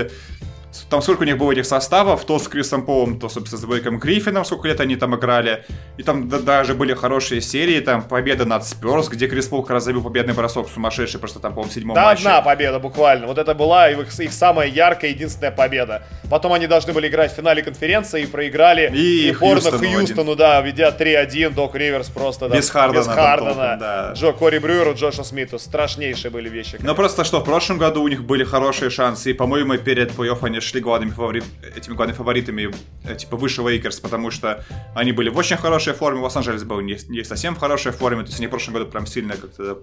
[0.90, 4.00] там сколько у них было этих составов, то с Крисом Полом, то, собственно, с Блейком
[4.00, 5.66] Гриффином, сколько лет они там играли.
[5.98, 9.72] И там да, даже были хорошие серии, там победа над Сперс, где Крис Пол как
[9.72, 12.28] раз забил победный бросок сумасшедший, просто там, по-моему, седьмом Да, матче.
[12.28, 13.28] одна победа буквально.
[13.28, 16.04] Вот это была их, их самая яркая, единственная победа.
[16.30, 20.62] Потом они должны были играть в финале конференции и проиграли И упорно Хьюстону Хьюстону, да,
[20.62, 24.14] ведя 3-1, Док Риверс просто, да, Без Хардена без Хардена, толком, да.
[24.14, 25.60] Джо Кори Брюеру, Джоша Смиту.
[25.60, 26.78] Страшнейшие были вещи.
[26.80, 30.38] Но просто что, в прошлом году у них были хорошие шансы, и, по-моему, перед плей-офф
[30.44, 31.44] они шли главными фаворит...
[31.76, 32.74] этими главными фаворитами,
[33.04, 34.64] э, типа, выше Лейкерс, потому что
[34.96, 38.28] они были в очень хорошей форме, Лос-Анджелес был не, не совсем в хорошей форме, то
[38.28, 39.82] есть они в прошлом году прям сильно как-то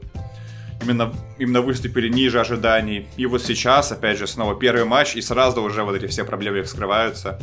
[0.83, 3.09] именно, именно выступили ниже ожиданий.
[3.17, 6.63] И вот сейчас, опять же, снова первый матч, и сразу уже вот эти все проблемы
[6.63, 7.39] вскрываются.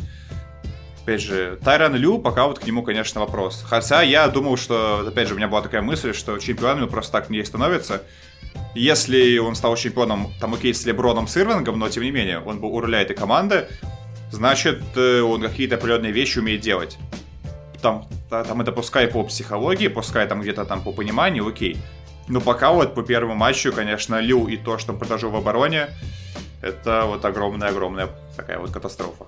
[1.02, 3.64] Опять же, Тайрон Лю, пока вот к нему, конечно, вопрос.
[3.64, 7.30] Хотя я думал, что, опять же, у меня была такая мысль, что чемпионами просто так
[7.30, 8.02] не становится.
[8.74, 12.60] Если он стал чемпионом, там, окей, с Леброном, с Ирвингом, но, тем не менее, он
[12.60, 13.66] был у руля этой команды,
[14.30, 16.98] значит, э, он какие-то определенные вещи умеет делать.
[17.80, 21.76] Там, та- там это пускай по психологии, пускай там где-то там по пониманию, окей.
[22.28, 25.88] Но пока вот по первому матчу, конечно, Лю и то, что он предложил в обороне,
[26.62, 29.26] это вот огромная-огромная такая вот катастрофа.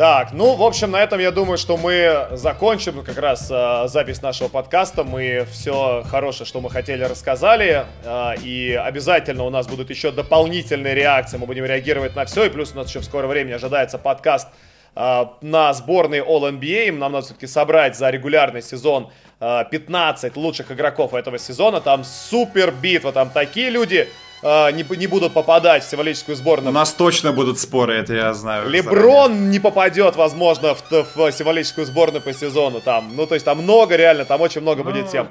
[0.00, 4.22] Так, ну, в общем, на этом я думаю, что мы закончим как раз э, запись
[4.22, 5.04] нашего подкаста.
[5.04, 7.84] Мы все хорошее, что мы хотели, рассказали.
[8.02, 11.36] Э, и обязательно у нас будут еще дополнительные реакции.
[11.36, 12.44] Мы будем реагировать на все.
[12.44, 14.48] И плюс у нас еще в скором времени ожидается подкаст
[14.96, 16.92] э, на сборной All-NBA.
[16.92, 21.82] Нам надо все-таки собрать за регулярный сезон э, 15 лучших игроков этого сезона.
[21.82, 24.08] Там супер битва, там такие люди
[24.42, 26.72] э, не, не будут попадать в символическую У сборную.
[26.72, 28.62] нас точно будут споры, это я знаю.
[28.64, 28.82] заранее.
[28.82, 30.82] Леброн не попадет, возможно, в,
[31.14, 33.14] в символическую сборную по сезону там.
[33.16, 35.28] Ну, то есть там много, реально, там очень много Ну, будет тем.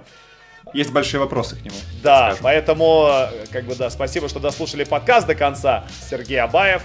[0.73, 1.75] Есть большие вопросы к нему.
[2.03, 2.43] Да, скажем.
[2.43, 3.09] поэтому,
[3.51, 5.85] как бы, да, спасибо, что дослушали подкаст до конца.
[6.09, 6.83] Сергей Абаев,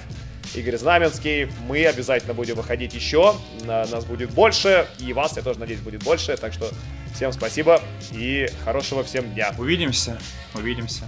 [0.55, 1.49] Игорь Знаменский.
[1.69, 3.35] Мы обязательно будем выходить еще.
[3.65, 4.87] На- Нас будет больше.
[5.01, 6.35] И вас, я тоже надеюсь, будет больше.
[6.39, 6.71] Так что
[7.15, 7.83] всем спасибо
[8.13, 9.53] и хорошего всем дня.
[9.59, 10.17] Увидимся,
[10.55, 11.03] увидимся.